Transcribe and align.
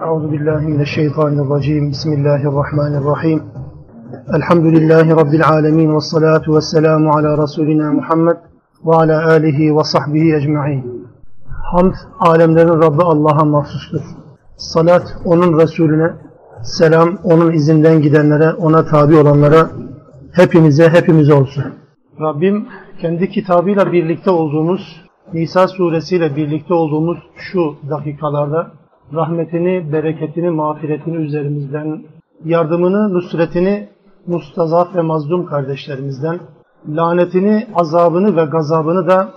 Euzu 0.00 0.32
billahi 0.32 0.66
mineşşeytanirracim. 0.66 1.90
Bismillahirrahmanirrahim. 1.90 3.42
Elhamdülillahi 4.36 5.10
rabbil 5.10 5.48
alamin 5.48 5.94
ve 5.94 6.00
salatu 6.00 6.56
vesselamu 6.56 7.10
ala 7.10 7.38
rasulina 7.38 7.92
Muhammed 7.92 8.36
ve 8.86 8.94
ala 8.94 9.26
alihi 9.26 9.76
ve 9.76 9.84
sahbihi 9.84 10.34
ecmaîn. 10.36 11.08
Hamd 11.48 11.94
alemlerin 12.20 12.82
Rabbi 12.82 13.02
Allah'a 13.02 13.44
mahsustur. 13.44 14.00
Salat 14.56 15.16
onun 15.24 15.60
Resulüne, 15.60 16.10
selam 16.62 17.18
onun 17.24 17.52
izinden 17.52 18.02
gidenlere, 18.02 18.52
ona 18.52 18.84
tabi 18.84 19.16
olanlara, 19.16 19.70
hepimize 20.32 20.88
hepimize 20.88 21.34
olsun. 21.34 21.64
Rabbim 22.20 22.66
kendi 23.00 23.30
kitabıyla 23.30 23.92
birlikte 23.92 24.30
olduğumuz, 24.30 25.02
Nisa 25.32 25.68
suresiyle 25.68 26.36
birlikte 26.36 26.74
olduğumuz 26.74 27.18
şu 27.36 27.74
dakikalarda 27.90 28.81
rahmetini, 29.14 29.92
bereketini, 29.92 30.50
mağfiretini 30.50 31.16
üzerimizden, 31.16 32.02
yardımını, 32.44 33.14
nusretini 33.14 33.88
mustazaf 34.26 34.96
ve 34.96 35.00
mazlum 35.00 35.46
kardeşlerimizden, 35.46 36.40
lanetini, 36.88 37.66
azabını 37.74 38.36
ve 38.36 38.44
gazabını 38.44 39.06
da 39.06 39.30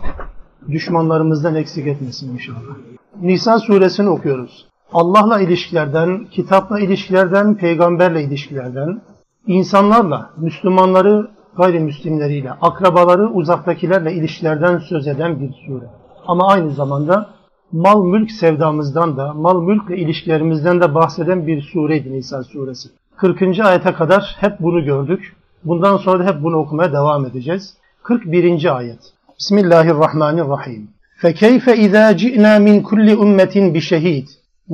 düşmanlarımızdan 0.71 1.55
eksik 1.55 1.87
etmesin 1.87 2.33
inşallah. 2.33 2.75
Nisa 3.21 3.59
suresini 3.59 4.09
okuyoruz. 4.09 4.67
Allah'la 4.93 5.39
ilişkilerden, 5.39 6.25
kitapla 6.31 6.79
ilişkilerden, 6.79 7.55
peygamberle 7.55 8.23
ilişkilerden, 8.23 9.01
insanlarla, 9.47 10.29
Müslümanları 10.37 11.27
gayrimüslimleriyle, 11.57 12.51
akrabaları 12.51 13.29
uzaktakilerle 13.29 14.13
ilişkilerden 14.13 14.77
söz 14.77 15.07
eden 15.07 15.39
bir 15.39 15.53
sure. 15.67 15.85
Ama 16.27 16.47
aynı 16.47 16.71
zamanda 16.71 17.29
mal 17.72 18.04
mülk 18.04 18.30
sevdamızdan 18.30 19.16
da, 19.16 19.34
mal 19.34 19.62
mülkle 19.62 19.96
ilişkilerimizden 19.96 20.80
de 20.80 20.94
bahseden 20.94 21.46
bir 21.46 21.62
sureydi 21.62 22.12
Nisa 22.12 22.44
suresi. 22.44 22.88
40. 23.16 23.60
ayete 23.60 23.92
kadar 23.92 24.36
hep 24.40 24.60
bunu 24.60 24.84
gördük. 24.84 25.36
Bundan 25.64 25.96
sonra 25.96 26.18
da 26.18 26.34
hep 26.34 26.42
bunu 26.42 26.56
okumaya 26.56 26.92
devam 26.92 27.26
edeceğiz. 27.26 27.74
41. 28.02 28.76
ayet. 28.76 29.00
Bismillahirrahmanirrahim. 29.38 30.88
فَكَيْفَ 31.22 31.64
اِذَا 31.86 32.04
جِئْنَا 32.22 32.52
مِنْ 32.66 32.76
كُلِّ 32.82 33.08
اُمَّةٍ 33.24 33.54
بِشَهِيدٍ 33.74 34.26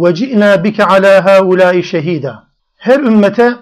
وَجِئْنَا 0.02 0.50
بِكَ 0.64 0.78
عَلَى 0.92 1.14
هَا 1.26 1.34
اُولَٰئِ 1.38 1.82
شَهِيدًا 1.82 2.34
Her 2.76 3.00
ümmete 3.00 3.52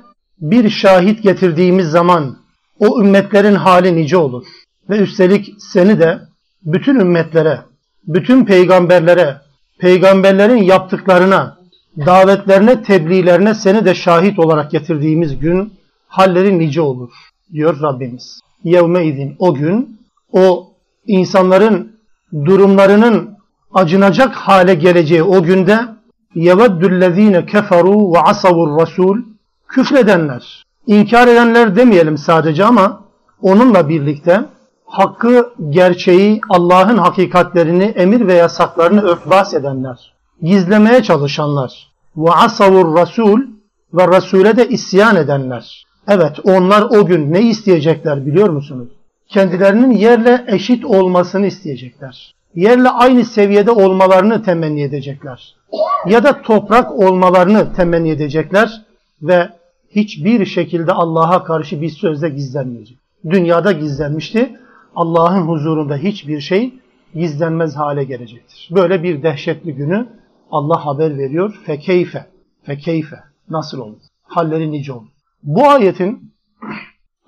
bir 0.40 0.70
şahit 0.70 1.22
getirdiğimiz 1.22 1.86
zaman 1.86 2.36
o 2.78 3.00
ümmetlerin 3.00 3.54
hali 3.54 3.96
nice 3.96 4.16
olur. 4.16 4.46
Ve 4.90 4.98
üstelik 4.98 5.54
seni 5.58 6.00
de 6.00 6.18
bütün 6.62 7.00
ümmetlere, 7.00 7.60
bütün 8.07 8.45
peygamberlere, 8.45 9.37
peygamberlerin 9.79 10.63
yaptıklarına, 10.63 11.57
davetlerine, 12.05 12.83
tebliğlerine 12.83 13.53
seni 13.53 13.85
de 13.85 13.95
şahit 13.95 14.39
olarak 14.39 14.71
getirdiğimiz 14.71 15.39
gün 15.39 15.73
halleri 16.07 16.59
nice 16.59 16.81
olur 16.81 17.11
diyor 17.53 17.81
Rabbimiz. 17.81 18.39
Yevme 18.63 19.05
izin 19.05 19.35
o 19.39 19.53
gün 19.53 19.99
o 20.31 20.73
insanların 21.07 21.99
durumlarının 22.45 23.37
acınacak 23.73 24.35
hale 24.35 24.73
geleceği 24.73 25.23
o 25.23 25.43
günde 25.43 25.79
yeveddüllezine 26.35 27.45
keferu 27.45 28.13
ve 28.13 28.19
asavur 28.19 28.81
rasul 28.81 29.17
küfredenler, 29.67 30.65
inkar 30.87 31.27
edenler 31.27 31.75
demeyelim 31.75 32.17
sadece 32.17 32.65
ama 32.65 33.03
onunla 33.41 33.89
birlikte 33.89 34.41
hakkı, 34.89 35.53
gerçeği, 35.69 36.41
Allah'ın 36.49 36.97
hakikatlerini, 36.97 37.83
emir 37.83 38.27
ve 38.27 38.33
yasaklarını 38.33 39.01
örtbas 39.01 39.53
edenler, 39.53 40.13
gizlemeye 40.41 41.03
çalışanlar 41.03 41.91
ve 42.17 42.31
asavur 42.31 42.97
rasul 42.97 43.41
ve 43.93 44.07
Resul'e 44.07 44.57
de 44.57 44.69
isyan 44.69 45.15
edenler. 45.15 45.85
Evet 46.07 46.39
onlar 46.43 46.81
o 46.81 47.05
gün 47.05 47.33
ne 47.33 47.41
isteyecekler 47.41 48.25
biliyor 48.25 48.49
musunuz? 48.49 48.89
Kendilerinin 49.27 49.91
yerle 49.91 50.45
eşit 50.47 50.85
olmasını 50.85 51.45
isteyecekler. 51.45 52.35
Yerle 52.55 52.89
aynı 52.89 53.25
seviyede 53.25 53.71
olmalarını 53.71 54.43
temenni 54.43 54.81
edecekler. 54.81 55.55
Ya 56.05 56.23
da 56.23 56.41
toprak 56.41 56.91
olmalarını 56.91 57.73
temenni 57.73 58.09
edecekler 58.09 58.81
ve 59.21 59.49
hiçbir 59.89 60.45
şekilde 60.45 60.91
Allah'a 60.91 61.43
karşı 61.43 61.81
bir 61.81 61.89
sözde 61.89 62.29
gizlenmeyecek. 62.29 62.97
Dünyada 63.29 63.71
gizlenmişti. 63.71 64.58
Allah'ın 64.95 65.41
huzurunda 65.41 65.95
hiçbir 65.95 66.39
şey 66.39 66.73
gizlenmez 67.13 67.75
hale 67.75 68.03
gelecektir. 68.03 68.69
Böyle 68.71 69.03
bir 69.03 69.23
dehşetli 69.23 69.75
günü 69.75 70.07
Allah 70.51 70.85
haber 70.85 71.17
veriyor. 71.17 71.59
Fekeyfe. 71.65 72.25
Fekeyfe. 72.63 73.19
Nasıl 73.49 73.79
olur? 73.79 74.01
Halleri 74.23 74.71
nice 74.71 74.93
olur. 74.93 75.07
Bu 75.43 75.69
ayetin 75.69 76.33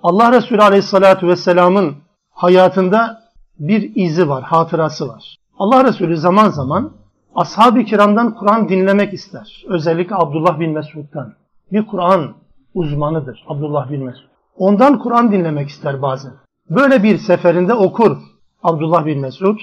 Allah 0.02 0.32
Resulü 0.32 0.62
Aleyhisselatü 0.62 1.28
Vesselam'ın 1.28 1.94
hayatında 2.30 3.22
bir 3.58 3.92
izi 3.94 4.28
var, 4.28 4.42
hatırası 4.42 5.08
var. 5.08 5.36
Allah 5.58 5.84
Resulü 5.84 6.16
zaman 6.16 6.48
zaman 6.48 6.92
ashab-ı 7.34 7.84
kiramdan 7.84 8.34
Kur'an 8.34 8.68
dinlemek 8.68 9.12
ister. 9.12 9.64
Özellikle 9.68 10.16
Abdullah 10.16 10.60
bin 10.60 10.70
Mesud'dan. 10.70 11.34
Bir 11.72 11.86
Kur'an 11.86 12.34
uzmanıdır 12.74 13.44
Abdullah 13.48 13.90
bin 13.90 14.04
Mesud. 14.04 14.24
Ondan 14.56 14.98
Kur'an 14.98 15.32
dinlemek 15.32 15.68
ister 15.68 16.02
bazen. 16.02 16.32
Böyle 16.76 17.02
bir 17.02 17.18
seferinde 17.18 17.74
okur 17.74 18.16
Abdullah 18.62 19.06
bin 19.06 19.20
Mesud 19.20 19.58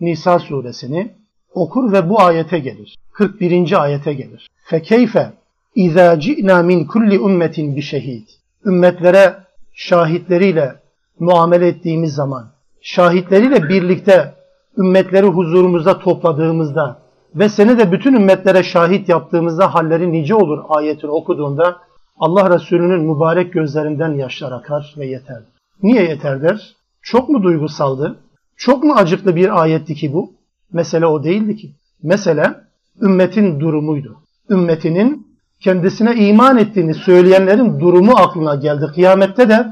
Nisa 0.00 0.38
suresini 0.38 1.12
okur 1.54 1.92
ve 1.92 2.08
bu 2.08 2.20
ayete 2.20 2.58
gelir. 2.58 2.96
41. 3.12 3.82
ayete 3.82 4.14
gelir. 4.14 4.48
Fekeyfe 4.64 5.32
İzâ 5.74 6.20
ci'nâ 6.20 6.62
min 6.62 6.84
kulli 6.84 7.14
ümmetin 7.14 7.76
bi 7.76 7.82
şehid. 7.82 8.28
Ümmetlere 8.66 9.34
şahitleriyle 9.72 10.74
muamele 11.18 11.66
ettiğimiz 11.66 12.14
zaman, 12.14 12.46
şahitleriyle 12.80 13.68
birlikte 13.68 14.34
ümmetleri 14.78 15.26
huzurumuzda 15.26 15.98
topladığımızda 15.98 16.98
ve 17.34 17.48
seni 17.48 17.78
de 17.78 17.92
bütün 17.92 18.14
ümmetlere 18.14 18.62
şahit 18.62 19.08
yaptığımızda 19.08 19.74
halleri 19.74 20.12
nice 20.12 20.34
olur 20.34 20.58
ayetini 20.68 21.10
okuduğunda 21.10 21.76
Allah 22.18 22.54
Resulü'nün 22.54 23.00
mübarek 23.00 23.52
gözlerinden 23.52 24.12
yaşlar 24.12 24.52
akar 24.52 24.94
ve 24.98 25.06
yeter. 25.06 25.42
Niye 25.82 26.02
yeter 26.02 26.42
der? 26.42 26.76
Çok 27.02 27.28
mu 27.28 27.42
duygusaldı? 27.42 28.18
Çok 28.56 28.84
mu 28.84 28.94
acıklı 28.94 29.36
bir 29.36 29.62
ayetti 29.62 29.94
ki 29.94 30.12
bu? 30.12 30.32
Mesele 30.72 31.06
o 31.06 31.24
değildi 31.24 31.56
ki. 31.56 31.72
Mesele 32.02 32.54
ümmetin 33.00 33.60
durumuydu. 33.60 34.16
Ümmetinin 34.50 35.26
kendisine 35.60 36.14
iman 36.14 36.58
ettiğini 36.58 36.94
söyleyenlerin 36.94 37.80
durumu 37.80 38.12
aklına 38.16 38.54
geldi. 38.54 38.86
Kıyamette 38.94 39.48
de 39.48 39.66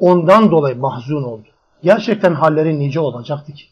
ondan 0.00 0.50
dolayı 0.50 0.76
mahzun 0.76 1.22
oldu. 1.22 1.48
Gerçekten 1.82 2.34
halleri 2.34 2.78
nice 2.78 3.00
olacaktı 3.00 3.52
ki. 3.52 3.64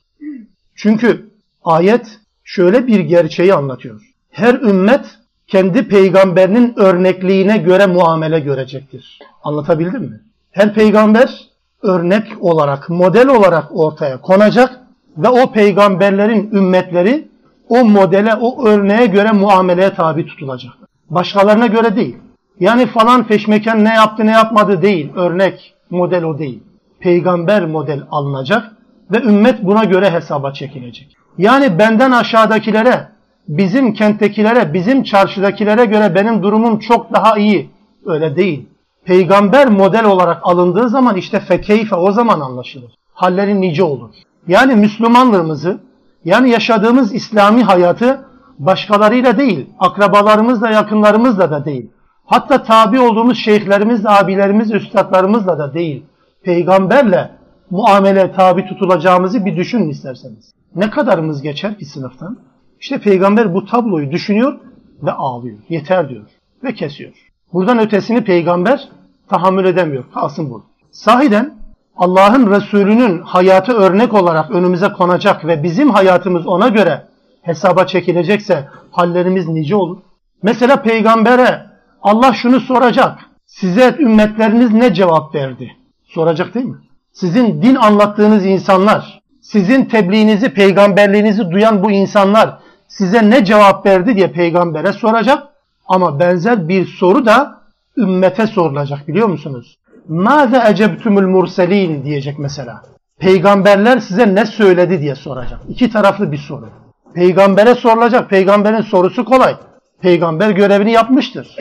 Çünkü 0.75 1.31
ayet 1.65 2.21
şöyle 2.45 2.87
bir 2.87 3.01
gerçeği 3.01 3.55
anlatıyor. 3.55 4.15
Her 4.31 4.55
ümmet 4.55 5.19
kendi 5.47 5.89
peygamberinin 5.89 6.75
örnekliğine 6.77 7.59
göre 7.59 7.87
muamele 7.87 8.41
görecektir. 8.41 9.19
Anlatabildim 9.45 10.03
mi? 10.03 10.21
Her 10.51 10.75
peygamber 10.75 11.49
örnek 11.85 12.27
olarak, 12.41 12.91
model 12.91 13.29
olarak 13.29 13.65
ortaya 13.71 14.21
konacak 14.21 14.81
ve 15.17 15.29
o 15.29 15.53
peygamberlerin 15.53 16.51
ümmetleri 16.53 17.29
o 17.69 17.85
modele, 17.85 18.35
o 18.35 18.67
örneğe 18.67 19.07
göre 19.07 19.33
muameleye 19.33 19.95
tabi 19.95 20.27
tutulacak. 20.27 20.73
Başkalarına 21.11 21.67
göre 21.67 21.97
değil. 21.97 22.17
Yani 22.61 22.87
falan 22.87 23.25
feşmeken 23.25 23.85
ne 23.85 23.95
yaptı 23.95 24.27
ne 24.27 24.31
yapmadı 24.31 24.83
değil. 24.83 25.13
Örnek, 25.15 25.75
model 25.91 26.25
o 26.25 26.39
değil. 26.39 26.63
Peygamber 27.01 27.67
model 27.67 28.03
alınacak 28.11 28.73
ve 29.11 29.23
ümmet 29.23 29.63
buna 29.63 29.85
göre 29.85 30.11
hesaba 30.11 30.53
çekilecek. 30.53 31.17
Yani 31.39 31.79
benden 31.79 32.11
aşağıdakilere, 32.11 33.09
bizim 33.49 33.95
kenttekilere, 33.95 34.75
bizim 34.75 35.03
çarşıdakilere 35.03 35.85
göre 35.85 36.15
benim 36.15 36.43
durumum 36.43 36.79
çok 36.79 37.13
daha 37.13 37.39
iyi. 37.39 37.71
Öyle 38.07 38.37
değil. 38.37 38.69
Peygamber 39.05 39.69
model 39.69 40.05
olarak 40.05 40.41
alındığı 40.43 40.89
zaman 40.89 41.17
işte 41.17 41.41
fekeyfe 41.41 41.97
o 41.97 42.13
zaman 42.13 42.41
anlaşılır. 42.41 42.95
Halleri 43.15 43.61
nice 43.61 43.83
olur. 43.83 44.11
Yani 44.47 44.75
Müslümanlığımızı, 44.75 45.81
yani 46.25 46.51
yaşadığımız 46.51 47.15
İslami 47.15 47.63
hayatı 47.63 48.25
başkalarıyla 48.59 49.39
değil, 49.39 49.67
akrabalarımızla, 49.79 50.71
yakınlarımızla 50.71 51.51
da 51.51 51.65
değil. 51.65 51.91
Hatta 52.27 52.63
tabi 52.63 53.01
olduğumuz 53.01 53.39
şeyhlerimiz, 53.39 54.07
abilerimiz, 54.07 54.73
üstadlarımızla 54.73 55.59
da 55.59 55.75
değil. 55.75 56.05
Peygamberle 56.43 57.31
muamele 57.71 58.33
tabi 58.33 58.67
tutulacağımızı 58.67 59.45
bir 59.45 59.57
düşünün 59.57 59.89
isterseniz. 59.89 60.53
Ne 60.75 60.91
kadarımız 60.91 61.43
geçer 61.43 61.79
ki 61.79 61.85
sınıftan? 61.85 62.39
İşte 62.81 62.99
peygamber 62.99 63.55
bu 63.55 63.65
tabloyu 63.65 64.11
düşünüyor 64.11 64.59
ve 65.03 65.13
ağlıyor. 65.13 65.59
Yeter 65.69 66.09
diyor 66.09 66.25
ve 66.65 66.75
kesiyor. 66.75 67.34
Buradan 67.55 67.79
ötesini 67.79 68.25
peygamber 68.25 68.89
tahammül 69.29 69.65
edemiyor. 69.65 70.05
Kalsın 70.15 70.51
bu. 70.51 70.65
Sahiden 70.91 71.55
Allah'ın 71.97 72.51
Resulü'nün 72.51 73.23
hayatı 73.23 73.73
örnek 73.73 74.15
olarak 74.15 74.51
önümüze 74.51 74.89
konacak 74.89 75.47
ve 75.47 75.63
bizim 75.63 75.91
hayatımız 75.91 76.47
ona 76.47 76.69
göre 76.69 77.07
hesaba 77.43 77.87
çekilecekse 77.87 78.69
hallerimiz 78.91 79.49
nice 79.49 79.77
olur. 79.77 79.99
Mesela 80.43 80.83
peygambere 80.83 81.67
Allah 82.03 82.33
şunu 82.33 82.61
soracak. 82.61 83.19
Size 83.47 83.97
ümmetleriniz 83.99 84.73
ne 84.73 84.95
cevap 84.95 85.35
verdi? 85.35 85.77
Soracak 86.05 86.55
değil 86.55 86.67
mi? 86.67 86.77
Sizin 87.13 87.63
din 87.63 87.75
anlattığınız 87.75 88.47
insanlar, 88.47 89.21
sizin 89.41 89.85
tebliğinizi, 89.85 90.55
peygamberliğinizi 90.55 91.51
duyan 91.51 91.85
bu 91.85 91.91
insanlar 91.91 92.59
size 92.89 93.31
ne 93.31 93.45
cevap 93.45 93.87
verdi 93.87 94.17
diye 94.17 94.33
peygambere 94.33 94.93
soracak. 94.93 95.54
Ama 95.87 96.21
benzer 96.21 96.69
bir 96.69 96.87
soru 96.87 97.27
da 97.27 97.61
ümmete 97.97 98.47
sorulacak 98.47 99.09
biliyor 99.09 99.29
musunuz? 99.29 99.79
Mâze 100.09 100.63
ecebtümül 100.69 101.27
murselin 101.27 102.05
diyecek 102.05 102.39
mesela. 102.39 102.83
Peygamberler 103.19 103.99
size 103.99 104.35
ne 104.35 104.47
söyledi 104.47 105.01
diye 105.01 105.15
soracak. 105.15 105.61
İki 105.69 105.91
taraflı 105.91 106.33
bir 106.33 106.39
soru. 106.39 106.69
Peygambere 107.15 107.75
sorulacak. 107.75 108.31
Peygamberin 108.31 108.81
sorusu 108.81 109.25
kolay. 109.25 109.57
Peygamber 110.01 110.51
görevini 110.51 110.93
yapmıştır. 110.93 111.57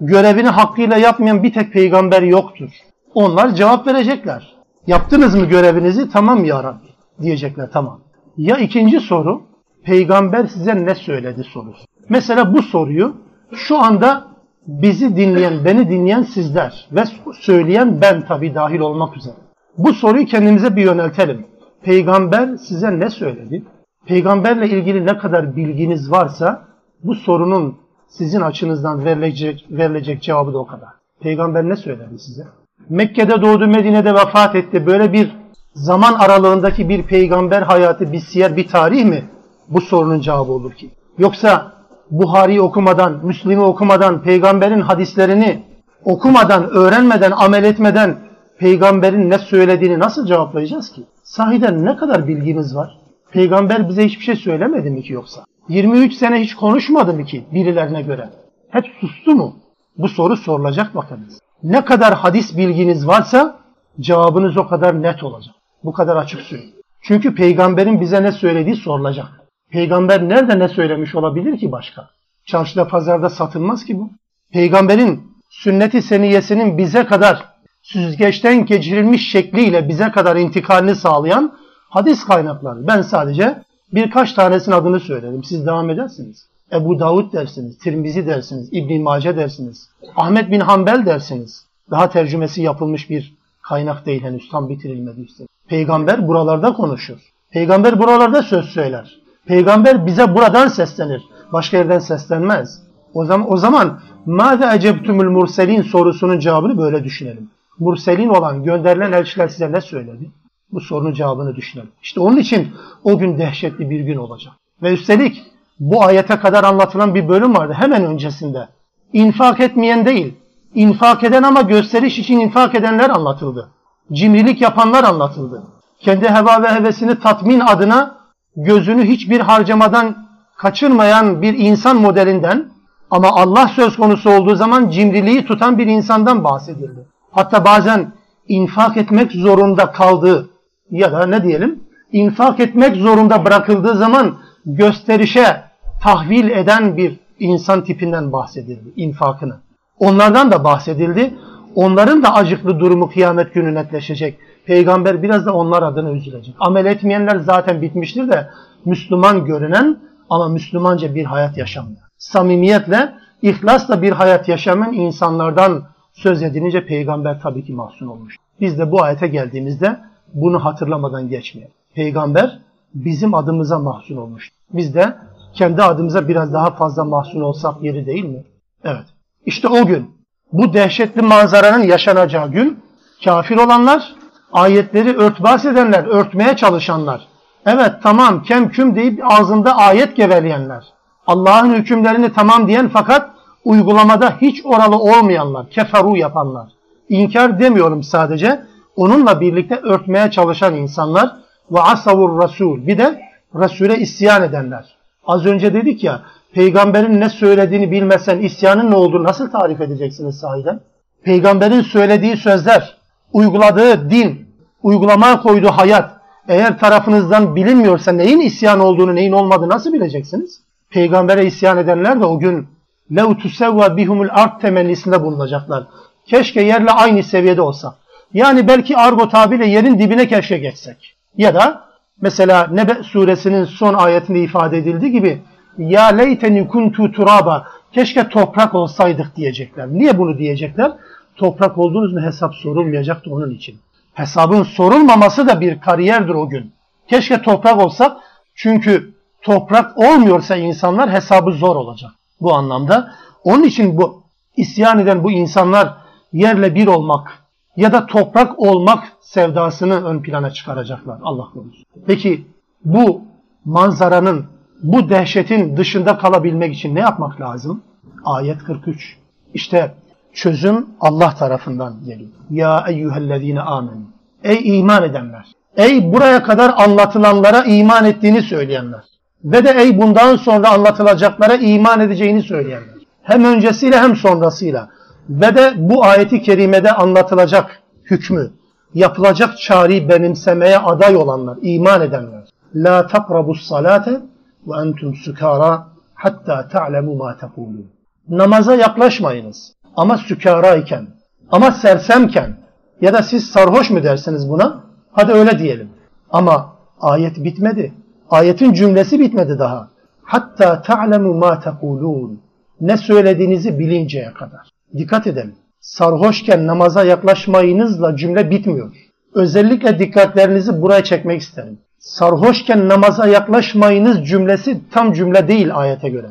Görevini 0.00 0.48
hakkıyla 0.48 0.96
yapmayan 0.96 1.42
bir 1.42 1.52
tek 1.52 1.72
peygamber 1.72 2.22
yoktur. 2.22 2.70
Onlar 3.14 3.54
cevap 3.54 3.86
verecekler. 3.86 4.56
Yaptınız 4.86 5.34
mı 5.34 5.44
görevinizi? 5.44 6.10
Tamam 6.10 6.44
ya 6.44 6.64
Rabbi 6.64 6.86
diyecekler 7.22 7.70
tamam. 7.72 8.00
Ya 8.36 8.56
ikinci 8.56 9.00
soru 9.00 9.42
peygamber 9.84 10.46
size 10.46 10.84
ne 10.84 10.94
söyledi 10.94 11.44
sorusu. 11.44 11.84
Mesela 12.08 12.54
bu 12.54 12.62
soruyu 12.62 13.16
şu 13.54 13.78
anda 13.78 14.26
bizi 14.66 15.16
dinleyen, 15.16 15.64
beni 15.64 15.88
dinleyen 15.90 16.22
sizler 16.22 16.88
ve 16.92 17.04
söyleyen 17.40 18.00
ben 18.00 18.26
tabii 18.26 18.54
dahil 18.54 18.80
olmak 18.80 19.16
üzere. 19.16 19.34
Bu 19.78 19.92
soruyu 19.92 20.26
kendimize 20.26 20.76
bir 20.76 20.84
yöneltelim. 20.84 21.46
Peygamber 21.82 22.56
size 22.56 23.00
ne 23.00 23.10
söyledi? 23.10 23.62
Peygamberle 24.06 24.68
ilgili 24.68 25.06
ne 25.06 25.18
kadar 25.18 25.56
bilginiz 25.56 26.10
varsa 26.10 26.64
bu 27.04 27.14
sorunun 27.14 27.78
sizin 28.08 28.40
açınızdan 28.40 29.04
verilecek, 29.04 29.66
verilecek 29.70 30.22
cevabı 30.22 30.52
da 30.52 30.58
o 30.58 30.66
kadar. 30.66 30.88
Peygamber 31.20 31.68
ne 31.68 31.76
söyledi 31.76 32.18
size? 32.18 32.44
Mekke'de 32.88 33.42
doğdu, 33.42 33.66
Medine'de 33.66 34.14
vefat 34.14 34.54
etti. 34.54 34.86
Böyle 34.86 35.12
bir 35.12 35.36
zaman 35.74 36.14
aralığındaki 36.14 36.88
bir 36.88 37.02
peygamber 37.02 37.62
hayatı, 37.62 38.12
bir 38.12 38.20
siyer, 38.20 38.56
bir 38.56 38.68
tarih 38.68 39.04
mi 39.04 39.24
bu 39.68 39.80
sorunun 39.80 40.20
cevabı 40.20 40.52
olur 40.52 40.72
ki? 40.72 40.90
Yoksa 41.18 41.72
Buhari 42.10 42.60
okumadan, 42.60 43.20
Müslim'i 43.22 43.60
okumadan, 43.60 44.22
peygamberin 44.22 44.80
hadislerini 44.80 45.62
okumadan, 46.04 46.68
öğrenmeden, 46.70 47.30
amel 47.30 47.64
etmeden 47.64 48.18
peygamberin 48.58 49.30
ne 49.30 49.38
söylediğini 49.38 49.98
nasıl 49.98 50.26
cevaplayacağız 50.26 50.92
ki? 50.92 51.02
Sahiden 51.22 51.84
ne 51.84 51.96
kadar 51.96 52.28
bilgimiz 52.28 52.76
var? 52.76 52.98
Peygamber 53.32 53.88
bize 53.88 54.04
hiçbir 54.04 54.24
şey 54.24 54.36
söylemedi 54.36 54.90
mi 54.90 55.02
ki 55.02 55.12
yoksa? 55.12 55.44
23 55.68 56.14
sene 56.14 56.40
hiç 56.40 56.54
konuşmadı 56.54 57.14
mı 57.14 57.24
ki 57.24 57.44
birilerine 57.52 58.02
göre? 58.02 58.28
Hep 58.70 58.84
sustu 59.00 59.34
mu? 59.34 59.56
Bu 59.98 60.08
soru 60.08 60.36
sorulacak 60.36 60.94
bakınız. 60.94 61.40
Ne 61.62 61.84
kadar 61.84 62.14
hadis 62.14 62.56
bilginiz 62.56 63.06
varsa 63.06 63.56
cevabınız 64.00 64.56
o 64.56 64.68
kadar 64.68 65.02
net 65.02 65.22
olacak. 65.22 65.54
Bu 65.84 65.92
kadar 65.92 66.16
açık 66.16 66.40
söyleyeyim. 66.40 66.74
Çünkü 67.02 67.34
peygamberin 67.34 68.00
bize 68.00 68.22
ne 68.22 68.32
söylediği 68.32 68.76
sorulacak. 68.76 69.45
Peygamber 69.70 70.28
nerede 70.28 70.58
ne 70.58 70.68
söylemiş 70.68 71.14
olabilir 71.14 71.58
ki 71.58 71.72
başka? 71.72 72.10
Çarşıda 72.46 72.88
pazarda 72.88 73.30
satılmaz 73.30 73.84
ki 73.84 73.98
bu. 73.98 74.10
Peygamberin 74.52 75.22
sünneti 75.50 76.02
seniyesinin 76.02 76.78
bize 76.78 77.06
kadar 77.06 77.44
süzgeçten 77.82 78.66
geçirilmiş 78.66 79.30
şekliyle 79.30 79.88
bize 79.88 80.10
kadar 80.10 80.36
intikalini 80.36 80.94
sağlayan 80.94 81.52
hadis 81.88 82.24
kaynakları. 82.24 82.86
Ben 82.86 83.02
sadece 83.02 83.62
birkaç 83.92 84.32
tanesinin 84.32 84.76
adını 84.76 85.00
söyledim. 85.00 85.44
Siz 85.44 85.66
devam 85.66 85.90
edersiniz. 85.90 86.46
Ebu 86.72 86.98
Davud 86.98 87.32
dersiniz, 87.32 87.78
Tirmizi 87.78 88.26
dersiniz, 88.26 88.68
İbn 88.72 89.02
Mace 89.02 89.36
dersiniz, 89.36 89.88
Ahmet 90.16 90.50
bin 90.50 90.60
Hanbel 90.60 91.06
dersiniz. 91.06 91.66
Daha 91.90 92.10
tercümesi 92.10 92.62
yapılmış 92.62 93.10
bir 93.10 93.34
kaynak 93.62 94.06
değil 94.06 94.22
henüz 94.22 94.48
tam 94.48 94.68
bitirilmedi 94.68 95.20
üstelik. 95.20 95.50
Peygamber 95.68 96.28
buralarda 96.28 96.72
konuşur. 96.72 97.18
Peygamber 97.50 97.98
buralarda 97.98 98.42
söz 98.42 98.64
söyler. 98.64 99.25
Peygamber 99.46 100.06
bize 100.06 100.34
buradan 100.34 100.68
seslenir. 100.68 101.22
Başka 101.52 101.76
yerden 101.76 101.98
seslenmez. 101.98 102.82
O 103.14 103.24
zaman 103.24 103.52
o 103.52 103.56
zaman 103.56 104.00
Mâze 104.26 104.74
ecebtümül 104.74 105.28
murselin 105.28 105.82
sorusunun 105.82 106.38
cevabını 106.38 106.78
böyle 106.78 107.04
düşünelim. 107.04 107.50
Murselin 107.78 108.28
olan 108.28 108.64
gönderilen 108.64 109.12
elçiler 109.12 109.48
size 109.48 109.72
ne 109.72 109.80
söyledi? 109.80 110.30
Bu 110.72 110.80
sorunun 110.80 111.12
cevabını 111.12 111.56
düşünelim. 111.56 111.90
İşte 112.02 112.20
onun 112.20 112.36
için 112.36 112.68
o 113.04 113.18
gün 113.18 113.38
dehşetli 113.38 113.90
bir 113.90 114.00
gün 114.00 114.16
olacak. 114.16 114.52
Ve 114.82 114.92
üstelik 114.92 115.42
bu 115.80 116.04
ayete 116.04 116.36
kadar 116.36 116.64
anlatılan 116.64 117.14
bir 117.14 117.28
bölüm 117.28 117.56
vardı 117.56 117.72
hemen 117.78 118.04
öncesinde. 118.04 118.68
İnfak 119.12 119.60
etmeyen 119.60 120.06
değil, 120.06 120.34
infak 120.74 121.24
eden 121.24 121.42
ama 121.42 121.60
gösteriş 121.60 122.18
için 122.18 122.40
infak 122.40 122.74
edenler 122.74 123.10
anlatıldı. 123.10 123.68
Cimrilik 124.12 124.60
yapanlar 124.60 125.04
anlatıldı. 125.04 125.62
Kendi 126.00 126.28
heva 126.28 126.62
ve 126.62 126.68
hevesini 126.68 127.20
tatmin 127.20 127.60
adına 127.60 128.16
gözünü 128.56 129.04
hiçbir 129.04 129.40
harcamadan 129.40 130.26
kaçırmayan 130.56 131.42
bir 131.42 131.54
insan 131.58 131.96
modelinden 131.96 132.68
ama 133.10 133.28
Allah 133.28 133.68
söz 133.68 133.96
konusu 133.96 134.30
olduğu 134.30 134.54
zaman 134.54 134.90
cimriliği 134.90 135.46
tutan 135.46 135.78
bir 135.78 135.86
insandan 135.86 136.44
bahsedildi. 136.44 137.06
Hatta 137.30 137.64
bazen 137.64 138.12
infak 138.48 138.96
etmek 138.96 139.32
zorunda 139.32 139.92
kaldığı 139.92 140.50
ya 140.90 141.12
da 141.12 141.26
ne 141.26 141.42
diyelim 141.42 141.80
infak 142.12 142.60
etmek 142.60 142.96
zorunda 142.96 143.44
bırakıldığı 143.44 143.96
zaman 143.96 144.38
gösterişe 144.66 145.62
tahvil 146.02 146.50
eden 146.50 146.96
bir 146.96 147.16
insan 147.38 147.84
tipinden 147.84 148.32
bahsedildi 148.32 148.92
infakını. 148.96 149.56
Onlardan 149.98 150.52
da 150.52 150.64
bahsedildi. 150.64 151.34
Onların 151.74 152.22
da 152.22 152.34
acıklı 152.34 152.80
durumu 152.80 153.10
kıyamet 153.10 153.54
günü 153.54 153.74
netleşecek. 153.74 154.38
Peygamber 154.66 155.22
biraz 155.22 155.46
da 155.46 155.54
onlar 155.54 155.82
adına 155.82 156.10
üzülecek. 156.10 156.54
Amel 156.60 156.86
etmeyenler 156.86 157.36
zaten 157.36 157.82
bitmiştir 157.82 158.28
de 158.28 158.48
Müslüman 158.84 159.44
görünen 159.44 159.98
ama 160.30 160.48
Müslümanca 160.48 161.14
bir 161.14 161.24
hayat 161.24 161.56
yaşamıyor. 161.56 162.00
Samimiyetle, 162.18 163.14
ihlasla 163.42 164.02
bir 164.02 164.12
hayat 164.12 164.48
yaşayan 164.48 164.92
insanlardan 164.92 165.82
söz 166.12 166.42
edilince 166.42 166.86
peygamber 166.86 167.40
tabii 167.40 167.64
ki 167.64 167.72
mahzun 167.72 168.06
olmuş. 168.06 168.36
Biz 168.60 168.78
de 168.78 168.90
bu 168.92 169.02
ayete 169.02 169.26
geldiğimizde 169.26 169.96
bunu 170.34 170.64
hatırlamadan 170.64 171.28
geçmeyelim. 171.28 171.74
Peygamber 171.94 172.58
bizim 172.94 173.34
adımıza 173.34 173.78
mahzun 173.78 174.16
olmuş. 174.16 174.50
Biz 174.72 174.94
de 174.94 175.16
kendi 175.54 175.82
adımıza 175.82 176.28
biraz 176.28 176.52
daha 176.52 176.70
fazla 176.70 177.04
mahzun 177.04 177.40
olsak 177.40 177.82
yeri 177.82 178.06
değil 178.06 178.24
mi? 178.24 178.44
Evet. 178.84 179.04
İşte 179.46 179.68
o 179.68 179.86
gün, 179.86 180.10
bu 180.52 180.72
dehşetli 180.72 181.22
manzaranın 181.22 181.82
yaşanacağı 181.82 182.50
gün, 182.50 182.78
kafir 183.24 183.56
olanlar, 183.56 184.14
ayetleri 184.56 185.16
örtbas 185.16 185.64
edenler, 185.64 186.04
örtmeye 186.04 186.56
çalışanlar, 186.56 187.28
evet 187.66 187.92
tamam 188.02 188.42
kem 188.42 188.68
küm 188.70 188.96
deyip 188.96 189.20
ağzında 189.32 189.76
ayet 189.76 190.16
geveleyenler, 190.16 190.84
Allah'ın 191.26 191.74
hükümlerini 191.74 192.32
tamam 192.32 192.68
diyen 192.68 192.88
fakat 192.88 193.30
uygulamada 193.64 194.36
hiç 194.40 194.66
oralı 194.66 194.98
olmayanlar, 194.98 195.70
keferu 195.70 196.16
yapanlar, 196.16 196.68
inkar 197.08 197.60
demiyorum 197.60 198.02
sadece, 198.02 198.62
onunla 198.96 199.40
birlikte 199.40 199.76
örtmeye 199.76 200.30
çalışan 200.30 200.74
insanlar 200.74 201.36
ve 201.70 201.80
asavur 201.80 202.42
rasul, 202.42 202.86
bir 202.86 202.98
de 202.98 203.20
Resul'e 203.54 203.98
isyan 203.98 204.42
edenler. 204.42 204.96
Az 205.26 205.46
önce 205.46 205.74
dedik 205.74 206.04
ya, 206.04 206.22
peygamberin 206.52 207.20
ne 207.20 207.28
söylediğini 207.28 207.90
bilmesen 207.90 208.38
isyanın 208.38 208.90
ne 208.90 208.94
olduğunu 208.94 209.24
nasıl 209.24 209.50
tarif 209.50 209.80
edeceksiniz 209.80 210.38
sahiden? 210.38 210.80
Peygamberin 211.24 211.80
söylediği 211.80 212.36
sözler, 212.36 212.96
uyguladığı 213.32 214.10
din, 214.10 214.45
uygulamaya 214.85 215.41
koyduğu 215.41 215.71
hayat 215.71 216.11
eğer 216.47 216.79
tarafınızdan 216.79 217.55
bilinmiyorsa 217.55 218.11
neyin 218.11 218.39
isyan 218.39 218.79
olduğunu, 218.79 219.15
neyin 219.15 219.31
olmadığını 219.31 219.69
nasıl 219.69 219.93
bileceksiniz? 219.93 220.61
Peygambere 220.89 221.45
isyan 221.45 221.77
edenler 221.77 222.21
de 222.21 222.25
o 222.25 222.39
gün 222.39 222.67
لَوْ 223.11 223.41
تُسَوَّى 223.41 223.97
bihumul 223.97 224.27
art 224.31 224.61
temennisinde 224.61 225.21
bulunacaklar. 225.21 225.83
Keşke 226.25 226.61
yerle 226.61 226.91
aynı 226.91 227.23
seviyede 227.23 227.61
olsak. 227.61 227.93
Yani 228.33 228.67
belki 228.67 228.97
argo 228.97 229.29
tabiyle 229.29 229.65
yerin 229.65 229.99
dibine 229.99 230.27
keşke 230.27 230.57
geçsek. 230.57 231.15
Ya 231.37 231.55
da 231.55 231.85
mesela 232.21 232.67
Nebe 232.71 233.03
suresinin 233.03 233.65
son 233.65 233.93
ayetinde 233.93 234.39
ifade 234.39 234.77
edildiği 234.77 235.11
gibi 235.11 235.41
ya 235.77 236.05
leyteni 236.05 236.67
kuntu 236.67 237.11
turaba 237.11 237.67
keşke 237.91 238.29
toprak 238.29 238.75
olsaydık 238.75 239.35
diyecekler. 239.35 239.87
Niye 239.87 240.17
bunu 240.17 240.37
diyecekler? 240.37 240.91
Toprak 241.35 241.77
olduğunuz 241.77 242.13
mu 242.13 242.21
hesap 242.21 242.55
sorulmayacaktı 242.55 243.31
onun 243.31 243.49
için. 243.49 243.75
Hesabın 244.16 244.62
sorulmaması 244.62 245.48
da 245.48 245.60
bir 245.60 245.80
kariyerdir 245.80 246.34
o 246.34 246.48
gün. 246.48 246.72
Keşke 247.08 247.42
toprak 247.42 247.78
olsak 247.78 248.16
çünkü 248.54 249.14
toprak 249.42 249.98
olmuyorsa 249.98 250.56
insanlar 250.56 251.12
hesabı 251.12 251.52
zor 251.52 251.76
olacak 251.76 252.10
bu 252.40 252.54
anlamda. 252.54 253.12
Onun 253.44 253.64
için 253.64 253.96
bu 253.98 254.22
isyan 254.56 254.98
eden 254.98 255.24
bu 255.24 255.30
insanlar 255.30 255.94
yerle 256.32 256.74
bir 256.74 256.86
olmak 256.86 257.42
ya 257.76 257.92
da 257.92 258.06
toprak 258.06 258.60
olmak 258.60 259.12
sevdasını 259.20 260.04
ön 260.04 260.22
plana 260.22 260.50
çıkaracaklar 260.50 261.18
Allah 261.22 261.44
korusun. 261.54 261.84
Peki 262.06 262.46
bu 262.84 263.22
manzaranın, 263.64 264.46
bu 264.82 265.10
dehşetin 265.10 265.76
dışında 265.76 266.18
kalabilmek 266.18 266.74
için 266.74 266.94
ne 266.94 267.00
yapmak 267.00 267.40
lazım? 267.40 267.82
Ayet 268.24 268.58
43. 268.58 269.18
İşte 269.54 269.94
çözüm 270.36 270.86
Allah 271.00 271.34
tarafından 271.34 271.94
geliyor. 272.04 272.30
Ya 272.50 272.84
eyyühellezine 272.88 273.60
amen. 273.60 273.98
Ey 274.44 274.78
iman 274.78 275.02
edenler. 275.02 275.46
Ey 275.76 276.12
buraya 276.12 276.42
kadar 276.42 276.74
anlatılanlara 276.76 277.64
iman 277.64 278.04
ettiğini 278.04 278.42
söyleyenler. 278.42 279.04
Ve 279.44 279.64
de 279.64 279.70
ey 279.70 280.00
bundan 280.00 280.36
sonra 280.36 280.70
anlatılacaklara 280.70 281.54
iman 281.54 282.00
edeceğini 282.00 282.42
söyleyenler. 282.42 282.96
Hem 283.22 283.44
öncesiyle 283.44 283.98
hem 283.98 284.16
sonrasıyla. 284.16 284.88
Ve 285.28 285.54
de 285.54 285.72
bu 285.76 286.04
ayeti 286.04 286.42
kerimede 286.42 286.92
anlatılacak 286.92 287.82
hükmü, 288.04 288.50
yapılacak 288.94 289.58
çağrıyı 289.58 290.08
benimsemeye 290.08 290.78
aday 290.78 291.16
olanlar, 291.16 291.58
iman 291.62 292.02
edenler. 292.02 292.48
La 292.74 293.06
takrabus 293.06 293.62
salate 293.62 294.20
ve 294.66 294.80
entum 294.80 295.14
sukara 295.14 295.86
hatta 296.14 296.68
ta'lemu 296.68 297.14
ma 297.14 297.36
tekulun. 297.36 297.90
Namaza 298.28 298.74
yaklaşmayınız 298.74 299.75
ama 299.96 300.18
sükara 300.18 300.76
iken, 300.76 301.06
ama 301.50 301.70
sersemken 301.70 302.56
ya 303.00 303.14
da 303.14 303.22
siz 303.22 303.46
sarhoş 303.46 303.90
mu 303.90 304.02
dersiniz 304.02 304.50
buna? 304.50 304.84
Hadi 305.12 305.32
öyle 305.32 305.58
diyelim. 305.58 305.88
Ama 306.30 306.76
ayet 307.00 307.44
bitmedi. 307.44 307.92
Ayetin 308.30 308.72
cümlesi 308.72 309.20
bitmedi 309.20 309.58
daha. 309.58 309.88
Hatta 310.22 310.82
ta'lemu 310.82 311.34
ma 311.34 311.60
tekulun. 311.60 312.40
Ne 312.80 312.96
söylediğinizi 312.96 313.78
bilinceye 313.78 314.32
kadar. 314.32 314.68
Dikkat 314.96 315.26
edelim. 315.26 315.54
Sarhoşken 315.80 316.66
namaza 316.66 317.04
yaklaşmayınızla 317.04 318.16
cümle 318.16 318.50
bitmiyor. 318.50 318.92
Özellikle 319.34 319.98
dikkatlerinizi 319.98 320.82
buraya 320.82 321.04
çekmek 321.04 321.40
isterim. 321.40 321.78
Sarhoşken 321.98 322.88
namaza 322.88 323.26
yaklaşmayınız 323.26 324.28
cümlesi 324.28 324.80
tam 324.90 325.12
cümle 325.12 325.48
değil 325.48 325.76
ayete 325.76 326.08
göre. 326.08 326.26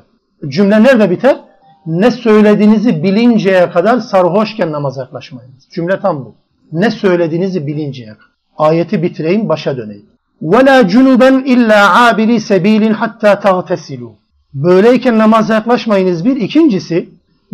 Cümle 0.47 0.83
nerede 0.83 1.09
biter? 1.09 1.37
Ne 1.86 2.10
söylediğinizi 2.10 3.02
bilinceye 3.02 3.70
kadar 3.70 4.00
sarhoşken 4.00 4.72
namaza 4.72 5.00
yaklaşmayınız. 5.00 5.68
Cümle 5.70 6.00
tam 6.00 6.24
bu. 6.24 6.34
Ne 6.72 6.90
söylediğinizi 6.90 7.66
bilinceye 7.66 8.10
kadar. 8.10 8.30
Ayeti 8.58 9.02
bitireyim 9.02 9.48
başa 9.48 9.76
döneyim. 9.76 10.06
وَلَا 10.42 10.82
جُنُبًا 10.92 11.30
اِلَّا 11.54 11.80
عَابِرِ 11.96 12.30
سَب۪يلٍ 12.50 12.94
حَتَّى 12.94 13.40
تَغْتَسِلُوا 13.40 14.12
Böyleyken 14.54 15.18
namaza 15.18 15.54
yaklaşmayınız 15.54 16.24
bir. 16.24 16.36
İkincisi, 16.36 17.08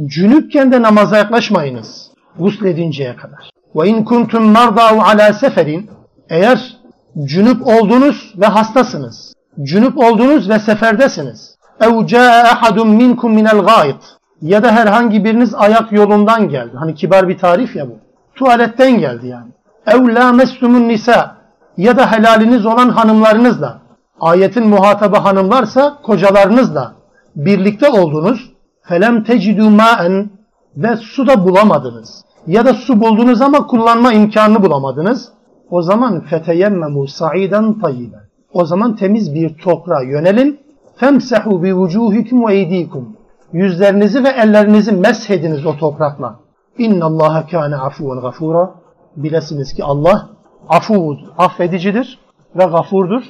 cünüpken 0.06 0.72
de 0.72 0.82
namaza 0.82 1.16
yaklaşmayınız. 1.16 2.10
Gusledinceye 2.38 3.16
kadar. 3.16 3.50
وَاِنْ 3.74 4.04
كُنْتُمْ 4.04 4.54
مَرْضَاوْ 4.56 4.98
عَلَى 5.00 5.32
seferin 5.32 5.90
Eğer 6.30 6.76
cünüp 7.24 7.66
oldunuz 7.66 8.34
ve 8.36 8.46
hastasınız. 8.46 9.34
Cünüp 9.62 9.98
oldunuz 9.98 10.48
ve 10.48 10.58
seferdesiniz. 10.58 11.56
اَوْ 11.80 12.08
جَاءَ 12.08 12.42
اَحَدٌ 12.52 12.78
مِنْكُمْ 12.78 13.30
مِنَ 13.38 13.48
الْغَائِطِ 13.48 14.02
ya 14.41 14.63
da 14.63 14.71
herhangi 14.71 15.23
biriniz 15.23 15.53
ayak 15.55 15.91
yolundan 15.91 16.49
geldi. 16.49 16.71
Hani 16.75 16.95
kibar 16.95 17.27
bir 17.27 17.37
tarif 17.37 17.75
ya 17.75 17.87
bu. 17.89 17.97
Tuvaletten 18.35 18.99
geldi 18.99 19.27
yani. 19.27 19.51
Ev 19.87 20.15
la 20.15 20.31
mesumun 20.31 20.87
nisa 20.87 21.37
ya 21.77 21.97
da 21.97 22.11
helaliniz 22.11 22.65
olan 22.65 22.89
hanımlarınızla. 22.89 23.81
Ayetin 24.19 24.67
muhatabı 24.67 25.17
hanımlarsa 25.17 25.97
kocalarınızla 26.03 26.93
birlikte 27.35 27.89
oldunuz. 27.89 28.51
Felem 28.83 29.23
tecidü 29.23 29.69
ma'en 29.69 30.29
ve 30.77 30.97
su 30.97 31.27
da 31.27 31.45
bulamadınız. 31.45 32.25
Ya 32.47 32.65
da 32.65 32.73
su 32.73 33.01
buldunuz 33.01 33.41
ama 33.41 33.67
kullanma 33.67 34.13
imkanını 34.13 34.63
bulamadınız. 34.63 35.29
O 35.69 35.81
zaman 35.81 36.21
feteyemmemu 36.21 37.07
sa'iden 37.07 37.79
tayyiben. 37.79 38.23
O 38.53 38.65
zaman 38.65 38.95
temiz 38.95 39.35
bir 39.35 39.57
toprağa 39.57 40.01
yönelin. 40.01 40.59
Femsehu 40.95 41.63
bi 41.63 41.75
vucuhikum 41.75 42.47
ve 42.47 42.55
eydikum 42.55 43.15
Yüzlerinizi 43.53 44.23
ve 44.23 44.29
ellerinizi 44.29 44.91
meshediniz 44.91 45.65
o 45.65 45.77
toprakla. 45.77 46.39
İnna 46.77 47.05
Allaha 47.05 47.47
kana 47.47 47.83
afuven 47.83 48.21
gafura. 48.21 48.71
Bilesiniz 49.15 49.73
ki 49.73 49.83
Allah 49.83 50.29
afuvud, 50.69 51.19
affedicidir 51.37 52.19
ve 52.55 52.63
gafurdur, 52.63 53.23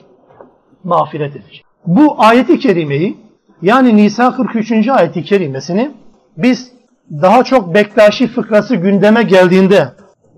mağfiret 0.84 1.36
edici. 1.36 1.62
Bu 1.86 2.16
ayeti 2.18 2.60
kerimeyi 2.60 3.18
yani 3.62 3.96
Nisa 3.96 4.36
43. 4.36 4.88
ayeti 4.88 5.24
kerimesini 5.24 5.92
biz 6.38 6.72
daha 7.12 7.44
çok 7.44 7.74
Bektaşi 7.74 8.28
fıkrası 8.28 8.76
gündeme 8.76 9.24
geldiğinde 9.24 9.92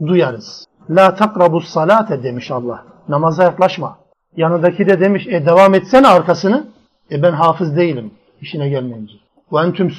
duyarız. 0.08 0.66
La 0.90 1.16
takrabus 1.16 1.68
salate 1.68 2.24
demiş 2.24 2.52
Allah. 2.52 2.86
Namaza 3.10 3.44
yaklaşma. 3.44 3.98
Yanındaki 4.36 4.88
de 4.88 5.00
demiş 5.00 5.28
e 5.28 5.46
devam 5.46 5.74
etsene 5.74 6.08
arkasını. 6.08 6.68
E 7.12 7.24
ben 7.24 7.32
hafız 7.32 7.78
değilim 7.78 8.12
işine 8.42 8.70
gelmeyince. 8.70 9.23
Ve 9.53 9.60
entüm. 9.60 9.91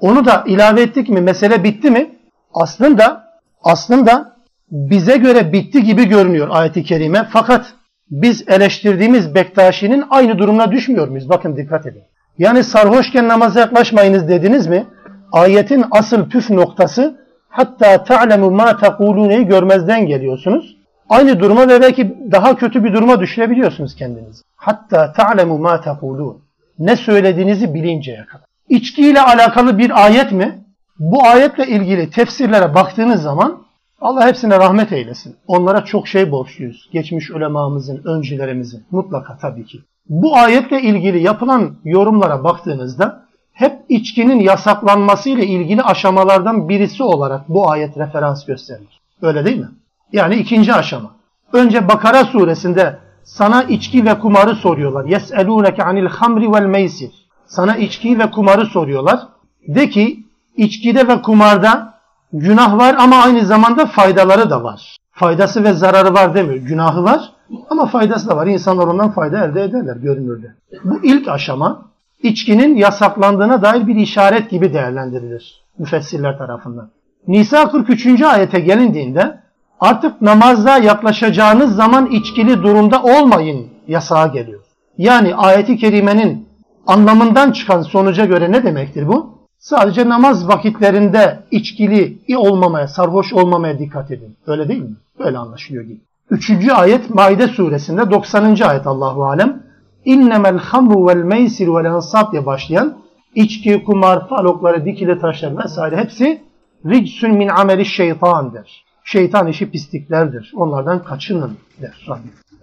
Onu 0.00 0.24
da 0.24 0.44
ilave 0.46 0.82
ettik 0.82 1.08
mi 1.08 1.20
mesele 1.20 1.64
bitti 1.64 1.90
mi? 1.90 2.10
Aslında 2.54 3.24
aslında 3.64 4.36
bize 4.70 5.16
göre 5.16 5.52
bitti 5.52 5.82
gibi 5.82 6.04
görünüyor 6.04 6.48
ayeti 6.50 6.84
kerime. 6.84 7.28
Fakat 7.32 7.72
biz 8.10 8.48
eleştirdiğimiz 8.48 9.34
Bektaşi'nin 9.34 10.04
aynı 10.10 10.38
durumuna 10.38 10.72
düşmüyor 10.72 11.08
muyuz? 11.08 11.28
Bakın 11.28 11.56
dikkat 11.56 11.86
edin. 11.86 12.02
Yani 12.38 12.64
sarhoşken 12.64 13.28
namaza 13.28 13.60
yaklaşmayınız 13.60 14.28
dediniz 14.28 14.66
mi? 14.66 14.86
Ayetin 15.32 15.84
asıl 15.90 16.28
püf 16.28 16.50
noktası 16.50 17.20
hatta 17.48 18.04
ta'lemu 18.04 18.50
ma 18.50 18.76
tekuluneyi 18.76 19.46
görmezden 19.46 20.06
geliyorsunuz. 20.06 20.76
Aynı 21.08 21.40
duruma 21.40 21.68
ve 21.68 21.80
belki 21.80 22.16
daha 22.32 22.56
kötü 22.56 22.84
bir 22.84 22.92
duruma 22.92 23.20
düşürebiliyorsunuz 23.20 23.96
kendinizi. 23.96 24.42
Hatta 24.56 25.12
ta'lemu 25.12 25.58
ma 25.58 25.80
tekulun. 25.80 26.42
Ne 26.78 26.96
söylediğinizi 26.96 27.74
bilinceye 27.74 28.26
kadar. 28.26 28.49
İçkiyle 28.70 29.22
alakalı 29.22 29.78
bir 29.78 30.04
ayet 30.04 30.32
mi? 30.32 30.64
Bu 30.98 31.26
ayetle 31.26 31.66
ilgili 31.66 32.10
tefsirlere 32.10 32.74
baktığınız 32.74 33.22
zaman 33.22 33.62
Allah 34.00 34.26
hepsine 34.26 34.58
rahmet 34.58 34.92
eylesin. 34.92 35.36
Onlara 35.46 35.84
çok 35.84 36.08
şey 36.08 36.30
borçluyuz. 36.30 36.88
Geçmiş 36.92 37.30
ulemamızın, 37.30 38.02
öncülerimizin. 38.04 38.84
Mutlaka 38.90 39.36
tabii 39.36 39.64
ki. 39.64 39.78
Bu 40.08 40.36
ayetle 40.36 40.82
ilgili 40.82 41.22
yapılan 41.22 41.76
yorumlara 41.84 42.44
baktığınızda 42.44 43.24
hep 43.52 43.72
içkinin 43.88 44.40
yasaklanması 44.40 45.30
ile 45.30 45.46
ilgili 45.46 45.82
aşamalardan 45.82 46.68
birisi 46.68 47.02
olarak 47.02 47.48
bu 47.48 47.70
ayet 47.70 47.98
referans 47.98 48.46
gösterilir. 48.46 49.00
Öyle 49.22 49.44
değil 49.44 49.58
mi? 49.58 49.68
Yani 50.12 50.34
ikinci 50.34 50.74
aşama. 50.74 51.10
Önce 51.52 51.88
Bakara 51.88 52.24
suresinde 52.24 52.98
sana 53.24 53.62
içki 53.62 54.04
ve 54.04 54.18
kumarı 54.18 54.54
soruyorlar. 54.54 55.04
Yes'elûneke 55.04 55.84
anil 55.84 56.06
hamri 56.06 56.52
vel 56.52 56.66
meysir. 56.66 57.19
Sana 57.50 57.76
içki 57.76 58.18
ve 58.18 58.30
kumarı 58.30 58.66
soruyorlar. 58.66 59.20
De 59.68 59.88
ki 59.88 60.24
içkide 60.56 61.08
ve 61.08 61.22
kumarda 61.22 61.94
günah 62.32 62.78
var 62.78 62.96
ama 62.98 63.16
aynı 63.16 63.46
zamanda 63.46 63.86
faydaları 63.86 64.50
da 64.50 64.64
var. 64.64 64.96
Faydası 65.12 65.64
ve 65.64 65.72
zararı 65.72 66.14
var 66.14 66.34
demiyor. 66.34 66.56
Günahı 66.56 67.04
var 67.04 67.32
ama 67.70 67.86
faydası 67.86 68.28
da 68.28 68.36
var. 68.36 68.46
İnsanlar 68.46 68.86
ondan 68.86 69.10
fayda 69.10 69.44
elde 69.44 69.62
ederler 69.62 69.96
görünürde. 69.96 70.54
Bu 70.84 71.00
ilk 71.02 71.28
aşama 71.28 71.82
içkinin 72.22 72.76
yasaklandığına 72.76 73.62
dair 73.62 73.86
bir 73.86 73.96
işaret 73.96 74.50
gibi 74.50 74.74
değerlendirilir 74.74 75.62
müfessirler 75.78 76.38
tarafından. 76.38 76.90
Nisa 77.28 77.70
43. 77.70 78.22
ayete 78.22 78.60
gelindiğinde 78.60 79.40
artık 79.80 80.22
namazda 80.22 80.78
yaklaşacağınız 80.78 81.76
zaman 81.76 82.06
içkili 82.06 82.62
durumda 82.62 83.02
olmayın 83.02 83.68
yasağı 83.88 84.32
geliyor. 84.32 84.60
Yani 84.98 85.34
ayeti 85.34 85.76
kerimenin 85.76 86.49
anlamından 86.90 87.52
çıkan 87.52 87.82
sonuca 87.82 88.24
göre 88.24 88.52
ne 88.52 88.64
demektir 88.64 89.08
bu? 89.08 89.38
Sadece 89.58 90.08
namaz 90.08 90.48
vakitlerinde 90.48 91.42
içkili 91.50 92.18
olmamaya, 92.36 92.88
sarhoş 92.88 93.32
olmamaya 93.32 93.78
dikkat 93.78 94.10
edin. 94.10 94.36
Öyle 94.46 94.68
değil 94.68 94.82
mi? 94.82 94.96
Böyle 95.18 95.38
anlaşılıyor 95.38 95.84
gibi. 95.84 96.00
Üçüncü 96.30 96.72
ayet 96.72 97.10
Maide 97.10 97.48
suresinde 97.48 98.10
90. 98.10 98.60
ayet 98.60 98.86
Allahu 98.86 99.24
Alem. 99.24 99.62
İnnemel 100.04 100.58
hamru 100.58 101.06
vel 101.06 101.24
meysir 101.24 101.68
vel 101.68 101.84
ensab 101.84 102.32
diye 102.32 102.46
başlayan 102.46 102.96
içki, 103.34 103.84
kumar, 103.84 104.28
falokları, 104.28 104.84
dikili 104.84 105.20
taşlar 105.20 105.64
vesaire 105.64 105.96
hepsi 105.96 106.42
ricsun 106.86 107.30
min 107.30 107.48
ameli 107.48 107.84
şeytandır. 107.84 108.84
Şeytan 109.04 109.46
işi 109.46 109.70
pisliklerdir. 109.70 110.52
Onlardan 110.56 111.04
kaçının 111.04 111.56
der. 111.82 112.06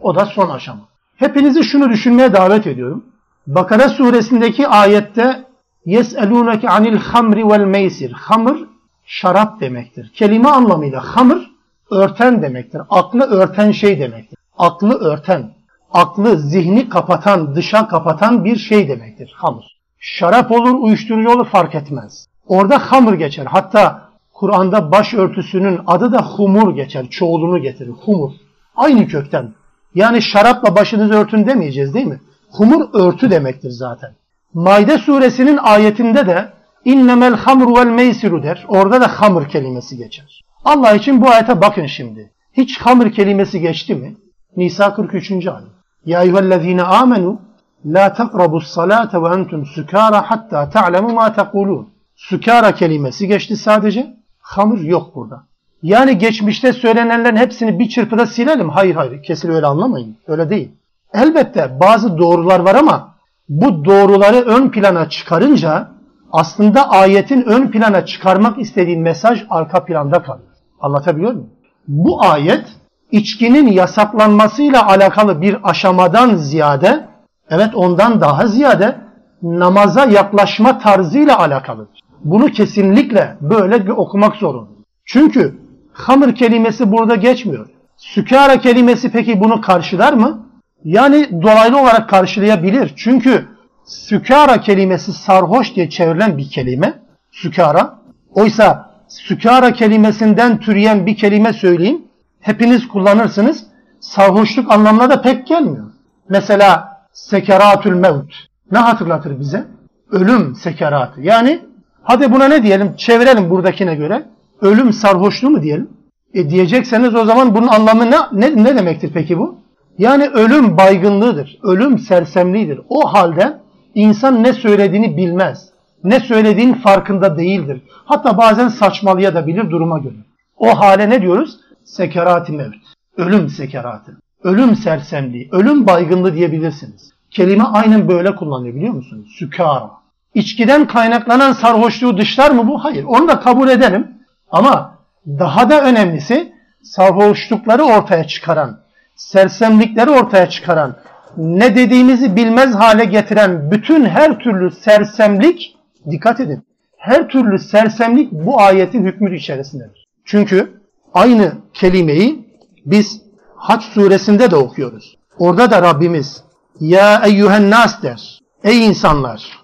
O 0.01 0.15
da 0.15 0.25
son 0.25 0.49
aşama. 0.49 0.81
Hepinizi 1.15 1.63
şunu 1.63 1.89
düşünmeye 1.89 2.33
davet 2.33 2.67
ediyorum. 2.67 3.03
Bakara 3.47 3.89
suresindeki 3.89 4.67
ayette 4.67 5.45
Yes'elûneke 5.85 6.69
anil 6.69 6.97
hamri 6.97 7.49
vel 7.49 7.65
meysir. 7.65 8.11
Hamır 8.11 8.57
şarap 9.05 9.59
demektir. 9.61 10.11
Kelime 10.13 10.49
anlamıyla 10.49 11.01
hamır 11.15 11.51
örten 11.91 12.41
demektir. 12.41 12.81
Aklı 12.89 13.21
örten 13.21 13.71
şey 13.71 13.99
demektir. 13.99 14.39
Aklı 14.57 14.99
örten, 14.99 15.51
aklı 15.93 16.39
zihni 16.39 16.89
kapatan, 16.89 17.55
dışa 17.55 17.87
kapatan 17.87 18.45
bir 18.45 18.55
şey 18.55 18.89
demektir 18.89 19.33
hamır. 19.35 19.77
Şarap 19.99 20.51
olur, 20.51 20.73
uyuşturucu 20.73 21.29
olur 21.29 21.45
fark 21.45 21.75
etmez. 21.75 22.27
Orada 22.47 22.77
hamır 22.91 23.13
geçer. 23.13 23.45
Hatta 23.45 24.09
Kur'an'da 24.33 24.91
başörtüsünün 24.91 25.79
adı 25.87 26.11
da 26.11 26.21
humur 26.21 26.75
geçer. 26.75 27.07
Çoğulunu 27.09 27.61
getirir. 27.61 27.93
Humur. 28.05 28.31
Aynı 28.75 29.07
kökten. 29.07 29.53
Yani 29.95 30.21
şarapla 30.21 30.75
başınızı 30.75 31.13
örtün 31.13 31.47
demeyeceğiz 31.47 31.93
değil 31.93 32.05
mi? 32.05 32.19
Humur 32.51 32.89
örtü 32.93 33.31
demektir 33.31 33.69
zaten. 33.69 34.11
Maide 34.53 34.97
suresinin 34.97 35.57
ayetinde 35.57 36.27
de 36.27 36.49
innemel 36.85 37.35
hamru 37.35 37.75
vel 37.75 37.87
meysiru 37.87 38.43
der. 38.43 38.65
Orada 38.67 39.01
da 39.01 39.07
hamır 39.21 39.49
kelimesi 39.49 39.97
geçer. 39.97 40.45
Allah 40.65 40.93
için 40.93 41.21
bu 41.21 41.29
ayete 41.29 41.61
bakın 41.61 41.85
şimdi. 41.85 42.31
Hiç 42.53 42.79
hamır 42.79 43.11
kelimesi 43.11 43.61
geçti 43.61 43.95
mi? 43.95 44.15
Nisa 44.57 44.93
43. 44.93 45.31
ayet. 45.31 45.67
Ya 46.05 46.23
eyyühellezine 46.23 46.83
amenu 46.83 47.41
la 47.85 48.13
takrabus 48.13 48.67
salate 48.67 49.21
ve 49.21 49.27
entum 49.27 49.65
sükara 49.65 50.31
hatta 50.31 50.69
ta'lemu 50.69 51.13
ma 51.13 51.33
tekulun. 51.33 51.89
Sükara 52.15 52.75
kelimesi 52.75 53.27
geçti 53.27 53.57
sadece. 53.57 54.17
Hamır 54.39 54.79
yok 54.79 55.15
burada. 55.15 55.43
Yani 55.83 56.17
geçmişte 56.17 56.73
söylenenlerin 56.73 57.35
hepsini 57.35 57.79
bir 57.79 57.89
çırpıda 57.89 58.25
silelim. 58.25 58.69
Hayır 58.69 58.95
hayır 58.95 59.23
kesin 59.23 59.49
öyle 59.49 59.65
anlamayın. 59.65 60.17
Öyle 60.27 60.49
değil. 60.49 60.71
Elbette 61.13 61.79
bazı 61.79 62.17
doğrular 62.17 62.59
var 62.59 62.75
ama 62.75 63.15
bu 63.49 63.85
doğruları 63.85 64.37
ön 64.37 64.69
plana 64.69 65.09
çıkarınca 65.09 65.87
aslında 66.31 66.89
ayetin 66.89 67.41
ön 67.41 67.71
plana 67.71 68.05
çıkarmak 68.05 68.59
istediği 68.59 68.97
mesaj 68.97 69.43
arka 69.49 69.85
planda 69.85 70.23
kalıyor. 70.23 70.49
Anlatabiliyor 70.79 71.31
muyum? 71.31 71.49
Bu 71.87 72.23
ayet 72.25 72.65
içkinin 73.11 73.67
yasaklanmasıyla 73.67 74.87
alakalı 74.87 75.41
bir 75.41 75.57
aşamadan 75.63 76.35
ziyade 76.35 77.07
evet 77.49 77.75
ondan 77.75 78.21
daha 78.21 78.47
ziyade 78.47 78.95
namaza 79.41 80.05
yaklaşma 80.05 80.79
tarzıyla 80.79 81.39
alakalıdır. 81.39 81.99
Bunu 82.23 82.47
kesinlikle 82.51 83.37
böyle 83.41 83.93
okumak 83.93 84.35
zorunda. 84.35 84.69
Çünkü 85.05 85.59
hamır 85.93 86.35
kelimesi 86.35 86.91
burada 86.91 87.15
geçmiyor. 87.15 87.67
Sükara 87.97 88.57
kelimesi 88.57 89.11
peki 89.11 89.39
bunu 89.39 89.61
karşılar 89.61 90.13
mı? 90.13 90.46
Yani 90.83 91.41
dolaylı 91.41 91.81
olarak 91.81 92.09
karşılayabilir. 92.09 92.93
Çünkü 92.95 93.47
sükara 93.85 94.61
kelimesi 94.61 95.13
sarhoş 95.13 95.75
diye 95.75 95.89
çevrilen 95.89 96.37
bir 96.37 96.49
kelime. 96.49 96.93
Sükara. 97.31 97.99
Oysa 98.31 98.91
sükara 99.07 99.73
kelimesinden 99.73 100.59
türeyen 100.59 101.05
bir 101.05 101.17
kelime 101.17 101.53
söyleyeyim. 101.53 102.01
Hepiniz 102.39 102.87
kullanırsınız. 102.87 103.63
Sarhoşluk 103.99 104.71
anlamına 104.71 105.09
da 105.09 105.21
pek 105.21 105.47
gelmiyor. 105.47 105.91
Mesela 106.29 106.97
sekeratül 107.13 107.93
mevt. 107.93 108.33
Ne 108.71 108.77
hatırlatır 108.77 109.39
bize? 109.39 109.67
Ölüm 110.11 110.55
sekeratı. 110.55 111.21
Yani 111.21 111.59
hadi 112.03 112.31
buna 112.31 112.47
ne 112.47 112.63
diyelim? 112.63 112.95
Çevirelim 112.95 113.49
buradakine 113.49 113.95
göre. 113.95 114.25
Ölüm 114.61 114.93
sarhoşluğu 114.93 115.49
mu 115.49 115.61
diyelim? 115.61 115.89
E 116.33 116.49
diyecekseniz 116.49 117.15
o 117.15 117.25
zaman 117.25 117.55
bunun 117.55 117.67
anlamı 117.67 118.11
ne, 118.11 118.17
ne, 118.31 118.63
ne 118.63 118.75
demektir 118.75 119.11
peki 119.13 119.37
bu? 119.37 119.59
Yani 119.97 120.27
ölüm 120.27 120.77
baygınlığıdır. 120.77 121.59
Ölüm 121.63 121.99
sersemliğidir. 121.99 122.81
O 122.89 123.13
halde 123.13 123.57
insan 123.95 124.43
ne 124.43 124.53
söylediğini 124.53 125.17
bilmez. 125.17 125.69
Ne 126.03 126.19
söylediğinin 126.19 126.73
farkında 126.73 127.37
değildir. 127.37 127.81
Hatta 128.05 128.37
bazen 128.37 128.67
saçmalayabilir 128.67 129.71
duruma 129.71 129.97
göre. 129.97 130.15
O 130.57 130.79
hale 130.79 131.09
ne 131.09 131.21
diyoruz? 131.21 131.57
Sekerati 131.85 132.51
mevt. 132.51 132.75
Ölüm 133.17 133.49
sekeratı. 133.49 134.17
Ölüm 134.43 134.75
sersemliği. 134.75 135.49
Ölüm 135.51 135.87
baygınlığı 135.87 136.33
diyebilirsiniz. 136.33 137.11
Kelime 137.31 137.63
aynen 137.63 138.07
böyle 138.07 138.35
kullanıyor 138.35 138.75
biliyor 138.75 138.93
musunuz? 138.93 139.35
Sükara. 139.39 139.91
İçkiden 140.33 140.87
kaynaklanan 140.87 141.53
sarhoşluğu 141.53 142.17
dışlar 142.17 142.51
mı 142.51 142.67
bu? 142.67 142.83
Hayır. 142.83 143.03
Onu 143.03 143.27
da 143.27 143.39
kabul 143.39 143.69
edelim. 143.69 144.07
Ama 144.51 144.97
daha 145.27 145.69
da 145.69 145.81
önemlisi 145.81 146.53
sarhoşlukları 146.83 147.83
ortaya 147.83 148.27
çıkaran, 148.27 148.79
sersemlikleri 149.17 150.09
ortaya 150.09 150.49
çıkaran, 150.49 150.95
ne 151.37 151.75
dediğimizi 151.75 152.35
bilmez 152.35 152.75
hale 152.75 153.05
getiren 153.05 153.71
bütün 153.71 154.05
her 154.05 154.39
türlü 154.39 154.71
sersemlik, 154.71 155.77
dikkat 156.11 156.39
edin, 156.39 156.63
her 156.97 157.29
türlü 157.29 157.59
sersemlik 157.59 158.31
bu 158.31 158.61
ayetin 158.61 159.05
hükmü 159.05 159.37
içerisindedir. 159.37 160.07
Çünkü 160.25 160.81
aynı 161.13 161.51
kelimeyi 161.73 162.47
biz 162.85 163.27
Haç 163.57 163.83
suresinde 163.83 164.51
de 164.51 164.55
okuyoruz. 164.55 165.17
Orada 165.39 165.71
da 165.71 165.81
Rabbimiz 165.81 166.43
ya 166.79 167.21
eyyühen 167.25 167.71
nas 167.71 168.03
der. 168.03 168.39
Ey 168.63 168.85
insanlar! 168.85 169.59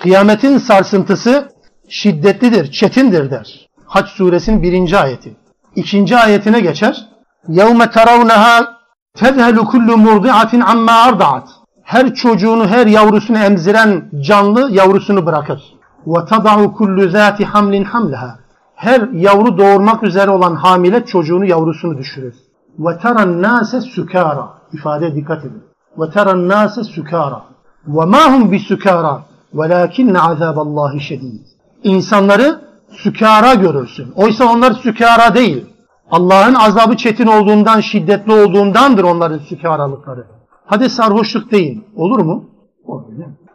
Kıyametin 0.00 0.58
sarsıntısı 0.58 1.48
şiddetlidir, 1.88 2.72
çetindir 2.72 3.30
der. 3.30 3.68
Haç 3.86 4.08
suresinin 4.08 4.62
birinci 4.62 4.98
ayeti. 4.98 5.36
İkinci 5.76 6.16
ayetine 6.16 6.60
geçer. 6.60 7.08
يَوْمَ 7.49 7.79
تَرَوْنَهَا 7.97 8.55
تَذْهَلُ 9.21 9.57
كُلُّ 9.71 9.89
مُرْضِعَةٍ 10.07 10.53
عَمَّا 10.69 10.95
أَرْضَعَتْ 11.09 11.47
Her 11.83 12.13
çocuğunu, 12.13 12.67
her 12.67 12.87
yavrusunu 12.87 13.37
emziren 13.37 14.09
canlı 14.21 14.71
yavrusunu 14.71 15.25
bırakır. 15.25 15.61
وَتَضَعُ 16.05 16.73
كُلُّ 16.77 17.11
ذَاتِ 17.11 17.43
حَمْلٍ 17.43 17.85
حَمْلَهَا 17.85 18.31
Her 18.75 19.01
yavru 19.13 19.57
doğurmak 19.57 20.03
üzere 20.03 20.31
olan 20.31 20.55
hamile 20.55 21.05
çocuğunu, 21.05 21.45
yavrusunu 21.45 21.97
düşürür. 21.97 22.35
وَتَرَى 22.79 23.23
النَّاسَ 23.23 23.71
سُكَارًا 23.95 24.47
ifade 24.73 25.15
dikkat 25.15 25.45
edin. 25.45 25.63
وَتَرَى 25.97 26.31
النَّاسَ 26.31 26.79
سُكَارًا 26.95 27.41
وَمَا 27.87 28.23
هُمْ 28.33 28.51
بِسُكَارًا 28.51 29.21
وَلَاكِنَّ 29.55 30.17
عَذَابَ 30.17 30.57
اللّٰهِ 30.65 30.93
شَد۪يدٍ 30.99 31.41
İnsanları 31.83 32.61
sükara 32.91 33.53
görürsün. 33.53 34.11
Oysa 34.15 34.45
onlar 34.45 34.71
sükara 34.73 35.35
değil. 35.35 35.65
Allah'ın 36.10 36.54
azabı 36.54 36.96
çetin 36.96 37.26
olduğundan, 37.26 37.80
şiddetli 37.80 38.32
olduğundandır 38.32 39.04
onların 39.04 39.38
sükaralıkları. 39.38 40.26
Hadi 40.66 40.90
sarhoşluk 40.90 41.52
değil. 41.52 41.80
Olur 41.96 42.18
mu? 42.18 42.44
Olur? 42.84 43.04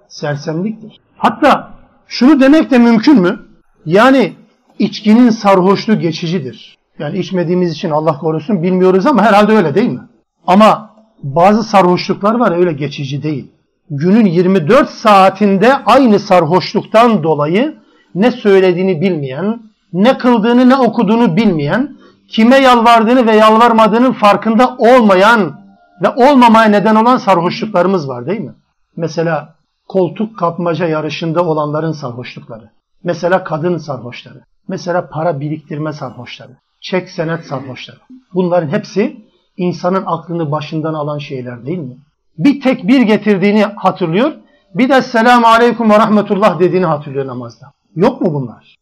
Sersemliktir. 0.07 0.97
Hatta 1.17 1.71
şunu 2.07 2.39
demek 2.39 2.71
de 2.71 2.77
mümkün 2.77 3.21
mü? 3.21 3.39
Yani 3.85 4.33
içkinin 4.79 5.29
sarhoşluğu 5.29 5.99
geçicidir. 5.99 6.77
Yani 6.99 7.17
içmediğimiz 7.17 7.71
için 7.71 7.89
Allah 7.89 8.17
korusun 8.17 8.63
bilmiyoruz 8.63 9.05
ama 9.05 9.21
herhalde 9.21 9.51
öyle 9.53 9.75
değil 9.75 9.89
mi? 9.89 10.01
Ama 10.47 10.89
bazı 11.23 11.63
sarhoşluklar 11.63 12.35
var 12.35 12.57
öyle 12.57 12.73
geçici 12.73 13.23
değil. 13.23 13.51
Günün 13.89 14.25
24 14.25 14.89
saatinde 14.89 15.75
aynı 15.85 16.19
sarhoşluktan 16.19 17.23
dolayı 17.23 17.75
ne 18.15 18.31
söylediğini 18.31 19.01
bilmeyen, 19.01 19.59
ne 19.93 20.17
kıldığını 20.17 20.69
ne 20.69 20.75
okuduğunu 20.75 21.35
bilmeyen, 21.35 21.95
kime 22.31 22.57
yalvardığını 22.57 23.27
ve 23.27 23.35
yalvarmadığının 23.35 24.13
farkında 24.13 24.75
olmayan 24.77 25.61
ve 26.01 26.09
olmamaya 26.09 26.69
neden 26.69 26.95
olan 26.95 27.17
sarhoşluklarımız 27.17 28.07
var 28.07 28.25
değil 28.25 28.39
mi? 28.39 28.53
Mesela 28.95 29.55
koltuk 29.87 30.39
kapmaca 30.39 30.87
yarışında 30.87 31.45
olanların 31.45 31.91
sarhoşlukları. 31.91 32.69
Mesela 33.03 33.43
kadın 33.43 33.77
sarhoşları. 33.77 34.41
Mesela 34.67 35.09
para 35.09 35.39
biriktirme 35.39 35.93
sarhoşları. 35.93 36.51
Çek 36.81 37.09
senet 37.09 37.45
sarhoşları. 37.45 37.99
Bunların 38.33 38.67
hepsi 38.67 39.25
insanın 39.57 40.03
aklını 40.05 40.51
başından 40.51 40.93
alan 40.93 41.17
şeyler 41.17 41.65
değil 41.65 41.77
mi? 41.77 41.97
Bir 42.37 42.61
tek 42.61 42.87
bir 42.87 43.01
getirdiğini 43.01 43.63
hatırlıyor. 43.63 44.31
Bir 44.75 44.89
de 44.89 45.01
selamu 45.01 45.47
aleyküm 45.47 45.89
ve 45.89 45.97
rahmetullah 45.97 46.59
dediğini 46.59 46.85
hatırlıyor 46.85 47.27
namazda. 47.27 47.71
Yok 47.95 48.21
mu 48.21 48.33
bunlar? 48.33 48.75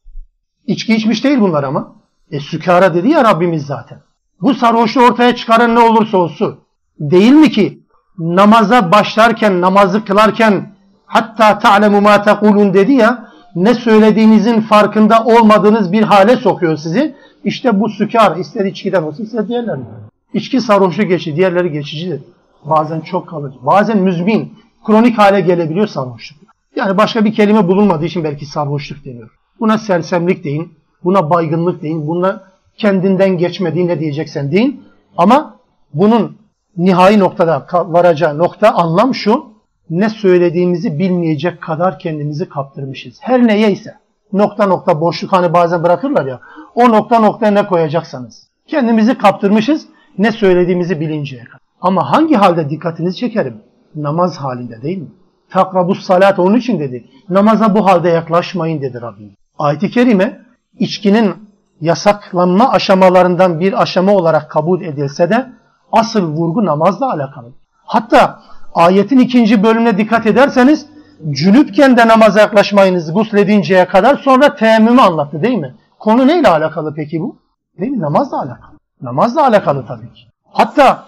İçki 0.67 0.95
içmiş 0.95 1.23
değil 1.23 1.39
bunlar 1.39 1.63
ama. 1.63 1.98
E 2.31 2.39
sükara 2.39 2.93
dedi 2.93 3.09
ya 3.09 3.23
Rabbimiz 3.23 3.65
zaten. 3.65 3.99
Bu 4.41 4.53
sarhoşluğu 4.53 5.01
ortaya 5.01 5.35
çıkaran 5.35 5.75
ne 5.75 5.79
olursa 5.79 6.17
olsun. 6.17 6.59
Değil 6.99 7.31
mi 7.31 7.51
ki 7.51 7.83
namaza 8.17 8.91
başlarken, 8.91 9.61
namazı 9.61 10.05
kılarken 10.05 10.75
hatta 11.05 11.59
ta'lemu 11.59 12.01
ma 12.01 12.21
tekulun 12.21 12.73
dedi 12.73 12.93
ya 12.93 13.29
ne 13.55 13.73
söylediğinizin 13.73 14.61
farkında 14.61 15.23
olmadığınız 15.23 15.91
bir 15.91 16.03
hale 16.03 16.35
sokuyor 16.35 16.77
sizi. 16.77 17.15
İşte 17.43 17.79
bu 17.79 17.89
sükar 17.89 18.37
ister 18.37 18.65
içkiden 18.65 19.03
olsun 19.03 19.23
ister 19.23 19.47
diğerlerinden. 19.47 20.09
İçki 20.33 20.61
sarhoşu 20.61 21.03
geçici, 21.03 21.35
diğerleri 21.35 21.71
geçicidir. 21.71 22.21
Bazen 22.65 23.01
çok 23.01 23.29
kalıcı, 23.29 23.57
bazen 23.61 23.97
müzmin, 23.97 24.53
kronik 24.85 25.17
hale 25.17 25.41
gelebiliyor 25.41 25.87
sarhoşluk. 25.87 26.39
Yani 26.75 26.97
başka 26.97 27.25
bir 27.25 27.33
kelime 27.33 27.67
bulunmadığı 27.67 28.05
için 28.05 28.23
belki 28.23 28.45
sarhoşluk 28.45 29.05
deniyor. 29.05 29.29
Buna 29.59 29.77
sersemlik 29.77 30.43
deyin, 30.43 30.78
buna 31.03 31.29
baygınlık 31.29 31.81
deyin, 31.81 32.07
buna 32.07 32.43
kendinden 32.77 33.37
geçme 33.37 33.75
deyin, 33.75 33.87
ne 33.87 33.99
diyeceksen 33.99 34.51
deyin. 34.51 34.83
Ama 35.17 35.55
bunun 35.93 36.37
nihai 36.77 37.19
noktada 37.19 37.65
varacağı 37.73 38.37
nokta 38.37 38.71
anlam 38.71 39.15
şu, 39.15 39.45
ne 39.89 40.09
söylediğimizi 40.09 40.99
bilmeyecek 40.99 41.61
kadar 41.61 41.99
kendimizi 41.99 42.49
kaptırmışız. 42.49 43.17
Her 43.21 43.47
neyse, 43.47 43.95
nokta 44.33 44.65
nokta 44.65 45.01
boşluk 45.01 45.33
hani 45.33 45.53
bazen 45.53 45.83
bırakırlar 45.83 46.25
ya, 46.25 46.39
o 46.75 46.89
nokta 46.89 47.19
noktaya 47.19 47.51
ne 47.51 47.67
koyacaksanız. 47.67 48.47
Kendimizi 48.67 49.17
kaptırmışız, 49.17 49.87
ne 50.17 50.31
söylediğimizi 50.31 50.99
bilinceye 50.99 51.43
kadar. 51.43 51.59
Ama 51.81 52.11
hangi 52.11 52.35
halde 52.35 52.69
dikkatinizi 52.69 53.17
çekerim? 53.17 53.61
Namaz 53.95 54.37
halinde 54.37 54.81
değil 54.81 54.97
mi? 54.97 55.07
Takrabus 55.49 56.01
salat 56.01 56.39
onun 56.39 56.57
için 56.57 56.79
dedi. 56.79 57.05
Namaza 57.29 57.75
bu 57.75 57.85
halde 57.85 58.09
yaklaşmayın 58.09 58.81
dedi 58.81 59.01
Rabbim. 59.01 59.31
Ayet-i 59.59 59.89
Kerime 59.89 60.39
içkinin 60.79 61.49
yasaklanma 61.81 62.71
aşamalarından 62.71 63.59
bir 63.59 63.81
aşama 63.81 64.11
olarak 64.11 64.51
kabul 64.51 64.81
edilse 64.81 65.29
de 65.29 65.49
asıl 65.91 66.23
vurgu 66.23 66.65
namazla 66.65 67.11
alakalı. 67.13 67.47
Hatta 67.85 68.39
ayetin 68.73 69.19
ikinci 69.19 69.63
bölümüne 69.63 69.97
dikkat 69.97 70.25
ederseniz 70.25 70.85
Cünüpken 71.31 71.97
de 71.97 72.07
namaza 72.07 72.39
yaklaşmayınız 72.39 73.13
gusledinceye 73.13 73.87
kadar 73.87 74.15
sonra 74.15 74.55
teyemmümü 74.55 75.01
anlattı 75.01 75.41
değil 75.41 75.57
mi? 75.57 75.75
Konu 75.99 76.27
neyle 76.27 76.47
alakalı 76.47 76.93
peki 76.95 77.19
bu? 77.21 77.35
Değil 77.79 77.91
mi? 77.91 77.99
Namazla 77.99 78.37
alakalı. 78.37 78.77
Namazla 79.01 79.47
alakalı 79.47 79.85
tabii 79.85 80.13
ki. 80.13 80.21
Hatta 80.51 81.05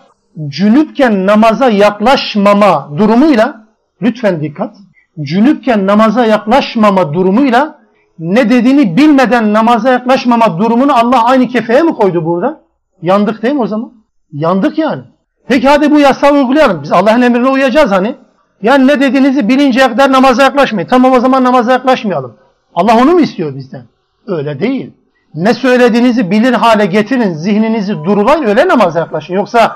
cünüpken 0.47 1.27
namaza 1.27 1.69
yaklaşmama 1.69 2.89
durumuyla 2.97 3.67
lütfen 4.01 4.41
dikkat. 4.41 4.75
Cünüpken 5.21 5.88
namaza 5.88 6.25
yaklaşmama 6.25 7.13
durumuyla 7.13 7.81
ne 8.21 8.49
dediğini 8.49 8.97
bilmeden 8.97 9.53
namaza 9.53 9.89
yaklaşmama 9.89 10.60
durumunu 10.60 10.97
Allah 10.97 11.23
aynı 11.23 11.47
kefeye 11.47 11.81
mi 11.81 11.93
koydu 11.93 12.25
burada? 12.25 12.62
Yandık 13.01 13.43
değil 13.43 13.53
mi 13.53 13.62
o 13.62 13.67
zaman? 13.67 13.91
Yandık 14.31 14.77
yani. 14.77 15.01
Peki 15.47 15.67
hadi 15.67 15.91
bu 15.91 15.99
yasağı 15.99 16.34
uygulayalım. 16.34 16.84
Biz 16.84 16.91
Allah'ın 16.91 17.21
emrine 17.21 17.49
uyacağız 17.49 17.91
hani. 17.91 18.15
Yani 18.62 18.88
ne 18.88 18.99
dediğinizi 18.99 19.49
bilinceye 19.49 19.88
kadar 19.88 20.12
namaza 20.12 20.43
yaklaşmayın. 20.43 20.88
Tamam 20.88 21.12
o 21.12 21.19
zaman 21.19 21.43
namaza 21.43 21.71
yaklaşmayalım. 21.71 22.36
Allah 22.75 22.97
onu 23.01 23.12
mu 23.12 23.19
istiyor 23.19 23.55
bizden? 23.55 23.84
Öyle 24.27 24.60
değil. 24.60 24.93
Ne 25.36 25.53
söylediğinizi 25.53 26.31
bilir 26.31 26.53
hale 26.53 26.86
getirin, 26.86 27.34
zihninizi 27.34 27.93
durulayın 27.93 28.43
öyle 28.43 28.67
namaza 28.67 28.99
yaklaşın. 28.99 29.34
Yoksa 29.34 29.75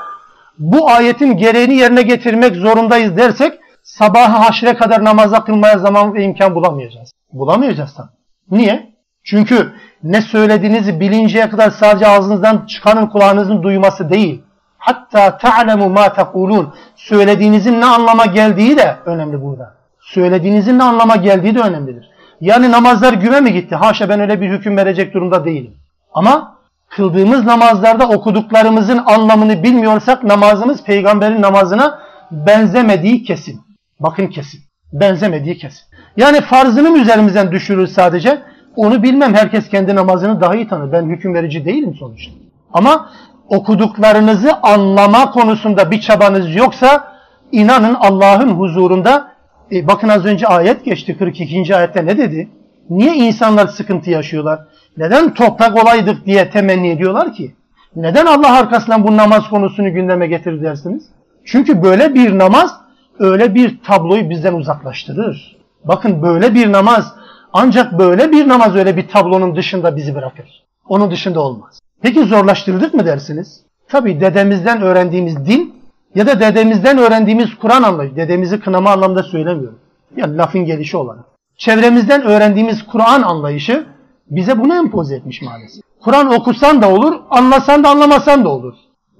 bu 0.60 0.90
ayetin 0.90 1.38
gereğini 1.38 1.76
yerine 1.76 2.02
getirmek 2.02 2.56
zorundayız 2.56 3.18
dersek 3.18 3.60
sabahı 3.84 4.38
haşre 4.38 4.76
kadar 4.76 5.04
namaza 5.04 5.44
kılmaya 5.44 5.78
zaman 5.78 6.14
ve 6.14 6.24
imkan 6.24 6.56
bulamayacağız. 6.56 7.12
Bulamayacağız 7.34 7.94
tabii. 7.94 8.25
Niye? 8.52 8.94
Çünkü 9.24 9.74
ne 10.04 10.22
söylediğinizi 10.22 11.00
bilinceye 11.00 11.50
kadar 11.50 11.70
sadece 11.70 12.08
ağzınızdan 12.08 12.66
çıkanın 12.66 13.08
kulağınızın 13.08 13.64
duyması 13.64 14.10
değil. 14.10 14.42
Hatta 14.78 15.38
ta'lemu 15.38 15.90
ma 15.90 16.14
tekulun. 16.14 16.74
Söylediğinizin 16.96 17.82
ne 17.82 17.86
anlama 17.86 18.26
geldiği 18.26 18.78
de 18.78 18.96
önemli 19.06 19.42
burada. 19.42 19.74
Söylediğinizin 20.02 20.80
ne 20.80 20.84
anlama 20.84 21.16
geldiği 21.16 21.56
de 21.56 21.60
önemlidir. 21.60 22.10
Yani 22.42 22.72
namazlar 22.72 23.14
güme 23.14 23.42
mi 23.42 23.54
gitti? 23.54 23.76
Haşa 23.76 24.10
ben 24.10 24.20
öyle 24.20 24.42
bir 24.42 24.50
hüküm 24.50 24.78
verecek 24.78 25.14
durumda 25.14 25.46
değilim. 25.46 25.74
Ama 26.14 26.56
kıldığımız 26.90 27.46
namazlarda 27.46 28.08
okuduklarımızın 28.08 29.02
anlamını 29.06 29.64
bilmiyorsak 29.64 30.24
namazımız 30.24 30.84
peygamberin 30.84 31.42
namazına 31.42 32.00
benzemediği 32.32 33.24
kesin. 33.24 33.62
Bakın 34.00 34.28
kesin. 34.28 34.62
Benzemediği 34.94 35.58
kesin. 35.58 35.86
Yani 36.18 36.42
farzını 36.42 36.92
mı 36.92 36.98
üzerimizden 36.98 37.52
düşürür 37.52 37.88
sadece? 37.88 38.42
Onu 38.76 39.04
bilmem. 39.04 39.34
Herkes 39.34 39.70
kendi 39.70 39.96
namazını 39.96 40.42
daha 40.42 40.56
iyi 40.56 40.68
tanır. 40.68 40.92
Ben 40.92 41.10
hüküm 41.10 41.34
verici 41.34 41.66
değilim 41.66 41.96
sonuçta. 42.00 42.32
Ama 42.74 43.10
okuduklarınızı 43.50 44.54
anlama 44.64 45.32
konusunda 45.32 45.92
bir 45.92 46.02
çabanız 46.02 46.56
yoksa 46.56 47.16
inanın 47.52 47.94
Allah'ın 47.94 48.50
huzurunda 48.50 49.32
e, 49.72 49.88
bakın 49.88 50.08
az 50.08 50.26
önce 50.26 50.48
ayet 50.48 50.86
geçti 50.86 51.18
42. 51.18 51.76
ayette 51.76 52.06
ne 52.06 52.18
dedi? 52.18 52.50
Niye 52.90 53.16
insanlar 53.16 53.68
sıkıntı 53.68 54.10
yaşıyorlar? 54.10 54.60
Neden 54.98 55.34
toprak 55.34 55.84
olaydık 55.84 56.26
diye 56.26 56.50
temenni 56.50 56.90
ediyorlar 56.90 57.34
ki? 57.34 57.56
Neden 57.96 58.26
Allah 58.26 58.58
arkasından 58.58 59.08
bu 59.08 59.18
namaz 59.18 59.50
konusunu 59.50 59.94
gündeme 59.94 60.28
getirir 60.28 60.62
dersiniz? 60.62 61.04
Çünkü 61.46 61.84
böyle 61.84 62.14
bir 62.14 62.40
namaz 62.40 62.72
öyle 63.20 63.56
bir 63.56 63.84
tabloyu 63.84 64.30
bizden 64.30 64.54
uzaklaştırır. 64.54 65.56
Bakın 65.88 66.22
böyle 66.22 66.54
bir 66.54 66.72
namaz 66.72 67.14
ancak 67.54 68.00
böyle 68.00 68.32
bir 68.32 68.48
namaz 68.48 68.76
öyle 68.76 68.98
bir 68.98 69.08
tablonun 69.08 69.56
dışında 69.56 69.96
bizi 69.96 70.16
bırakır. 70.16 70.64
Onun 70.90 71.12
dışında 71.12 71.40
olmaz. 71.40 71.80
Peki 72.02 72.26
zorlaştırdık 72.26 72.94
mı 72.94 73.06
dersiniz? 73.06 73.62
Tabi 73.88 74.22
dedemizden 74.22 74.82
öğrendiğimiz 74.82 75.46
din 75.46 75.76
ya 76.16 76.28
da 76.28 76.40
dedemizden 76.40 76.98
öğrendiğimiz 76.98 77.56
Kur'an 77.62 77.84
anlayışı. 77.84 78.16
Dedemizi 78.16 78.60
kınama 78.60 78.92
anlamda 78.92 79.24
söylemiyorum. 79.24 79.80
Yani 80.16 80.38
lafın 80.38 80.66
gelişi 80.66 80.98
olarak. 80.98 81.26
Çevremizden 81.58 82.22
öğrendiğimiz 82.24 82.86
Kur'an 82.86 83.22
anlayışı 83.22 83.86
bize 84.30 84.60
bunu 84.60 84.76
empoze 84.76 85.16
etmiş 85.16 85.42
maalesef. 85.42 85.84
Kur'an 86.02 86.34
okusan 86.34 86.82
da 86.82 86.90
olur, 86.90 87.16
anlasan 87.30 87.84
da 87.84 87.90
anlamasan 87.90 88.46
da 88.46 88.50
olur 88.50 88.74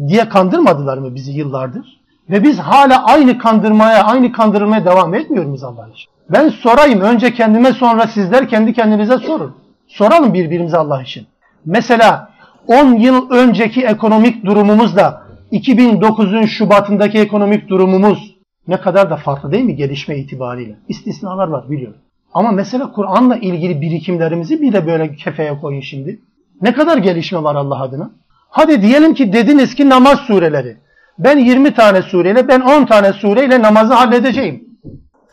diye 0.08 0.30
kandırmadılar 0.30 0.98
mı 0.98 1.16
bizi 1.16 1.32
yıllardır? 1.32 2.02
Ve 2.30 2.44
biz 2.44 2.60
hala 2.60 3.06
aynı 3.06 3.38
kandırmaya, 3.38 4.04
aynı 4.04 4.32
kandırılmaya 4.32 4.86
devam 4.86 5.16
etmiyor 5.16 5.46
muyuz 5.46 5.64
Allah 5.64 5.90
için? 5.94 6.15
Ben 6.30 6.50
sorayım 6.50 7.02
önce 7.02 7.34
kendime 7.34 7.74
sonra 7.74 8.08
sizler 8.08 8.50
kendi 8.50 8.74
kendinize 8.74 9.18
sorun. 9.18 9.56
Soralım 9.88 10.34
birbirimize 10.34 10.78
Allah 10.78 11.02
için. 11.02 11.28
Mesela 11.66 12.30
10 12.68 12.94
yıl 12.94 13.30
önceki 13.30 13.86
ekonomik 13.86 14.46
durumumuzla 14.46 15.26
2009'un 15.52 16.46
Şubat'ındaki 16.46 17.18
ekonomik 17.18 17.70
durumumuz 17.70 18.36
ne 18.68 18.78
kadar 18.78 19.10
da 19.10 19.16
farklı 19.16 19.52
değil 19.52 19.64
mi 19.64 19.76
gelişme 19.76 20.18
itibariyle? 20.18 20.76
İstisnalar 20.88 21.48
var 21.48 21.70
biliyorum. 21.70 21.98
Ama 22.34 22.52
mesela 22.52 22.92
Kur'an'la 22.92 23.36
ilgili 23.36 23.82
birikimlerimizi 23.82 24.62
bir 24.62 24.74
de 24.74 24.88
böyle 24.88 25.16
kefeye 25.16 25.60
koyun 25.60 25.82
şimdi. 25.82 26.20
Ne 26.62 26.74
kadar 26.74 26.98
gelişme 26.98 27.44
var 27.44 27.56
Allah 27.56 27.82
adına? 27.82 28.12
Hadi 28.50 28.82
diyelim 28.82 29.14
ki 29.14 29.34
dediniz 29.34 29.76
ki 29.76 29.90
namaz 29.90 30.20
sureleri. 30.20 30.78
Ben 31.20 31.38
20 31.38 31.74
tane 31.74 32.02
sureyle, 32.02 32.48
ben 32.48 32.62
10 32.62 32.86
tane 32.86 33.14
sureyle 33.14 33.62
namazı 33.62 33.94
halledeceğim. 33.94 34.64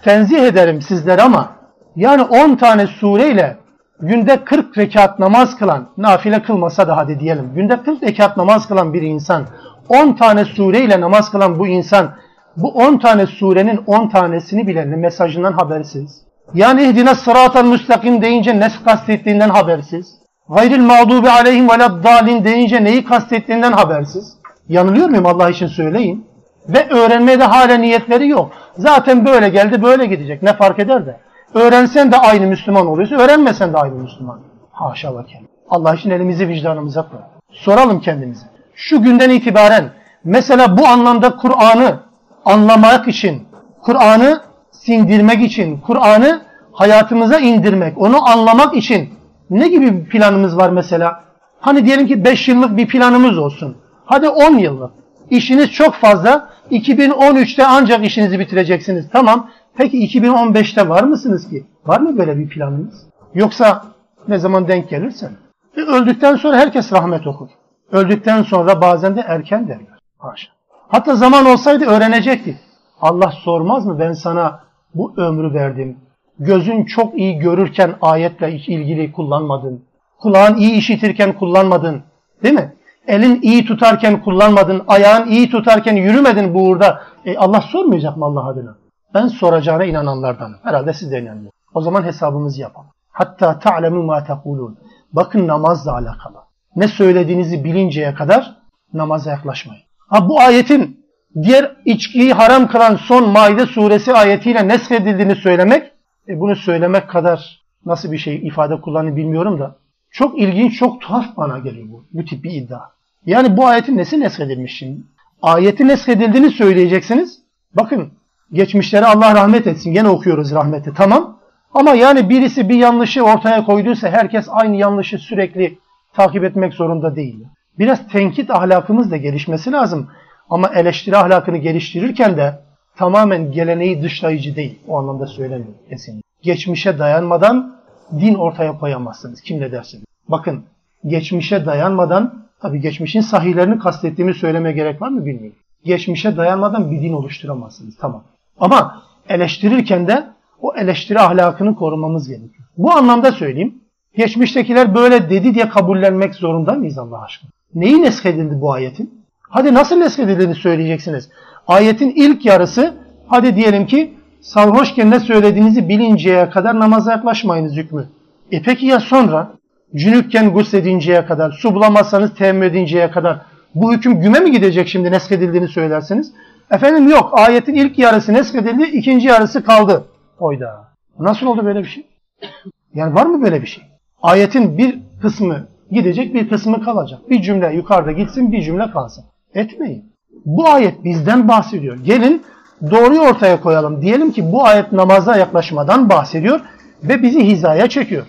Tenzih 0.05 0.43
ederim 0.43 0.83
sizlere 0.83 1.23
ama 1.23 1.53
yani 1.97 2.23
10 2.23 2.57
tane 2.57 2.87
sureyle 2.87 3.57
günde 4.01 4.45
40 4.45 4.79
rekat 4.79 5.19
namaz 5.19 5.59
kılan, 5.59 5.89
nafile 5.97 6.43
kılmasa 6.43 6.89
da 6.89 6.97
hadi 6.97 7.21
diyelim, 7.21 7.53
günde 7.55 7.83
40 7.83 8.03
rekat 8.03 8.37
namaz 8.37 8.69
kılan 8.69 8.95
bir 8.95 9.03
insan, 9.03 9.47
10 9.89 10.13
tane 10.13 10.45
sureyle 10.45 11.01
namaz 11.01 11.31
kılan 11.31 11.59
bu 11.59 11.67
insan, 11.67 12.11
bu 12.57 12.69
10 12.69 12.99
tane 12.99 13.27
surenin 13.27 13.81
10 13.87 14.09
tanesini 14.09 14.67
bilen 14.67 14.89
mesajından 14.89 15.53
habersiz. 15.53 16.23
Yani 16.55 16.83
ihdine 16.83 17.15
sıratel 17.15 17.65
müstakim 17.65 18.23
deyince 18.23 18.61
ne 18.61 18.69
kastettiğinden 18.85 19.49
habersiz. 19.49 20.07
Gayril 20.49 20.81
mağdubi 20.81 21.31
aleyhim 21.31 21.69
veleddalin 21.69 22.45
deyince 22.45 22.85
neyi 22.85 23.05
kastettiğinden 23.05 23.73
habersiz. 23.73 24.39
Yanılıyor 24.69 25.09
muyum 25.09 25.27
Allah 25.27 25.51
için 25.51 25.67
söyleyin. 25.67 26.32
Ve 26.69 26.89
öğrenmeye 26.91 27.41
de 27.41 27.45
hala 27.45 27.75
niyetleri 27.75 28.29
yok. 28.29 28.53
Zaten 28.77 29.27
böyle 29.27 29.49
geldi 29.49 29.83
böyle 29.83 30.07
gidecek 30.07 30.43
ne 30.43 30.53
fark 30.53 30.79
eder 30.79 31.07
de. 31.07 31.21
Öğrensen 31.55 32.13
de 32.13 32.17
aynı 32.17 32.47
Müslüman 32.47 32.87
oluyorsun, 32.87 33.17
öğrenmesen 33.17 33.73
de 33.73 33.79
aynı 33.79 33.95
Müslüman. 33.95 34.41
Haşa 34.73 35.15
ve. 35.15 35.23
Allah 35.71 35.95
için 35.95 36.11
elimizi 36.11 36.49
vicdanımıza 36.49 37.03
koy. 37.03 37.21
Soralım 37.53 38.01
kendimize. 38.01 38.47
Şu 38.75 39.03
günden 39.03 39.31
itibaren 39.31 39.91
mesela 40.25 40.79
bu 40.79 40.87
anlamda 40.87 41.37
Kur'an'ı 41.37 42.01
anlamak 42.45 43.09
için, 43.09 43.49
Kur'an'ı 43.83 44.41
sindirmek 44.71 45.43
için, 45.43 45.81
Kur'an'ı 45.81 46.43
hayatımıza 46.73 47.39
indirmek, 47.39 47.99
onu 47.99 48.29
anlamak 48.29 48.77
için 48.77 49.15
ne 49.51 49.69
gibi 49.69 49.97
bir 49.97 50.09
planımız 50.09 50.57
var 50.57 50.71
mesela? 50.71 51.25
Hani 51.61 51.87
diyelim 51.87 52.07
ki 52.07 52.25
5 52.25 52.49
yıllık 52.49 52.77
bir 52.77 52.89
planımız 52.89 53.39
olsun. 53.39 53.77
Hadi 54.05 54.29
10 54.29 54.59
yıllık. 54.59 55.02
İşiniz 55.33 55.71
çok 55.71 55.95
fazla. 55.95 56.49
2013'te 56.71 57.67
ancak 57.67 58.07
işinizi 58.07 58.39
bitireceksiniz. 58.39 59.09
Tamam. 59.13 59.51
Peki 59.77 59.99
2015'te 59.99 60.89
var 60.89 61.03
mısınız 61.03 61.51
ki? 61.51 61.67
Var 61.87 62.01
mı 62.01 62.19
böyle 62.19 62.39
bir 62.39 62.49
planınız? 62.49 63.07
Yoksa 63.35 63.85
ne 64.29 64.39
zaman 64.39 64.69
denk 64.69 64.91
gelirse? 64.91 65.31
E 65.77 65.81
öldükten 65.81 66.37
sonra 66.37 66.57
herkes 66.57 66.93
rahmet 66.93 67.27
okur. 67.27 67.49
Öldükten 67.93 68.43
sonra 68.43 68.81
bazen 68.81 69.17
de 69.17 69.21
erken 69.21 69.69
derler. 69.69 69.99
Haşa. 70.19 70.49
Hatta 70.89 71.17
zaman 71.17 71.47
olsaydı 71.47 71.85
öğrenecekti. 71.85 72.61
Allah 73.01 73.31
sormaz 73.45 73.87
mı 73.87 73.99
ben 73.99 74.13
sana 74.13 74.61
bu 74.95 75.15
ömrü 75.17 75.55
verdim. 75.55 75.97
Gözün 76.39 76.85
çok 76.85 77.19
iyi 77.19 77.39
görürken 77.39 77.95
ayetle 78.01 78.53
ilgili 78.53 79.13
kullanmadın. 79.13 79.85
Kulağın 80.19 80.57
iyi 80.57 80.73
işitirken 80.73 81.33
kullanmadın. 81.33 82.03
Değil 82.43 82.55
mi? 82.55 82.73
Elin 83.07 83.43
iyi 83.43 83.65
tutarken 83.65 84.23
kullanmadın. 84.23 84.83
Ayağın 84.89 85.29
iyi 85.29 85.51
tutarken 85.51 85.97
yürümedin 85.97 86.55
bu 86.55 86.63
uğurda. 86.63 87.03
E 87.25 87.37
Allah 87.37 87.61
sormayacak 87.61 88.17
mı 88.17 88.25
Allah 88.25 88.47
adına? 88.47 88.77
Ben 89.15 89.27
soracağına 89.27 89.85
inananlardanım. 89.85 90.57
Herhalde 90.63 90.93
siz 90.93 91.13
de 91.13 91.21
inanmıyorsunuz. 91.21 91.53
O 91.75 91.81
zaman 91.81 92.03
hesabımızı 92.05 92.61
yapalım. 92.61 92.91
Hatta 93.11 93.59
ta'lemu 93.59 94.03
ma 94.03 94.25
tekulun. 94.25 94.79
Bakın 95.13 95.49
namazla 95.49 95.93
alakalı. 95.93 96.37
Ne 96.77 96.89
söylediğinizi 96.89 97.65
bilinceye 97.65 98.15
kadar 98.15 98.57
namaza 98.93 99.31
yaklaşmayın. 99.31 99.83
Ha 100.09 100.29
bu 100.29 100.41
ayetin 100.41 101.07
diğer 101.43 101.77
içkiyi 101.85 102.33
haram 102.33 102.69
kılan 102.69 102.97
son 102.97 103.29
Maide 103.29 103.67
suresi 103.67 104.13
ayetiyle 104.13 104.69
nesredildiğini 104.69 105.35
söylemek, 105.35 105.93
e 106.29 106.41
bunu 106.41 106.57
söylemek 106.57 107.11
kadar 107.11 107.63
nasıl 107.87 108.13
bir 108.13 108.19
şey 108.19 108.37
ifade 108.37 108.81
kullanı 108.81 109.17
bilmiyorum 109.17 109.61
da 109.61 109.77
çok 110.13 110.39
ilginç, 110.39 110.79
çok 110.79 111.01
tuhaf 111.01 111.37
bana 111.37 111.59
geliyor 111.59 111.89
bu, 111.91 112.05
bu 112.13 112.25
tip 112.25 112.45
bir 112.45 112.51
iddia. 112.51 112.81
Yani 113.27 113.57
bu 113.57 113.67
ayetin 113.67 113.97
nesi 113.97 114.21
nesredilmiş 114.21 114.77
şimdi? 114.79 115.01
Ayetin 115.43 115.89
nesredildiğini 115.89 116.51
söyleyeceksiniz. 116.51 117.39
Bakın 117.75 118.13
geçmişlere 118.53 119.07
Allah 119.07 119.35
rahmet 119.35 119.67
etsin. 119.67 119.93
Gene 119.93 120.09
okuyoruz 120.09 120.55
rahmeti 120.55 120.95
tamam. 120.95 121.39
Ama 121.75 121.95
yani 121.95 122.29
birisi 122.29 122.69
bir 122.69 122.75
yanlışı 122.75 123.23
ortaya 123.23 123.65
koyduysa 123.65 124.09
herkes 124.09 124.47
aynı 124.51 124.77
yanlışı 124.77 125.19
sürekli 125.19 125.79
takip 126.15 126.45
etmek 126.45 126.75
zorunda 126.75 127.17
değil. 127.17 127.45
Biraz 127.79 128.09
tenkit 128.09 128.51
ahlakımız 128.51 129.11
da 129.11 129.17
gelişmesi 129.17 129.73
lazım. 129.73 130.11
Ama 130.51 130.69
eleştiri 130.69 131.17
ahlakını 131.17 131.57
geliştirirken 131.57 132.37
de 132.37 132.61
tamamen 132.97 133.53
geleneği 133.53 134.03
dışlayıcı 134.03 134.57
değil. 134.57 134.79
O 134.89 134.99
anlamda 134.99 135.27
söylemiyorum 135.27 135.75
kesinlikle. 135.89 136.29
Geçmişe 136.43 136.99
dayanmadan 136.99 137.82
din 138.21 138.35
ortaya 138.35 138.79
koyamazsınız. 138.79 139.41
Kim 139.41 139.61
ne 139.61 139.73
derse. 139.73 139.99
Bakın 140.29 140.65
geçmişe 141.07 141.67
dayanmadan 141.67 142.35
tabi 142.61 142.81
geçmişin 142.81 143.21
sahihlerini 143.21 143.79
kastettiğimi 143.79 144.35
söylemeye 144.35 144.75
gerek 144.75 145.03
var 145.03 145.09
mı 145.09 145.27
bilmiyorum. 145.27 145.59
Geçmişe 145.85 146.37
dayanmadan 146.37 146.91
bir 146.91 147.03
din 147.03 147.13
oluşturamazsınız. 147.13 147.97
Tamam. 147.97 148.25
Ama 148.61 149.03
eleştirirken 149.29 150.07
de 150.07 150.27
o 150.61 150.75
eleştiri 150.77 151.21
ahlakını 151.21 151.75
korumamız 151.75 152.29
gerekiyor. 152.29 152.69
Bu 152.77 152.93
anlamda 152.93 153.33
söyleyeyim. 153.33 153.75
Geçmiştekiler 154.17 154.95
böyle 154.95 155.31
dedi 155.31 155.55
diye 155.55 155.69
kabullenmek 155.69 156.35
zorunda 156.35 156.73
mıyız 156.73 156.99
Allah 156.99 157.23
aşkına? 157.23 157.51
Neyi 157.75 158.03
neshedildi 158.03 158.61
bu 158.61 158.73
ayetin? 158.73 159.25
Hadi 159.49 159.75
nasıl 159.75 159.97
neshedildiğini 159.97 160.55
söyleyeceksiniz. 160.55 161.31
Ayetin 161.67 162.11
ilk 162.17 162.47
yarısı 162.47 162.95
hadi 163.27 163.57
diyelim 163.57 163.87
ki 163.87 164.15
sarhoşken 164.43 165.11
ne 165.11 165.21
söylediğinizi 165.21 165.89
bilinceye 165.89 166.51
kadar 166.51 166.81
namaza 166.81 167.13
yaklaşmayınız 167.13 167.77
hükmü. 167.77 168.09
E 168.51 168.63
peki 168.63 168.87
ya 168.87 169.01
sonra? 169.01 169.53
Cünüpken 169.95 170.53
gusledinceye 170.53 171.27
kadar, 171.27 171.53
su 171.53 171.75
bulamazsanız 171.75 172.35
temmü 172.35 172.65
edinceye 172.65 173.11
kadar 173.11 173.41
bu 173.75 173.93
hüküm 173.93 174.21
güme 174.21 174.41
mi 174.41 174.53
gidecek 174.53 174.89
şimdi 174.89 175.13
neskedildiğini 175.13 175.69
söylersiniz? 175.69 176.33
Efendim 176.71 177.09
yok 177.09 177.31
ayetin 177.33 177.75
ilk 177.75 177.99
yarısı 177.99 178.33
neskedildi, 178.33 178.83
ikinci 178.83 179.29
yarısı 179.29 179.65
kaldı. 179.65 180.05
Oyda. 180.39 180.89
Nasıl 181.19 181.47
oldu 181.47 181.65
böyle 181.65 181.79
bir 181.79 181.89
şey? 181.89 182.07
Yani 182.95 183.15
var 183.15 183.27
mı 183.27 183.43
böyle 183.43 183.63
bir 183.63 183.67
şey? 183.67 183.85
Ayetin 184.23 184.79
bir 184.79 184.99
kısmı 185.23 185.67
gidecek, 185.91 186.35
bir 186.35 186.49
kısmı 186.49 186.85
kalacak. 186.85 187.31
Bir 187.31 187.43
cümle 187.43 187.75
yukarıda 187.75 188.13
gitsin, 188.13 188.53
bir 188.53 188.63
cümle 188.63 188.91
kalsın. 188.91 189.25
Etmeyin. 189.55 190.13
Bu 190.45 190.69
ayet 190.69 191.05
bizden 191.05 191.49
bahsediyor. 191.49 191.97
Gelin 192.05 192.43
doğruyu 192.91 193.21
ortaya 193.21 193.61
koyalım. 193.61 194.03
Diyelim 194.03 194.33
ki 194.33 194.53
bu 194.53 194.65
ayet 194.65 194.93
namaza 194.93 195.37
yaklaşmadan 195.37 196.11
bahsediyor 196.11 196.61
ve 197.03 197.23
bizi 197.23 197.45
hizaya 197.45 197.89
çekiyor. 197.89 198.27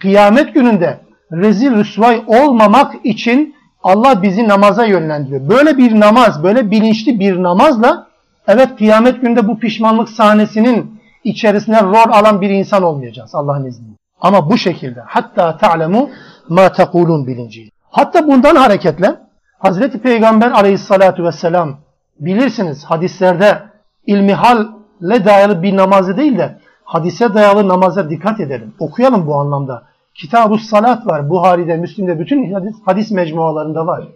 Kıyamet 0.00 0.54
gününde 0.54 1.00
rezil 1.32 1.74
rüsvay 1.74 2.22
olmamak 2.26 2.94
için 3.04 3.54
Allah 3.82 4.22
bizi 4.22 4.48
namaza 4.48 4.84
yönlendiriyor. 4.84 5.48
Böyle 5.48 5.78
bir 5.78 6.00
namaz, 6.00 6.42
böyle 6.42 6.70
bilinçli 6.70 7.20
bir 7.20 7.42
namazla 7.42 8.06
evet 8.48 8.68
kıyamet 8.78 9.20
gününde 9.20 9.48
bu 9.48 9.58
pişmanlık 9.58 10.08
sahnesinin 10.08 11.00
içerisine 11.24 11.82
rol 11.82 12.12
alan 12.12 12.40
bir 12.40 12.50
insan 12.50 12.82
olmayacağız 12.82 13.34
Allah'ın 13.34 13.64
izniyle. 13.64 13.96
Ama 14.20 14.50
bu 14.50 14.58
şekilde 14.58 15.00
hatta 15.06 15.56
ta'lemu 15.56 16.10
ma 16.48 16.72
takulun 16.72 17.26
bilinciyle. 17.26 17.70
Hatta 17.90 18.26
bundan 18.26 18.56
hareketle 18.56 19.16
Hazreti 19.58 19.98
Peygamber 19.98 20.50
aleyhissalatu 20.50 21.24
vesselam 21.24 21.76
bilirsiniz 22.20 22.84
hadislerde 22.84 23.58
ilmihalle 24.06 25.24
dayalı 25.24 25.62
bir 25.62 25.76
namazı 25.76 26.16
değil 26.16 26.38
de 26.38 26.58
hadise 26.84 27.34
dayalı 27.34 27.68
namaza 27.68 28.10
dikkat 28.10 28.40
edelim. 28.40 28.74
Okuyalım 28.78 29.26
bu 29.26 29.36
anlamda. 29.36 29.82
Kitab-ı 30.14 30.58
Salat 30.58 31.06
var. 31.06 31.30
Buhari'de, 31.30 31.76
Müslim'de 31.76 32.18
bütün 32.18 32.52
hadis, 32.52 32.76
hadis 32.84 33.10
mecmualarında 33.10 33.86
var. 33.86 34.08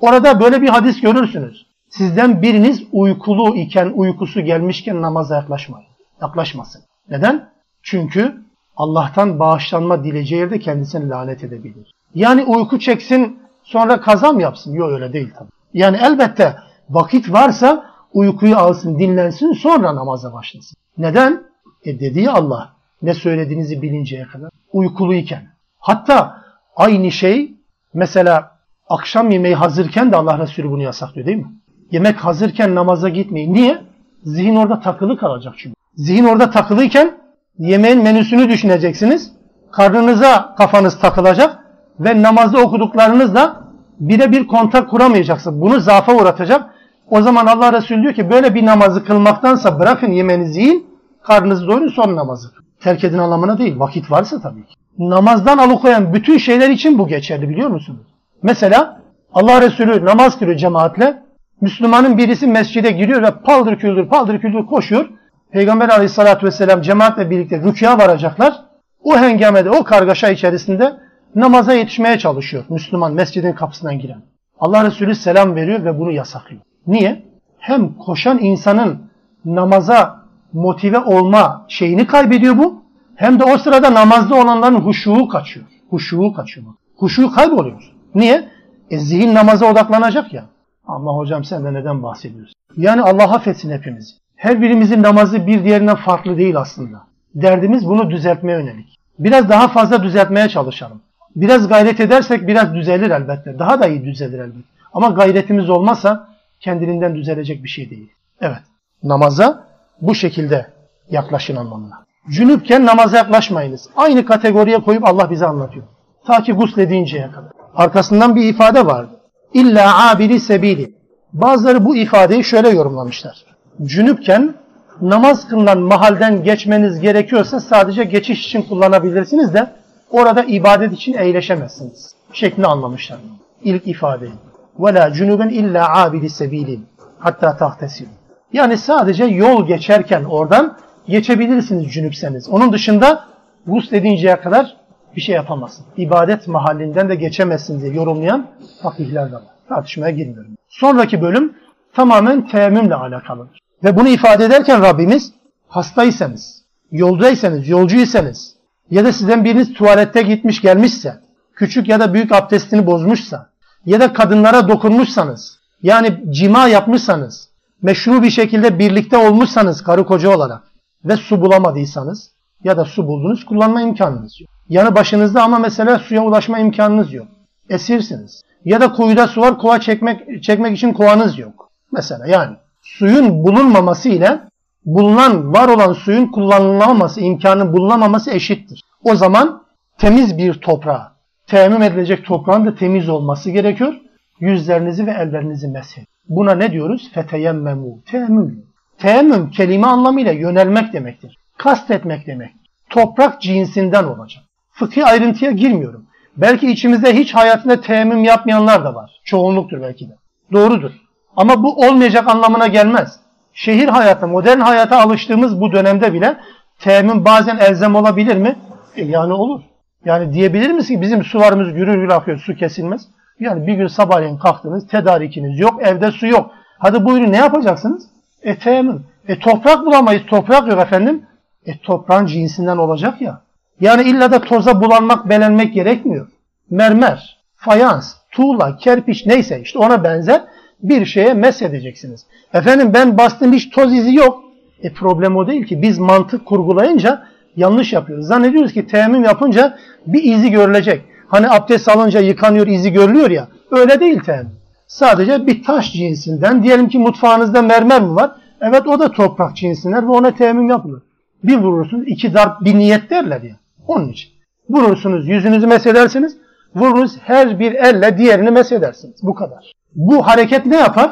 Orada 0.00 0.40
böyle 0.40 0.62
bir 0.62 0.68
hadis 0.68 1.00
görürsünüz. 1.00 1.66
Sizden 1.88 2.42
biriniz 2.42 2.82
uykulu 2.92 3.56
iken, 3.56 3.92
uykusu 3.94 4.40
gelmişken 4.40 5.02
namaza 5.02 5.34
yaklaşmayın. 5.36 5.88
Yaklaşmasın. 6.22 6.82
Neden? 7.10 7.48
Çünkü 7.82 8.36
Allah'tan 8.76 9.38
bağışlanma 9.38 10.04
dileceği 10.04 10.40
yerde 10.40 10.58
kendisini 10.58 11.08
lanet 11.08 11.44
edebilir. 11.44 11.90
Yani 12.14 12.44
uyku 12.44 12.78
çeksin 12.78 13.38
sonra 13.62 14.00
kazam 14.00 14.40
yapsın. 14.40 14.72
Yok 14.72 14.90
öyle 14.92 15.12
değil 15.12 15.30
tabii. 15.38 15.50
Yani 15.74 15.98
elbette 16.02 16.56
vakit 16.90 17.32
varsa 17.32 17.90
uykuyu 18.12 18.56
alsın, 18.56 18.98
dinlensin 18.98 19.52
sonra 19.52 19.94
namaza 19.94 20.32
başlasın. 20.32 20.76
Neden? 20.98 21.42
E 21.84 22.00
dedi 22.00 22.30
Allah 22.30 22.72
ne 23.02 23.14
söylediğinizi 23.14 23.82
bilinceye 23.82 24.24
kadar 24.24 24.50
uykuluyken. 24.72 25.42
Hatta 25.78 26.42
aynı 26.76 27.10
şey 27.10 27.54
mesela 27.94 28.50
akşam 28.88 29.30
yemeği 29.30 29.54
hazırken 29.54 30.12
de 30.12 30.16
Allah 30.16 30.38
Resulü 30.38 30.70
bunu 30.70 30.82
yasaklıyor 30.82 31.26
değil 31.26 31.38
mi? 31.38 31.46
Yemek 31.90 32.16
hazırken 32.16 32.74
namaza 32.74 33.08
gitmeyin. 33.08 33.54
Niye? 33.54 33.78
Zihin 34.24 34.56
orada 34.56 34.80
takılı 34.80 35.18
kalacak 35.18 35.54
çünkü. 35.56 35.74
Zihin 35.94 36.24
orada 36.24 36.50
takılıyken 36.50 37.18
yemeğin 37.58 38.02
menüsünü 38.02 38.48
düşüneceksiniz. 38.48 39.32
Karnınıza 39.72 40.54
kafanız 40.54 41.00
takılacak 41.00 41.64
ve 42.00 42.22
namazda 42.22 42.60
okuduklarınızla 42.60 43.64
birebir 44.00 44.46
kontak 44.46 44.90
kuramayacaksınız. 44.90 45.60
Bunu 45.60 45.80
zaafa 45.80 46.14
uğratacak. 46.14 46.74
O 47.10 47.22
zaman 47.22 47.46
Allah 47.46 47.72
Resulü 47.72 48.02
diyor 48.02 48.14
ki 48.14 48.30
böyle 48.30 48.54
bir 48.54 48.66
namazı 48.66 49.04
kılmaktansa 49.04 49.80
bırakın 49.80 50.12
yemeğinizi 50.12 50.60
yiyin, 50.60 50.86
karnınızı 51.22 51.66
doyurun 51.66 51.88
sonra 51.88 52.16
namazı. 52.16 52.48
Terk 52.80 53.04
edin 53.04 53.18
anlamına 53.18 53.58
değil. 53.58 53.78
Vakit 53.78 54.10
varsa 54.10 54.40
tabii 54.40 54.66
ki. 54.66 54.74
Namazdan 54.98 55.58
alıkoyan 55.58 56.14
bütün 56.14 56.38
şeyler 56.38 56.70
için 56.70 56.98
bu 56.98 57.08
geçerli 57.08 57.48
biliyor 57.48 57.70
musunuz? 57.70 58.06
Mesela 58.42 59.00
Allah 59.32 59.62
Resulü 59.62 60.04
namaz 60.04 60.38
kılıyor 60.38 60.56
cemaatle. 60.56 61.22
Müslümanın 61.60 62.18
birisi 62.18 62.46
mescide 62.46 62.90
giriyor 62.90 63.22
ve 63.22 63.30
paldır 63.30 63.78
küldür 63.78 64.08
paldır 64.08 64.40
küldür 64.40 64.66
koşuyor. 64.66 65.08
Peygamber 65.52 65.88
aleyhissalatü 65.88 66.46
vesselam 66.46 66.82
cemaatle 66.82 67.30
birlikte 67.30 67.58
rüküya 67.58 67.98
varacaklar. 67.98 68.54
O 69.02 69.18
hengamede, 69.18 69.70
o 69.70 69.84
kargaşa 69.84 70.28
içerisinde 70.28 70.92
namaza 71.34 71.72
yetişmeye 71.72 72.18
çalışıyor 72.18 72.64
Müslüman 72.68 73.12
mescidin 73.12 73.52
kapısından 73.52 73.98
giren. 73.98 74.22
Allah 74.60 74.84
Resulü 74.84 75.14
selam 75.14 75.54
veriyor 75.54 75.84
ve 75.84 75.98
bunu 75.98 76.12
yasaklıyor. 76.12 76.62
Niye? 76.88 77.22
Hem 77.58 77.94
koşan 77.94 78.38
insanın 78.38 78.98
namaza 79.44 80.22
motive 80.52 80.98
olma 80.98 81.64
şeyini 81.68 82.06
kaybediyor 82.06 82.58
bu. 82.58 82.82
Hem 83.14 83.40
de 83.40 83.44
o 83.44 83.58
sırada 83.58 83.94
namazda 83.94 84.34
olanların 84.34 84.74
huşuğu 84.80 85.28
kaçıyor. 85.28 85.66
Huşuğu 85.90 86.32
kaçıyor. 86.32 86.66
Huşuğu 86.96 87.30
kayboluyor. 87.32 87.92
Niye? 88.14 88.48
E 88.90 88.98
zihin 88.98 89.34
namaza 89.34 89.66
odaklanacak 89.66 90.32
ya. 90.32 90.44
Ama 90.86 91.12
hocam 91.16 91.44
sen 91.44 91.64
de 91.64 91.74
neden 91.74 92.02
bahsediyorsun? 92.02 92.54
Yani 92.76 93.02
Allah 93.02 93.34
affetsin 93.34 93.70
hepimizi. 93.70 94.14
Her 94.36 94.62
birimizin 94.62 95.02
namazı 95.02 95.46
bir 95.46 95.64
diğerinden 95.64 95.96
farklı 95.96 96.38
değil 96.38 96.56
aslında. 96.56 97.02
Derdimiz 97.34 97.86
bunu 97.86 98.10
düzeltmeye 98.10 98.58
yönelik. 98.58 98.98
Biraz 99.18 99.48
daha 99.48 99.68
fazla 99.68 100.02
düzeltmeye 100.02 100.48
çalışalım. 100.48 101.00
Biraz 101.36 101.68
gayret 101.68 102.00
edersek 102.00 102.46
biraz 102.46 102.74
düzelir 102.74 103.10
elbette. 103.10 103.58
Daha 103.58 103.80
da 103.80 103.86
iyi 103.86 104.04
düzelir 104.04 104.38
elbette. 104.38 104.68
Ama 104.92 105.08
gayretimiz 105.08 105.70
olmazsa 105.70 106.28
kendiliğinden 106.60 107.14
düzelecek 107.14 107.64
bir 107.64 107.68
şey 107.68 107.90
değil. 107.90 108.12
Evet. 108.40 108.58
Namaza 109.02 109.64
bu 110.00 110.14
şekilde 110.14 110.66
yaklaşın 111.10 111.56
anlamına. 111.56 112.04
Cünüpken 112.30 112.86
namaza 112.86 113.16
yaklaşmayınız. 113.16 113.88
Aynı 113.96 114.24
kategoriye 114.24 114.78
koyup 114.78 115.04
Allah 115.04 115.30
bize 115.30 115.46
anlatıyor. 115.46 115.84
Ta 116.26 116.42
ki 116.42 116.52
gusledinceye 116.52 117.30
kadar. 117.30 117.50
Arkasından 117.74 118.36
bir 118.36 118.44
ifade 118.44 118.86
vardı. 118.86 119.20
İlla 119.54 120.10
abiri 120.10 120.40
sebili. 120.40 120.94
Bazıları 121.32 121.84
bu 121.84 121.96
ifadeyi 121.96 122.44
şöyle 122.44 122.68
yorumlamışlar. 122.68 123.44
Cünüpken 123.84 124.54
namaz 125.00 125.48
kılınan 125.48 125.78
mahalden 125.78 126.44
geçmeniz 126.44 127.00
gerekiyorsa 127.00 127.60
sadece 127.60 128.04
geçiş 128.04 128.46
için 128.46 128.62
kullanabilirsiniz 128.62 129.54
de 129.54 129.72
orada 130.10 130.44
ibadet 130.44 130.92
için 130.92 131.12
eğleşemezsiniz. 131.12 132.14
Şeklini 132.32 132.66
anlamışlar. 132.66 133.18
İlk 133.62 133.86
ifadeyi 133.86 134.32
ve 134.78 134.94
la 134.94 135.12
cunuben 135.12 135.48
illa 135.48 136.02
abidi 136.02 136.30
sebilin 136.30 136.86
hatta 137.18 137.56
tahtesil. 137.56 138.06
Yani 138.52 138.76
sadece 138.76 139.24
yol 139.24 139.66
geçerken 139.66 140.24
oradan 140.24 140.76
geçebilirsiniz 141.08 141.92
cünüpseniz. 141.92 142.48
Onun 142.48 142.72
dışında 142.72 143.24
vus 143.66 143.92
edinceye 143.92 144.40
kadar 144.40 144.76
bir 145.16 145.20
şey 145.20 145.34
yapamazsın. 145.34 145.86
İbadet 145.96 146.48
mahallinden 146.48 147.08
de 147.08 147.14
geçemezsin 147.14 147.80
diye 147.80 147.94
yorumlayan 147.94 148.46
fakihler 148.82 149.30
de 149.30 149.34
var. 149.34 149.42
Tartışmaya 149.68 150.10
girmiyorum. 150.10 150.54
Sonraki 150.68 151.22
bölüm 151.22 151.54
tamamen 151.92 152.46
teyemmümle 152.46 152.94
alakalıdır. 152.94 153.58
Ve 153.84 153.96
bunu 153.96 154.08
ifade 154.08 154.44
ederken 154.44 154.82
Rabbimiz 154.82 155.32
hastaysanız, 155.68 156.64
yoldaysanız, 156.90 157.68
yolcuysanız 157.68 158.54
ya 158.90 159.04
da 159.04 159.12
sizden 159.12 159.44
biriniz 159.44 159.74
tuvalette 159.74 160.22
gitmiş 160.22 160.60
gelmişse, 160.60 161.16
küçük 161.54 161.88
ya 161.88 162.00
da 162.00 162.14
büyük 162.14 162.32
abdestini 162.32 162.86
bozmuşsa, 162.86 163.50
ya 163.86 164.00
da 164.00 164.12
kadınlara 164.12 164.68
dokunmuşsanız, 164.68 165.58
yani 165.82 166.24
cima 166.30 166.68
yapmışsanız, 166.68 167.48
meşru 167.82 168.22
bir 168.22 168.30
şekilde 168.30 168.78
birlikte 168.78 169.16
olmuşsanız 169.16 169.82
karı 169.82 170.06
koca 170.06 170.36
olarak 170.36 170.62
ve 171.04 171.16
su 171.16 171.40
bulamadıysanız 171.40 172.30
ya 172.64 172.76
da 172.76 172.84
su 172.84 173.06
buldunuz 173.06 173.44
kullanma 173.44 173.82
imkanınız 173.82 174.40
yok. 174.40 174.50
Yanı 174.68 174.94
başınızda 174.94 175.42
ama 175.42 175.58
mesela 175.58 175.98
suya 175.98 176.24
ulaşma 176.24 176.58
imkanınız 176.58 177.12
yok. 177.12 177.26
Esirsiniz. 177.70 178.42
Ya 178.64 178.80
da 178.80 178.92
kuyuda 178.92 179.26
su 179.26 179.40
var 179.40 179.58
kova 179.58 179.80
çekmek, 179.80 180.42
çekmek 180.42 180.76
için 180.76 180.92
kovanız 180.92 181.38
yok. 181.38 181.70
Mesela 181.92 182.26
yani 182.26 182.56
suyun 182.82 183.44
bulunmaması 183.44 184.08
ile 184.08 184.40
bulunan, 184.84 185.52
var 185.52 185.68
olan 185.68 185.92
suyun 185.92 186.26
kullanılamaması, 186.26 187.20
imkanı 187.20 187.72
bulunamaması 187.72 188.30
eşittir. 188.30 188.84
O 189.04 189.14
zaman 189.14 189.62
temiz 189.98 190.38
bir 190.38 190.54
toprağa, 190.54 191.12
teyemmüm 191.48 191.82
edilecek 191.82 192.24
toprağın 192.24 192.66
da 192.66 192.74
temiz 192.74 193.08
olması 193.08 193.50
gerekiyor. 193.50 193.94
Yüzlerinizi 194.40 195.06
ve 195.06 195.10
ellerinizi 195.10 195.68
mesin. 195.68 196.04
Buna 196.28 196.54
ne 196.54 196.72
diyoruz? 196.72 197.10
Feteyemmemu. 197.14 198.00
Teyemmüm. 198.06 198.64
Teyemmüm 198.98 199.50
kelime 199.50 199.86
anlamıyla 199.86 200.32
yönelmek 200.32 200.92
demektir. 200.92 201.38
Kastetmek 201.58 202.26
demek. 202.26 202.50
Toprak 202.90 203.42
cinsinden 203.42 204.04
olacak. 204.04 204.42
Fıkhi 204.72 205.04
ayrıntıya 205.04 205.50
girmiyorum. 205.50 206.06
Belki 206.36 206.70
içimizde 206.70 207.16
hiç 207.16 207.34
hayatında 207.34 207.80
teyemmüm 207.80 208.24
yapmayanlar 208.24 208.84
da 208.84 208.94
var. 208.94 209.20
Çoğunluktur 209.24 209.82
belki 209.82 210.08
de. 210.08 210.12
Doğrudur. 210.52 210.90
Ama 211.36 211.62
bu 211.62 211.86
olmayacak 211.86 212.28
anlamına 212.28 212.66
gelmez. 212.66 213.20
Şehir 213.54 213.88
hayatı, 213.88 214.28
modern 214.28 214.60
hayata 214.60 215.00
alıştığımız 215.00 215.60
bu 215.60 215.72
dönemde 215.72 216.12
bile 216.12 216.36
teyemmüm 216.78 217.24
bazen 217.24 217.58
elzem 217.58 217.94
olabilir 217.94 218.36
mi? 218.36 218.56
E 218.96 219.04
yani 219.04 219.32
olur. 219.32 219.60
Yani 220.04 220.32
diyebilir 220.32 220.70
misin 220.70 220.94
ki 220.94 221.02
bizim 221.02 221.24
sularımız 221.24 221.72
gürül 221.72 221.94
gürül 221.94 222.16
akıyor, 222.16 222.38
su 222.38 222.54
kesilmez. 222.54 223.02
Yani 223.40 223.66
bir 223.66 223.74
gün 223.74 223.86
sabahleyin 223.86 224.38
kalktınız, 224.38 224.86
tedarikiniz 224.86 225.58
yok, 225.58 225.82
evde 225.82 226.10
su 226.10 226.26
yok. 226.26 226.50
Hadi 226.78 227.04
buyurun 227.04 227.32
ne 227.32 227.36
yapacaksınız? 227.36 228.06
E 228.42 228.58
teyemmüm. 228.58 229.04
E 229.28 229.38
toprak 229.38 229.86
bulamayız, 229.86 230.22
toprak 230.26 230.68
yok 230.68 230.80
efendim. 230.80 231.22
E 231.66 231.78
toprağın 231.78 232.26
cinsinden 232.26 232.76
olacak 232.76 233.20
ya. 233.20 233.40
Yani 233.80 234.02
illa 234.02 234.32
da 234.32 234.40
toza 234.40 234.80
bulanmak, 234.80 235.28
belenmek 235.28 235.74
gerekmiyor. 235.74 236.28
Mermer, 236.70 237.38
fayans, 237.56 238.14
tuğla, 238.30 238.76
kerpiç 238.76 239.26
neyse 239.26 239.60
işte 239.60 239.78
ona 239.78 240.04
benzer 240.04 240.44
bir 240.82 241.06
şeye 241.06 241.34
mesedeceksiniz. 241.34 242.26
Efendim 242.54 242.90
ben 242.94 243.18
bastım 243.18 243.52
hiç 243.52 243.70
toz 243.70 243.94
izi 243.94 244.14
yok. 244.14 244.44
E 244.82 244.92
problem 244.92 245.36
o 245.36 245.46
değil 245.46 245.66
ki. 245.66 245.82
Biz 245.82 245.98
mantık 245.98 246.46
kurgulayınca 246.46 247.22
yanlış 247.58 247.92
yapıyoruz. 247.92 248.26
Zannediyoruz 248.26 248.72
ki 248.72 248.86
teyemmüm 248.86 249.24
yapınca 249.24 249.78
bir 250.06 250.22
izi 250.22 250.50
görülecek. 250.50 251.02
Hani 251.28 251.50
abdest 251.50 251.88
alınca 251.88 252.20
yıkanıyor 252.20 252.66
izi 252.66 252.92
görülüyor 252.92 253.30
ya. 253.30 253.48
Öyle 253.70 254.00
değil 254.00 254.20
teyemmüm. 254.20 254.52
Sadece 254.86 255.46
bir 255.46 255.64
taş 255.64 255.92
cinsinden. 255.92 256.62
Diyelim 256.62 256.88
ki 256.88 256.98
mutfağınızda 256.98 257.62
mermer 257.62 258.02
mi 258.02 258.14
var? 258.14 258.30
Evet 258.60 258.86
o 258.86 258.98
da 258.98 259.12
toprak 259.12 259.56
cinsinden 259.56 260.08
ve 260.08 260.12
ona 260.12 260.34
teyemmüm 260.34 260.68
yapılır. 260.68 261.02
Bir 261.44 261.56
vurursunuz 261.56 262.04
iki 262.06 262.34
darp 262.34 262.64
bir 262.64 262.74
niyet 262.74 263.10
derler 263.10 263.42
ya. 263.42 263.56
Onun 263.86 264.08
için. 264.08 264.30
Vurursunuz 264.70 265.28
yüzünüzü 265.28 265.66
mesedersiniz. 265.66 266.36
Vurunuz 266.74 267.18
her 267.18 267.58
bir 267.58 267.72
elle 267.72 268.18
diğerini 268.18 268.50
mesedersiniz. 268.50 269.16
Bu 269.22 269.34
kadar. 269.34 269.72
Bu 269.94 270.26
hareket 270.26 270.66
ne 270.66 270.76
yapar? 270.76 271.10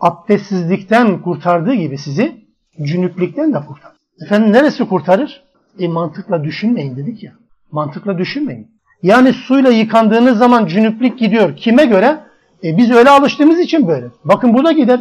Abdestsizlikten 0.00 1.22
kurtardığı 1.22 1.74
gibi 1.74 1.98
sizi 1.98 2.36
cünüplükten 2.82 3.54
de 3.54 3.58
kurtarır. 3.68 3.96
Efendim 4.24 4.52
neresi 4.52 4.88
kurtarır? 4.88 5.42
E 5.78 5.88
mantıkla 5.88 6.44
düşünmeyin 6.44 6.96
dedik 6.96 7.22
ya. 7.22 7.32
Mantıkla 7.72 8.18
düşünmeyin. 8.18 8.70
Yani 9.02 9.32
suyla 9.32 9.70
yıkandığınız 9.70 10.38
zaman 10.38 10.66
cünüplük 10.66 11.18
gidiyor. 11.18 11.56
Kime 11.56 11.84
göre? 11.84 12.18
E 12.64 12.76
biz 12.76 12.90
öyle 12.90 13.10
alıştığımız 13.10 13.60
için 13.60 13.88
böyle. 13.88 14.06
Bakın 14.24 14.54
bu 14.54 14.64
da 14.64 14.72
gider. 14.72 15.00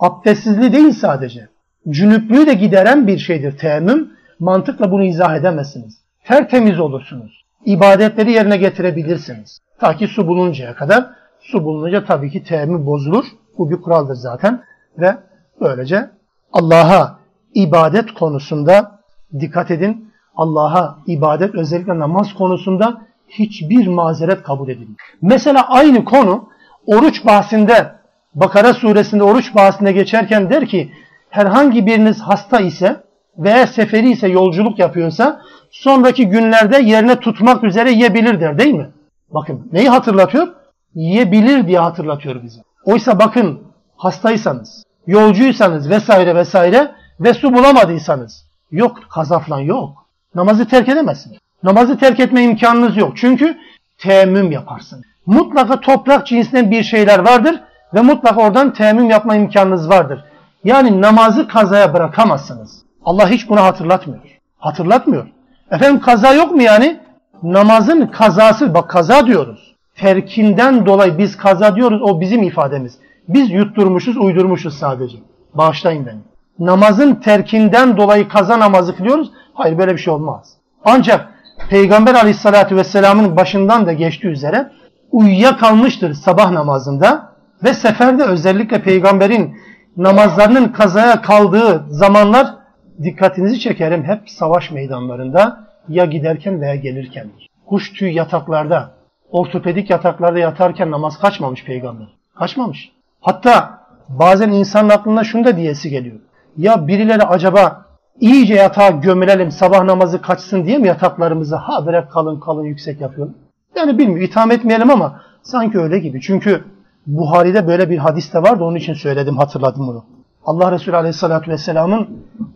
Abdestsizliği 0.00 0.72
değil 0.72 0.92
sadece. 0.92 1.48
Cünüplüğü 1.90 2.46
de 2.46 2.54
gideren 2.54 3.06
bir 3.06 3.18
şeydir 3.18 3.58
teyemmüm. 3.58 4.10
Mantıkla 4.38 4.90
bunu 4.90 5.04
izah 5.04 5.36
edemezsiniz. 5.36 5.98
Tertemiz 6.24 6.80
olursunuz. 6.80 7.44
İbadetleri 7.64 8.32
yerine 8.32 8.56
getirebilirsiniz. 8.56 9.58
Ta 9.80 9.96
ki 9.96 10.06
su 10.08 10.26
bulununcaya 10.26 10.74
kadar. 10.74 11.06
Su 11.40 11.64
bulununca 11.64 12.04
tabii 12.04 12.30
ki 12.30 12.44
teyemmüm 12.44 12.86
bozulur. 12.86 13.24
Bu 13.58 13.70
bir 13.70 13.76
kuraldır 13.76 14.14
zaten. 14.14 14.62
Ve 14.98 15.16
böylece 15.60 16.10
Allah'a 16.52 17.18
ibadet 17.54 18.14
konusunda 18.14 19.00
dikkat 19.40 19.70
edin. 19.70 20.07
Allah'a 20.38 20.98
ibadet 21.06 21.54
özellikle 21.54 21.98
namaz 21.98 22.34
konusunda 22.34 23.00
hiçbir 23.28 23.86
mazeret 23.86 24.42
kabul 24.42 24.68
edilmiyor. 24.68 24.98
Mesela 25.22 25.68
aynı 25.68 26.04
konu 26.04 26.48
oruç 26.86 27.26
bahsinde 27.26 27.98
Bakara 28.34 28.74
suresinde 28.74 29.22
oruç 29.22 29.54
bahsinde 29.54 29.92
geçerken 29.92 30.50
der 30.50 30.66
ki 30.66 30.92
herhangi 31.30 31.86
biriniz 31.86 32.20
hasta 32.20 32.60
ise 32.60 33.02
veya 33.38 33.66
seferi 33.66 34.10
ise 34.10 34.28
yolculuk 34.28 34.78
yapıyorsa 34.78 35.42
sonraki 35.70 36.28
günlerde 36.28 36.78
yerine 36.82 37.20
tutmak 37.20 37.64
üzere 37.64 37.90
yiyebilir 37.90 38.40
der 38.40 38.58
değil 38.58 38.74
mi? 38.74 38.90
Bakın 39.30 39.68
neyi 39.72 39.88
hatırlatıyor? 39.88 40.48
Yiyebilir 40.94 41.66
diye 41.66 41.78
hatırlatıyor 41.78 42.42
bize. 42.42 42.60
Oysa 42.84 43.18
bakın 43.18 43.62
hastaysanız, 43.96 44.84
yolcuysanız 45.06 45.90
vesaire 45.90 46.34
vesaire 46.34 46.90
ve 47.20 47.34
su 47.34 47.54
bulamadıysanız 47.54 48.44
yok 48.70 48.98
kazaflan 49.10 49.60
yok. 49.60 50.07
Namazı 50.34 50.68
terk 50.68 50.88
edemezsiniz. 50.88 51.38
Namazı 51.62 51.98
terk 51.98 52.20
etme 52.20 52.42
imkanınız 52.42 52.96
yok. 52.96 53.12
Çünkü 53.16 53.58
teyemmüm 53.98 54.52
yaparsın. 54.52 55.04
Mutlaka 55.26 55.80
toprak 55.80 56.26
cinsinden 56.26 56.70
bir 56.70 56.82
şeyler 56.82 57.18
vardır 57.18 57.60
ve 57.94 58.00
mutlaka 58.00 58.40
oradan 58.40 58.72
teyemmüm 58.72 59.10
yapma 59.10 59.36
imkanınız 59.36 59.88
vardır. 59.88 60.24
Yani 60.64 61.02
namazı 61.02 61.48
kazaya 61.48 61.94
bırakamazsınız. 61.94 62.82
Allah 63.04 63.28
hiç 63.30 63.48
bunu 63.48 63.60
hatırlatmıyor. 63.60 64.22
Hatırlatmıyor. 64.58 65.26
Efendim 65.70 66.00
kaza 66.00 66.32
yok 66.32 66.52
mu 66.52 66.62
yani? 66.62 67.00
Namazın 67.42 68.06
kazası, 68.06 68.74
bak 68.74 68.90
kaza 68.90 69.26
diyoruz. 69.26 69.74
Terkinden 69.94 70.86
dolayı 70.86 71.18
biz 71.18 71.36
kaza 71.36 71.76
diyoruz, 71.76 72.02
o 72.02 72.20
bizim 72.20 72.42
ifademiz. 72.42 72.98
Biz 73.28 73.50
yutturmuşuz, 73.50 74.16
uydurmuşuz 74.16 74.74
sadece. 74.74 75.18
Bağışlayın 75.54 76.06
beni. 76.06 76.18
Namazın 76.58 77.14
terkinden 77.14 77.96
dolayı 77.96 78.28
kaza 78.28 78.58
namazı 78.58 78.96
kılıyoruz. 78.96 79.30
Hayır 79.58 79.78
böyle 79.78 79.92
bir 79.92 79.98
şey 79.98 80.14
olmaz. 80.14 80.52
Ancak 80.84 81.28
Peygamber 81.70 82.14
aleyhissalatü 82.14 82.76
vesselamın 82.76 83.36
başından 83.36 83.86
da 83.86 83.92
geçtiği 83.92 84.28
üzere 84.28 84.70
uyuyakalmıştır 85.12 86.14
sabah 86.14 86.50
namazında 86.50 87.32
ve 87.64 87.74
seferde 87.74 88.24
özellikle 88.24 88.82
peygamberin 88.82 89.56
namazlarının 89.96 90.68
kazaya 90.68 91.22
kaldığı 91.22 91.84
zamanlar 91.88 92.54
dikkatinizi 93.02 93.60
çekerim 93.60 94.04
hep 94.04 94.30
savaş 94.30 94.70
meydanlarında 94.70 95.68
ya 95.88 96.04
giderken 96.04 96.60
veya 96.60 96.74
gelirkendir. 96.74 97.48
Kuş 97.66 97.92
tüy 97.92 98.12
yataklarda, 98.12 98.90
ortopedik 99.30 99.90
yataklarda 99.90 100.38
yatarken 100.38 100.90
namaz 100.90 101.18
kaçmamış 101.18 101.64
peygamber. 101.64 102.06
Kaçmamış. 102.38 102.92
Hatta 103.20 103.78
bazen 104.08 104.50
insanın 104.50 104.88
aklına 104.88 105.24
şunu 105.24 105.44
da 105.44 105.56
diyesi 105.56 105.90
geliyor. 105.90 106.20
Ya 106.56 106.86
birileri 106.86 107.22
acaba 107.22 107.87
iyice 108.20 108.54
yatağa 108.54 108.90
gömülelim 108.90 109.50
sabah 109.50 109.84
namazı 109.84 110.22
kaçsın 110.22 110.64
diye 110.64 110.78
mi 110.78 110.88
yataklarımızı 110.88 111.56
ha 111.56 111.86
böyle 111.86 112.08
kalın 112.08 112.40
kalın 112.40 112.64
yüksek 112.64 113.00
yapıyor? 113.00 113.28
Yani 113.76 113.98
bilmiyorum 113.98 114.24
itham 114.24 114.50
etmeyelim 114.50 114.90
ama 114.90 115.20
sanki 115.42 115.78
öyle 115.78 115.98
gibi. 115.98 116.20
Çünkü 116.20 116.64
Buhari'de 117.06 117.66
böyle 117.66 117.90
bir 117.90 117.98
hadis 117.98 118.34
de 118.34 118.42
vardı 118.42 118.64
onun 118.64 118.76
için 118.76 118.94
söyledim 118.94 119.36
hatırladım 119.36 119.86
bunu. 119.86 120.04
Allah 120.44 120.72
Resulü 120.72 120.96
Aleyhisselatü 120.96 121.50
Vesselam'ın 121.50 122.08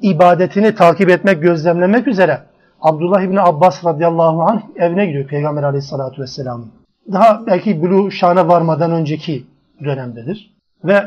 ibadetini 0.03 0.75
takip 0.75 1.11
etmek, 1.11 1.42
gözlemlemek 1.42 2.09
üzere 2.09 2.42
Abdullah 2.81 3.22
İbni 3.22 3.40
Abbas 3.40 3.85
radıyallahu 3.85 4.42
anh 4.42 4.62
evine 4.77 5.07
gidiyor 5.07 5.27
Peygamber 5.27 5.62
Aleyhisselatü 5.62 6.22
Vesselam'ın. 6.22 6.72
Daha 7.12 7.46
belki 7.46 7.83
Bulu 7.83 8.11
Şan'a 8.11 8.48
varmadan 8.48 8.90
önceki 8.90 9.46
dönemdedir. 9.85 10.55
Ve 10.85 11.03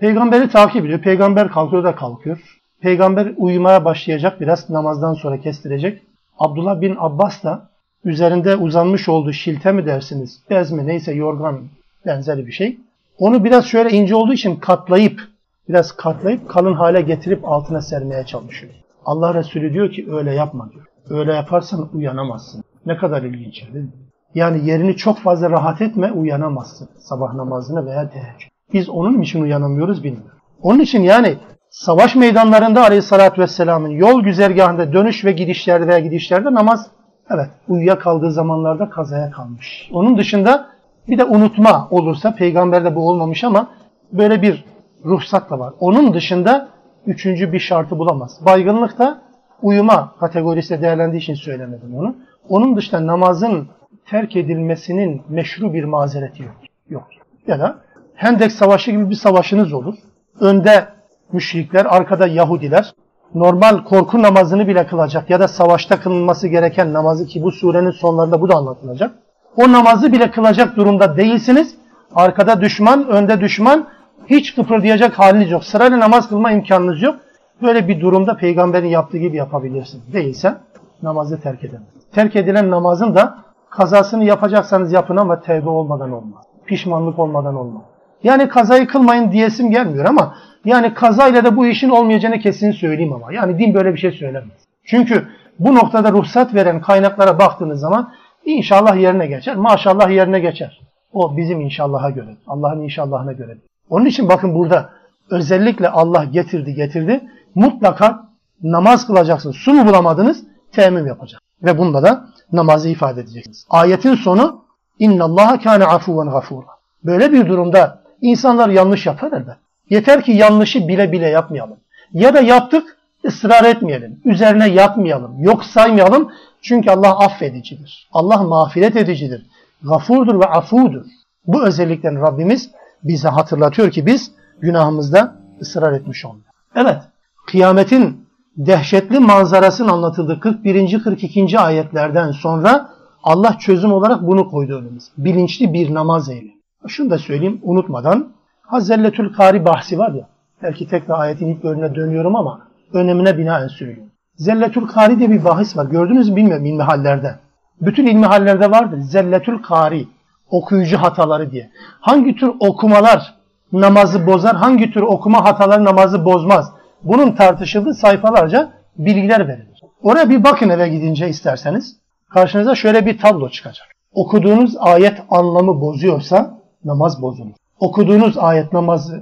peygamberi 0.00 0.48
takip 0.48 0.84
ediyor. 0.84 1.00
Peygamber 1.00 1.48
kalkıyor 1.48 1.84
da 1.84 1.94
kalkıyor. 1.94 2.57
Peygamber 2.80 3.32
uyumaya 3.36 3.84
başlayacak 3.84 4.40
biraz 4.40 4.70
namazdan 4.70 5.14
sonra 5.14 5.40
kestirecek. 5.40 6.02
Abdullah 6.38 6.80
bin 6.80 6.96
Abbas 6.98 7.44
da 7.44 7.68
üzerinde 8.04 8.56
uzanmış 8.56 9.08
olduğu 9.08 9.32
şilte 9.32 9.72
mi 9.72 9.86
dersiniz, 9.86 10.40
bez 10.50 10.72
mi 10.72 10.86
neyse 10.86 11.12
yorgan 11.12 11.60
benzeri 12.06 12.46
bir 12.46 12.52
şey. 12.52 12.78
Onu 13.18 13.44
biraz 13.44 13.66
şöyle 13.66 13.90
ince 13.90 14.14
olduğu 14.14 14.32
için 14.32 14.56
katlayıp, 14.56 15.20
biraz 15.68 15.92
katlayıp 15.92 16.48
kalın 16.48 16.74
hale 16.74 17.00
getirip 17.00 17.48
altına 17.48 17.82
sermeye 17.82 18.24
çalışıyor. 18.24 18.72
Allah 19.04 19.34
Resulü 19.34 19.72
diyor 19.72 19.90
ki 19.90 20.06
öyle 20.10 20.34
yapma 20.34 20.70
diyor. 20.72 20.84
Öyle 21.10 21.34
yaparsan 21.34 21.88
uyanamazsın. 21.94 22.64
Ne 22.86 22.96
kadar 22.96 23.22
ilginç 23.22 23.62
değil 23.74 23.84
mi? 23.84 23.92
Yani 24.34 24.70
yerini 24.70 24.96
çok 24.96 25.18
fazla 25.18 25.50
rahat 25.50 25.82
etme 25.82 26.12
uyanamazsın 26.12 26.88
sabah 26.98 27.34
namazına 27.34 27.86
veya 27.86 28.10
teheccüd. 28.10 28.48
Biz 28.72 28.88
onun 28.88 29.22
için 29.22 29.42
uyanamıyoruz 29.42 30.04
bilmiyorum. 30.04 30.38
Onun 30.62 30.80
için 30.80 31.02
yani 31.02 31.36
savaş 31.70 32.16
meydanlarında 32.16 32.82
aleyhissalatü 32.82 33.42
vesselamın 33.42 33.90
yol 33.90 34.22
güzergahında 34.22 34.92
dönüş 34.92 35.24
ve 35.24 35.32
gidişlerde 35.32 35.86
veya 35.86 35.98
gidişlerde 35.98 36.54
namaz 36.54 36.90
evet 37.30 37.48
uyuya 37.68 37.98
kaldığı 37.98 38.30
zamanlarda 38.30 38.90
kazaya 38.90 39.30
kalmış. 39.30 39.90
Onun 39.92 40.18
dışında 40.18 40.66
bir 41.08 41.18
de 41.18 41.24
unutma 41.24 41.88
olursa 41.90 42.34
peygamberde 42.34 42.94
bu 42.94 43.08
olmamış 43.08 43.44
ama 43.44 43.70
böyle 44.12 44.42
bir 44.42 44.64
ruhsat 45.04 45.50
da 45.50 45.58
var. 45.58 45.74
Onun 45.80 46.14
dışında 46.14 46.68
üçüncü 47.06 47.52
bir 47.52 47.58
şartı 47.58 47.98
bulamaz. 47.98 48.40
Baygınlıkta 48.46 49.22
uyuma 49.62 50.14
kategorisinde 50.20 50.82
değerlendiği 50.82 51.22
için 51.22 51.34
söylemedim 51.34 51.96
onu. 51.96 52.16
Onun 52.48 52.76
dışında 52.76 53.06
namazın 53.06 53.68
terk 54.06 54.36
edilmesinin 54.36 55.22
meşru 55.28 55.74
bir 55.74 55.84
mazereti 55.84 56.42
yok. 56.42 56.56
Yok. 56.88 57.06
Ya 57.46 57.58
da 57.58 57.78
Hendek 58.14 58.52
Savaşı 58.52 58.90
gibi 58.90 59.10
bir 59.10 59.14
savaşınız 59.14 59.72
olur. 59.72 59.94
Önde 60.40 60.84
müşrikler, 61.32 61.86
arkada 61.96 62.26
Yahudiler. 62.26 62.94
Normal 63.34 63.84
korku 63.84 64.22
namazını 64.22 64.68
bile 64.68 64.86
kılacak 64.86 65.30
ya 65.30 65.40
da 65.40 65.48
savaşta 65.48 66.00
kılınması 66.00 66.48
gereken 66.48 66.92
namazı 66.92 67.26
ki 67.26 67.42
bu 67.42 67.52
surenin 67.52 67.90
sonlarında 67.90 68.40
bu 68.40 68.48
da 68.48 68.54
anlatılacak. 68.54 69.14
O 69.56 69.72
namazı 69.72 70.12
bile 70.12 70.30
kılacak 70.30 70.76
durumda 70.76 71.16
değilsiniz. 71.16 71.74
Arkada 72.14 72.60
düşman, 72.60 73.08
önde 73.08 73.40
düşman. 73.40 73.86
Hiç 74.26 74.54
kıpırdayacak 74.54 75.18
haliniz 75.18 75.50
yok. 75.50 75.64
Sırayla 75.64 76.00
namaz 76.00 76.28
kılma 76.28 76.52
imkanınız 76.52 77.02
yok. 77.02 77.16
Böyle 77.62 77.88
bir 77.88 78.00
durumda 78.00 78.36
peygamberin 78.36 78.88
yaptığı 78.88 79.18
gibi 79.18 79.36
yapabilirsin. 79.36 80.02
Değilse 80.12 80.54
namazı 81.02 81.40
terk 81.40 81.64
edemez. 81.64 81.88
Terk 82.12 82.36
edilen 82.36 82.70
namazın 82.70 83.14
da 83.14 83.38
kazasını 83.70 84.24
yapacaksanız 84.24 84.92
yapın 84.92 85.16
ama 85.16 85.40
tevbe 85.40 85.68
olmadan 85.68 86.12
olmaz. 86.12 86.44
Pişmanlık 86.66 87.18
olmadan 87.18 87.54
olmaz. 87.54 87.82
Yani 88.22 88.48
kazayı 88.48 88.86
kılmayın 88.86 89.32
diyesim 89.32 89.70
gelmiyor 89.70 90.04
ama 90.04 90.34
yani 90.64 90.94
kazayla 90.94 91.44
da 91.44 91.56
bu 91.56 91.66
işin 91.66 91.88
olmayacağını 91.88 92.38
kesin 92.38 92.72
söyleyeyim 92.72 93.12
ama. 93.12 93.32
Yani 93.32 93.58
din 93.58 93.74
böyle 93.74 93.94
bir 93.94 93.98
şey 93.98 94.12
söylemez. 94.12 94.50
Çünkü 94.84 95.28
bu 95.58 95.74
noktada 95.74 96.12
ruhsat 96.12 96.54
veren 96.54 96.80
kaynaklara 96.80 97.38
baktığınız 97.38 97.80
zaman 97.80 98.12
inşallah 98.44 98.96
yerine 98.96 99.26
geçer, 99.26 99.56
maşallah 99.56 100.10
yerine 100.10 100.40
geçer. 100.40 100.80
O 101.12 101.36
bizim 101.36 101.60
inşallah'a 101.60 102.10
göre, 102.10 102.36
Allah'ın 102.46 102.80
inşallahına 102.80 103.32
göre. 103.32 103.58
Onun 103.90 104.04
için 104.04 104.28
bakın 104.28 104.54
burada 104.54 104.90
özellikle 105.30 105.88
Allah 105.88 106.24
getirdi 106.24 106.74
getirdi. 106.74 107.20
Mutlaka 107.54 108.28
namaz 108.62 109.06
kılacaksınız. 109.06 109.56
Su 109.56 109.72
mu 109.72 109.86
bulamadınız? 109.86 110.44
Temmüm 110.72 111.06
yapacak. 111.06 111.40
Ve 111.62 111.78
bunda 111.78 112.02
da 112.02 112.24
namazı 112.52 112.88
ifade 112.88 113.20
edeceksiniz. 113.20 113.66
Ayetin 113.70 114.14
sonu 114.14 114.64
İnna 114.98 115.24
Allaha 115.24 115.60
kana 115.60 115.86
afuven 115.86 116.30
gafura. 116.30 116.66
Böyle 117.04 117.32
bir 117.32 117.48
durumda 117.48 118.02
insanlar 118.20 118.68
yanlış 118.68 119.06
yapar 119.06 119.32
elbet. 119.32 119.56
Yeter 119.90 120.24
ki 120.24 120.32
yanlışı 120.32 120.88
bile 120.88 121.12
bile 121.12 121.28
yapmayalım. 121.28 121.76
Ya 122.12 122.34
da 122.34 122.40
yaptık 122.40 122.96
ısrar 123.26 123.64
etmeyelim. 123.64 124.20
Üzerine 124.24 124.68
yatmayalım. 124.68 125.42
Yok 125.42 125.64
saymayalım. 125.64 126.32
Çünkü 126.62 126.90
Allah 126.90 127.18
affedicidir. 127.18 128.08
Allah 128.12 128.42
mağfiret 128.42 128.96
edicidir. 128.96 129.46
Gafurdur 129.82 130.40
ve 130.40 130.44
afudur. 130.44 131.04
Bu 131.46 131.66
özellikten 131.66 132.22
Rabbimiz 132.22 132.70
bize 133.04 133.28
hatırlatıyor 133.28 133.90
ki 133.90 134.06
biz 134.06 134.30
günahımızda 134.60 135.36
ısrar 135.60 135.92
etmiş 135.92 136.24
olmuyor. 136.24 136.44
Evet, 136.76 136.98
kıyametin 137.46 138.28
dehşetli 138.56 139.18
manzarasının 139.18 139.88
anlatıldığı 139.88 140.40
41. 140.40 141.02
42. 141.02 141.58
ayetlerden 141.58 142.30
sonra 142.32 142.90
Allah 143.22 143.58
çözüm 143.58 143.92
olarak 143.92 144.26
bunu 144.26 144.50
koydu 144.50 144.78
önümüze. 144.78 145.10
Bilinçli 145.18 145.72
bir 145.72 145.94
namaz 145.94 146.28
eyle. 146.28 146.57
Şunu 146.86 147.10
da 147.10 147.18
söyleyeyim 147.18 147.60
unutmadan. 147.62 148.32
Hazelletül 148.62 149.32
Kari 149.32 149.64
bahsi 149.64 149.98
var 149.98 150.12
ya. 150.12 150.28
Belki 150.62 150.88
tekrar 150.88 151.20
ayetin 151.20 151.48
ilk 151.48 151.64
bölümüne 151.64 151.94
dönüyorum 151.94 152.36
ama 152.36 152.60
önemine 152.92 153.38
binaen 153.38 153.68
söylüyorum. 153.68 154.12
Zelletül 154.36 154.86
Kari 154.86 155.18
diye 155.18 155.30
bir 155.30 155.44
bahis 155.44 155.76
var. 155.76 155.86
Gördünüz 155.86 156.30
mü 156.30 156.36
bilmiyorum 156.36 156.64
ilmihallerde. 156.64 157.34
Bütün 157.80 158.06
ilmihallerde 158.06 158.70
vardır. 158.70 159.00
Zelletül 159.00 159.62
Kari. 159.62 160.06
Okuyucu 160.50 160.96
hataları 160.96 161.50
diye. 161.50 161.70
Hangi 162.00 162.36
tür 162.36 162.52
okumalar 162.60 163.34
namazı 163.72 164.26
bozar, 164.26 164.56
hangi 164.56 164.90
tür 164.90 165.02
okuma 165.02 165.44
hataları 165.44 165.84
namazı 165.84 166.24
bozmaz. 166.24 166.72
Bunun 167.02 167.32
tartışıldığı 167.32 167.94
sayfalarca 167.94 168.72
bilgiler 168.98 169.48
verilir. 169.48 169.80
Oraya 170.02 170.30
bir 170.30 170.44
bakın 170.44 170.68
eve 170.68 170.88
gidince 170.88 171.28
isterseniz. 171.28 171.96
Karşınıza 172.30 172.74
şöyle 172.74 173.06
bir 173.06 173.18
tablo 173.18 173.48
çıkacak. 173.48 173.86
Okuduğunuz 174.12 174.76
ayet 174.76 175.22
anlamı 175.30 175.80
bozuyorsa 175.80 176.57
namaz 176.88 177.22
bozulur. 177.22 177.52
Okuduğunuz 177.80 178.38
ayet 178.38 178.72
namaz 178.72 179.12
e, 179.12 179.18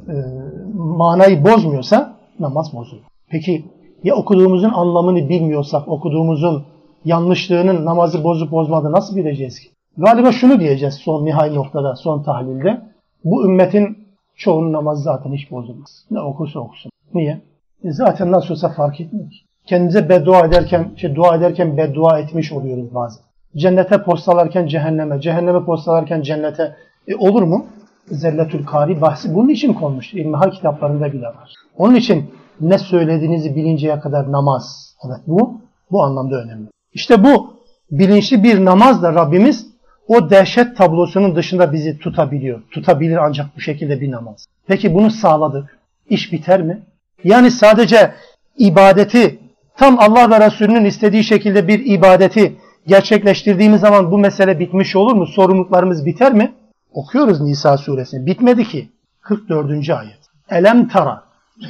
manayı 0.74 1.44
bozmuyorsa 1.44 2.16
namaz 2.40 2.74
bozulur. 2.74 3.02
Peki 3.30 3.64
ya 4.04 4.14
okuduğumuzun 4.14 4.70
anlamını 4.70 5.28
bilmiyorsak, 5.28 5.88
okuduğumuzun 5.88 6.64
yanlışlığının 7.04 7.84
namazı 7.84 8.24
bozup 8.24 8.50
bozmadığını 8.50 8.92
nasıl 8.92 9.16
bileceğiz 9.16 9.60
ki? 9.60 9.68
Galiba 9.98 10.32
şunu 10.32 10.60
diyeceğiz 10.60 10.94
son 10.94 11.24
nihai 11.24 11.54
noktada, 11.54 11.96
son 11.96 12.22
tahlilde. 12.22 12.80
Bu 13.24 13.44
ümmetin 13.44 13.98
çoğunun 14.36 14.72
namazı 14.72 15.02
zaten 15.02 15.32
hiç 15.32 15.50
bozulmaz. 15.50 16.06
Ne 16.10 16.20
okursa 16.20 16.60
okusun. 16.60 16.90
Niye? 17.14 17.40
E 17.84 17.92
zaten 17.92 18.32
nasıl 18.32 18.54
olsa 18.54 18.68
fark 18.68 19.00
etmiyor 19.00 19.30
ki. 19.30 19.36
Kendimize 19.66 20.08
beddua 20.08 20.46
ederken, 20.46 20.90
şey, 20.96 21.14
dua 21.14 21.36
ederken 21.36 21.76
beddua 21.76 22.18
etmiş 22.18 22.52
oluyoruz 22.52 22.94
bazen. 22.94 23.22
Cennete 23.56 24.02
postalarken 24.02 24.66
cehenneme, 24.66 25.20
cehenneme 25.20 25.64
postalarken 25.64 26.22
cennete. 26.22 26.76
E 27.08 27.14
olur 27.14 27.42
mu? 27.42 27.66
Zelletül 28.10 28.66
Kari 28.66 29.00
bahsi 29.00 29.34
bunun 29.34 29.48
için 29.48 29.72
konmuş. 29.72 30.14
İlmihal 30.14 30.50
kitaplarında 30.50 31.12
bile 31.12 31.26
var. 31.26 31.54
Onun 31.76 31.94
için 31.94 32.30
ne 32.60 32.78
söylediğinizi 32.78 33.56
bilinceye 33.56 34.00
kadar 34.00 34.32
namaz. 34.32 34.94
Evet 35.06 35.20
bu, 35.26 35.60
bu 35.90 36.02
anlamda 36.02 36.42
önemli. 36.42 36.66
İşte 36.92 37.24
bu 37.24 37.56
bilinçli 37.90 38.42
bir 38.42 38.64
namazla 38.64 39.14
Rabbimiz 39.14 39.66
o 40.08 40.30
dehşet 40.30 40.76
tablosunun 40.76 41.36
dışında 41.36 41.72
bizi 41.72 41.98
tutabiliyor. 41.98 42.62
Tutabilir 42.70 43.16
ancak 43.16 43.46
bu 43.56 43.60
şekilde 43.60 44.00
bir 44.00 44.10
namaz. 44.10 44.46
Peki 44.66 44.94
bunu 44.94 45.10
sağladık. 45.10 45.78
İş 46.10 46.32
biter 46.32 46.62
mi? 46.62 46.82
Yani 47.24 47.50
sadece 47.50 48.14
ibadeti 48.58 49.38
tam 49.76 49.98
Allah 49.98 50.30
ve 50.30 50.46
Resulünün 50.46 50.84
istediği 50.84 51.24
şekilde 51.24 51.68
bir 51.68 51.86
ibadeti 51.86 52.56
gerçekleştirdiğimiz 52.86 53.80
zaman 53.80 54.10
bu 54.10 54.18
mesele 54.18 54.60
bitmiş 54.60 54.96
olur 54.96 55.14
mu? 55.14 55.26
Sorumluluklarımız 55.26 56.06
biter 56.06 56.32
mi? 56.32 56.52
Okuyoruz 56.96 57.40
Nisa 57.40 57.76
suresini. 57.76 58.26
Bitmedi 58.26 58.64
ki. 58.64 58.90
44. 59.20 59.90
ayet. 59.90 60.18
Elem 60.50 60.88
tara. 60.88 61.22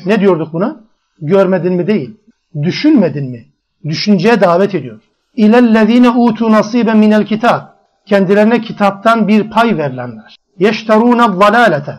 Ne 0.06 0.20
diyorduk 0.20 0.52
buna? 0.52 0.80
Görmedin 1.20 1.72
mi 1.72 1.86
değil. 1.86 2.16
Düşünmedin 2.62 3.30
mi? 3.30 3.46
Düşünceye 3.84 4.40
davet 4.40 4.74
ediyor. 4.74 5.00
İlellezine 5.36 6.10
utu 6.10 6.52
nasibe 6.52 6.94
minel 6.94 7.26
kitab. 7.26 7.60
Kendilerine 8.06 8.60
kitaptan 8.60 9.28
bir 9.28 9.50
pay 9.50 9.78
verilenler. 9.78 10.36
Yeşterûne 10.58 11.40
dalalete. 11.40 11.94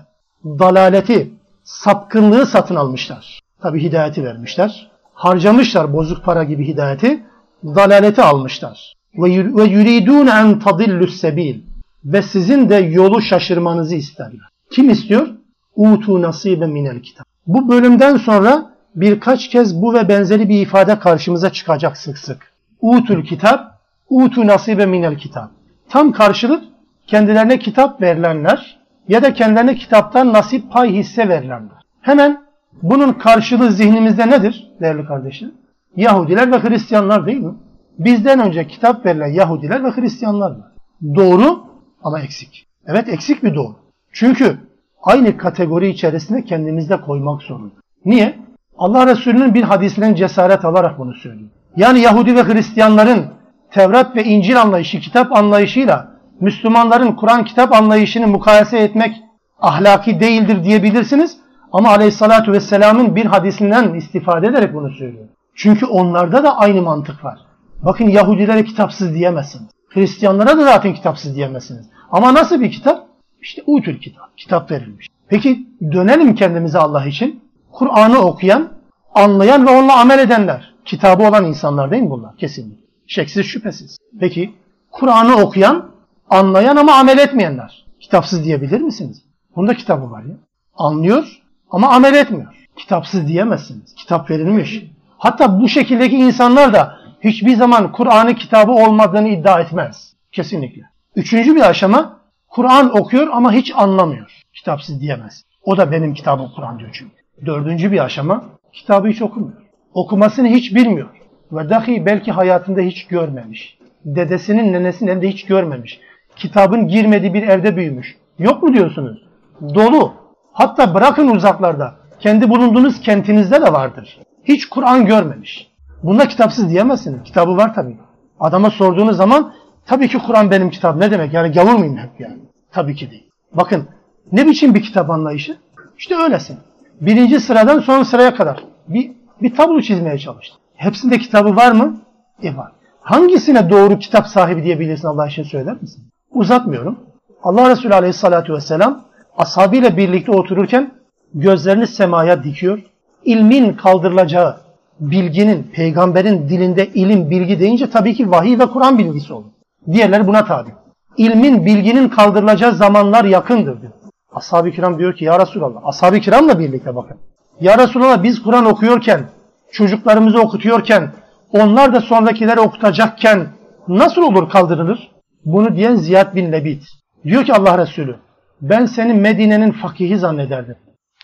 Dalaleti, 0.46 1.32
sapkınlığı 1.64 2.46
satın 2.46 2.76
almışlar. 2.76 3.40
Tabi 3.62 3.84
hidayeti 3.84 4.24
vermişler. 4.24 4.92
Harcamışlar 5.14 5.94
bozuk 5.94 6.24
para 6.24 6.44
gibi 6.44 6.68
hidayeti. 6.68 7.24
Dalaleti 7.64 8.22
almışlar. 8.22 8.94
Ve 9.16 9.64
yuridûne 9.64 10.32
en 10.32 10.60
tadillus 10.60 11.20
sebil. 11.20 11.62
Ve 12.08 12.22
sizin 12.22 12.70
de 12.70 12.76
yolu 12.76 13.22
şaşırmanızı 13.22 13.96
isterler. 13.96 14.48
Kim 14.72 14.90
istiyor? 14.90 15.28
Utu 15.76 16.22
nasibe 16.22 16.68
minel 16.68 17.02
kitap. 17.02 17.28
Bu 17.48 17.70
bölümden 17.70 18.18
sonra 18.18 18.66
birkaç 18.96 19.50
kez 19.50 19.82
bu 19.82 19.94
ve 19.94 20.10
benzeri 20.10 20.50
bir 20.50 20.62
ifade 20.62 21.00
karşımıza 21.00 21.50
çıkacak 21.50 21.98
sık 21.98 22.18
sık. 22.18 22.52
Utul 22.82 23.24
kitap, 23.24 23.72
utu 24.10 24.48
nasibe 24.48 24.86
minel 24.86 25.18
kitap. 25.18 25.52
Tam 25.90 26.12
karşılık 26.12 26.64
kendilerine 27.08 27.60
kitap 27.60 28.02
verilenler 28.02 28.80
ya 29.08 29.24
da 29.24 29.34
kendilerine 29.34 29.76
kitaptan 29.76 30.34
nasip 30.34 30.72
pay 30.72 30.94
hisse 30.94 31.30
verilenler. 31.30 31.78
Hemen 32.02 32.42
bunun 32.82 33.14
karşılığı 33.14 33.72
zihnimizde 33.72 34.30
nedir 34.30 34.72
değerli 34.82 35.06
kardeşler? 35.06 35.50
Yahudiler 35.96 36.52
ve 36.52 36.70
Hristiyanlar 36.70 37.26
değil 37.26 37.40
mi? 37.40 37.54
Bizden 38.00 38.40
önce 38.40 38.68
kitap 38.68 39.06
verilen 39.06 39.28
Yahudiler 39.28 39.84
ve 39.84 39.92
Hristiyanlar 39.92 40.52
var. 40.52 40.72
Doğru 41.16 41.67
ama 42.04 42.20
eksik. 42.20 42.68
Evet 42.88 43.10
eksik 43.10 43.44
bir 43.44 43.56
doğru. 43.56 43.76
Çünkü 44.12 44.58
aynı 45.04 45.38
kategori 45.38 45.90
içerisinde 45.90 46.46
kendimizde 46.46 47.02
koymak 47.02 47.42
zorunda. 47.42 47.76
Niye? 48.06 48.36
Allah 48.78 49.08
Resulü'nün 49.08 49.54
bir 49.54 49.64
hadisinden 49.64 50.14
cesaret 50.16 50.66
alarak 50.66 51.00
bunu 51.00 51.14
söylüyor. 51.14 51.50
Yani 51.76 52.00
Yahudi 52.00 52.36
ve 52.36 52.44
Hristiyanların 52.44 53.26
Tevrat 53.72 54.16
ve 54.16 54.24
İncil 54.24 54.62
anlayışı, 54.62 55.00
kitap 55.00 55.36
anlayışıyla 55.36 56.12
Müslümanların 56.40 57.12
Kur'an 57.12 57.46
kitap 57.46 57.74
anlayışını 57.74 58.28
mukayese 58.28 58.78
etmek 58.78 59.24
ahlaki 59.60 60.20
değildir 60.20 60.64
diyebilirsiniz. 60.64 61.38
Ama 61.72 61.90
Aleyhisselatü 61.90 62.52
Vesselam'ın 62.52 63.16
bir 63.16 63.26
hadisinden 63.26 63.94
istifade 63.94 64.48
ederek 64.48 64.74
bunu 64.74 64.90
söylüyor. 64.90 65.26
Çünkü 65.56 65.86
onlarda 65.86 66.44
da 66.44 66.58
aynı 66.58 66.82
mantık 66.82 67.26
var. 67.26 67.40
Bakın 67.84 68.06
Yahudilere 68.06 68.64
kitapsız 68.64 69.14
diyemezsiniz. 69.14 69.68
Hristiyanlara 69.90 70.58
da 70.58 70.64
zaten 70.64 70.94
kitapsız 70.94 71.36
diyemezsiniz. 71.36 71.86
Ama 72.12 72.34
nasıl 72.34 72.62
bir 72.62 72.72
kitap? 72.72 73.08
İşte 73.42 73.64
utul 73.66 73.94
kitap. 73.94 74.38
Kitap 74.38 74.72
verilmiş. 74.72 75.08
Peki 75.28 75.68
dönelim 75.92 76.36
kendimize 76.36 76.80
Allah 76.80 77.06
için. 77.06 77.44
Kur'an'ı 77.72 78.20
okuyan, 78.20 78.70
anlayan 79.16 79.68
ve 79.68 79.70
onunla 79.70 80.00
amel 80.00 80.20
edenler. 80.20 80.74
Kitabı 80.86 81.24
olan 81.24 81.46
insanlar 81.46 81.92
değil 81.92 82.04
mi 82.04 82.10
bunlar? 82.10 82.38
Kesinlikle. 82.38 82.86
Şeksiz 83.08 83.46
şüphesiz. 83.46 83.98
Peki 84.20 84.54
Kur'an'ı 84.92 85.36
okuyan, 85.36 85.92
anlayan 86.30 86.76
ama 86.76 86.94
amel 86.94 87.18
etmeyenler. 87.18 87.86
Kitapsız 88.00 88.44
diyebilir 88.44 88.82
misiniz? 88.82 89.24
Bunda 89.56 89.74
kitabı 89.74 90.12
var 90.12 90.24
ya. 90.24 90.36
Anlıyor 90.76 91.42
ama 91.72 91.90
amel 91.90 92.14
etmiyor. 92.14 92.68
Kitapsız 92.76 93.28
diyemezsiniz. 93.28 93.96
Kitap 93.96 94.30
verilmiş. 94.30 94.84
Hatta 95.18 95.62
bu 95.62 95.70
şekildeki 95.70 96.18
insanlar 96.18 96.74
da 96.74 96.97
hiçbir 97.22 97.56
zaman 97.56 97.92
Kur'an'ı 97.92 98.36
kitabı 98.36 98.72
olmadığını 98.72 99.28
iddia 99.28 99.60
etmez. 99.60 100.14
Kesinlikle. 100.32 100.82
Üçüncü 101.16 101.56
bir 101.56 101.70
aşama 101.70 102.20
Kur'an 102.48 102.98
okuyor 102.98 103.28
ama 103.32 103.52
hiç 103.52 103.72
anlamıyor. 103.76 104.32
Kitapsız 104.54 105.02
diyemez. 105.02 105.44
O 105.64 105.78
da 105.78 105.92
benim 105.92 106.14
kitabım 106.14 106.52
Kur'an 106.56 106.80
diyor 106.80 106.90
çünkü. 106.94 107.16
Dördüncü 107.46 107.92
bir 107.92 108.06
aşama 108.06 108.44
kitabı 108.74 109.08
hiç 109.08 109.22
okumuyor. 109.22 109.62
Okumasını 109.94 110.48
hiç 110.48 110.76
bilmiyor. 110.76 111.10
Ve 111.52 111.70
dahi 111.70 112.06
belki 112.06 112.32
hayatında 112.32 112.82
hiç 112.82 113.08
görmemiş. 113.08 113.78
Dedesinin 114.06 114.74
nenesinin 114.74 115.22
de 115.22 115.30
hiç 115.30 115.46
görmemiş. 115.46 116.00
Kitabın 116.36 116.88
girmediği 116.88 117.34
bir 117.34 117.48
evde 117.48 117.78
büyümüş. 117.78 118.16
Yok 118.40 118.64
mu 118.64 118.74
diyorsunuz? 118.74 119.28
Dolu. 119.62 120.14
Hatta 120.54 120.94
bırakın 120.94 121.28
uzaklarda. 121.28 121.96
Kendi 122.20 122.50
bulunduğunuz 122.50 123.02
kentinizde 123.02 123.62
de 123.62 123.74
vardır. 123.74 124.20
Hiç 124.44 124.66
Kur'an 124.70 125.06
görmemiş. 125.06 125.72
Bunda 126.04 126.28
kitapsız 126.28 126.70
diyemezsiniz. 126.70 127.24
Kitabı 127.24 127.58
var 127.58 127.74
tabii. 127.74 127.98
Adama 128.40 128.70
sorduğunuz 128.70 129.18
zaman 129.18 129.54
tabii 129.86 130.08
ki 130.08 130.18
Kur'an 130.18 130.52
benim 130.52 130.70
kitap. 130.70 130.98
Ne 130.98 131.12
demek? 131.12 131.34
Yani 131.34 131.52
gavur 131.52 131.74
muyum 131.74 131.98
hep 131.98 132.20
yani? 132.20 132.38
Tabii 132.72 132.96
ki 132.96 133.12
değil. 133.12 133.30
Bakın 133.54 133.88
ne 134.32 134.48
biçim 134.48 134.76
bir 134.76 134.84
kitap 134.84 135.10
anlayışı? 135.10 135.58
İşte 135.98 136.16
öylesin. 136.16 136.58
Birinci 137.02 137.40
sıradan 137.40 137.80
son 137.80 138.04
sıraya 138.04 138.36
kadar 138.36 138.64
bir, 138.88 139.12
bir 139.42 139.56
tablo 139.56 139.82
çizmeye 139.82 140.18
çalıştı. 140.18 140.56
Hepsinde 140.76 141.18
kitabı 141.18 141.56
var 141.56 141.72
mı? 141.72 141.98
E 142.44 142.58
var. 142.58 142.72
Hangisine 143.02 143.70
doğru 143.70 144.00
kitap 144.00 144.28
sahibi 144.28 144.64
diyebilirsin 144.64 145.08
Allah 145.08 145.28
için 145.28 145.44
söyler 145.44 145.82
misin? 145.82 146.04
Uzatmıyorum. 146.32 147.00
Allah 147.44 147.70
Resulü 147.70 147.94
Aleyhisselatü 147.94 148.54
Vesselam 148.54 149.02
ashabıyla 149.38 149.98
birlikte 149.98 150.32
otururken 150.32 150.92
gözlerini 151.34 151.88
semaya 151.88 152.44
dikiyor. 152.44 152.80
İlmin 153.26 153.74
kaldırılacağı, 153.74 154.58
bilginin, 155.00 155.64
peygamberin 155.64 156.50
dilinde 156.50 156.88
ilim, 156.88 157.30
bilgi 157.30 157.60
deyince 157.60 157.90
tabii 157.90 158.14
ki 158.14 158.32
vahiy 158.32 158.60
ve 158.60 158.66
Kur'an 158.66 158.98
bilgisi 158.98 159.34
olur. 159.34 159.52
Diğerleri 159.92 160.28
buna 160.28 160.46
tabi. 160.46 160.70
İlmin, 161.18 161.66
bilginin 161.66 162.10
kaldırılacağı 162.10 162.72
zamanlar 162.72 163.26
yakındır 163.26 163.82
diyor. 163.82 163.94
Ashab-ı 164.34 164.72
kiram 164.72 165.00
diyor 165.00 165.16
ki 165.16 165.26
ya 165.26 165.40
Resulallah, 165.40 165.82
ashab-ı 165.84 166.20
kiramla 166.20 166.60
birlikte 166.60 166.96
bakın. 166.96 167.18
Ya 167.62 167.78
Resulallah 167.78 168.24
biz 168.24 168.44
Kur'an 168.44 168.66
okuyorken, 168.66 169.30
çocuklarımızı 169.72 170.42
okutuyorken, 170.42 171.12
onlar 171.52 171.94
da 171.94 172.02
sonrakileri 172.02 172.60
okutacakken 172.60 173.48
nasıl 173.88 174.22
olur 174.22 174.50
kaldırılır? 174.50 175.12
Bunu 175.46 175.76
diyen 175.76 175.96
Ziyad 175.96 176.36
bin 176.36 176.52
Lebit. 176.52 176.84
Diyor 177.24 177.46
ki 177.46 177.54
Allah 177.54 177.78
Resulü, 177.78 178.16
ben 178.62 178.86
seni 178.86 179.14
Medine'nin 179.14 179.72
fakihi 179.72 180.18
zannederdim. 180.18 180.76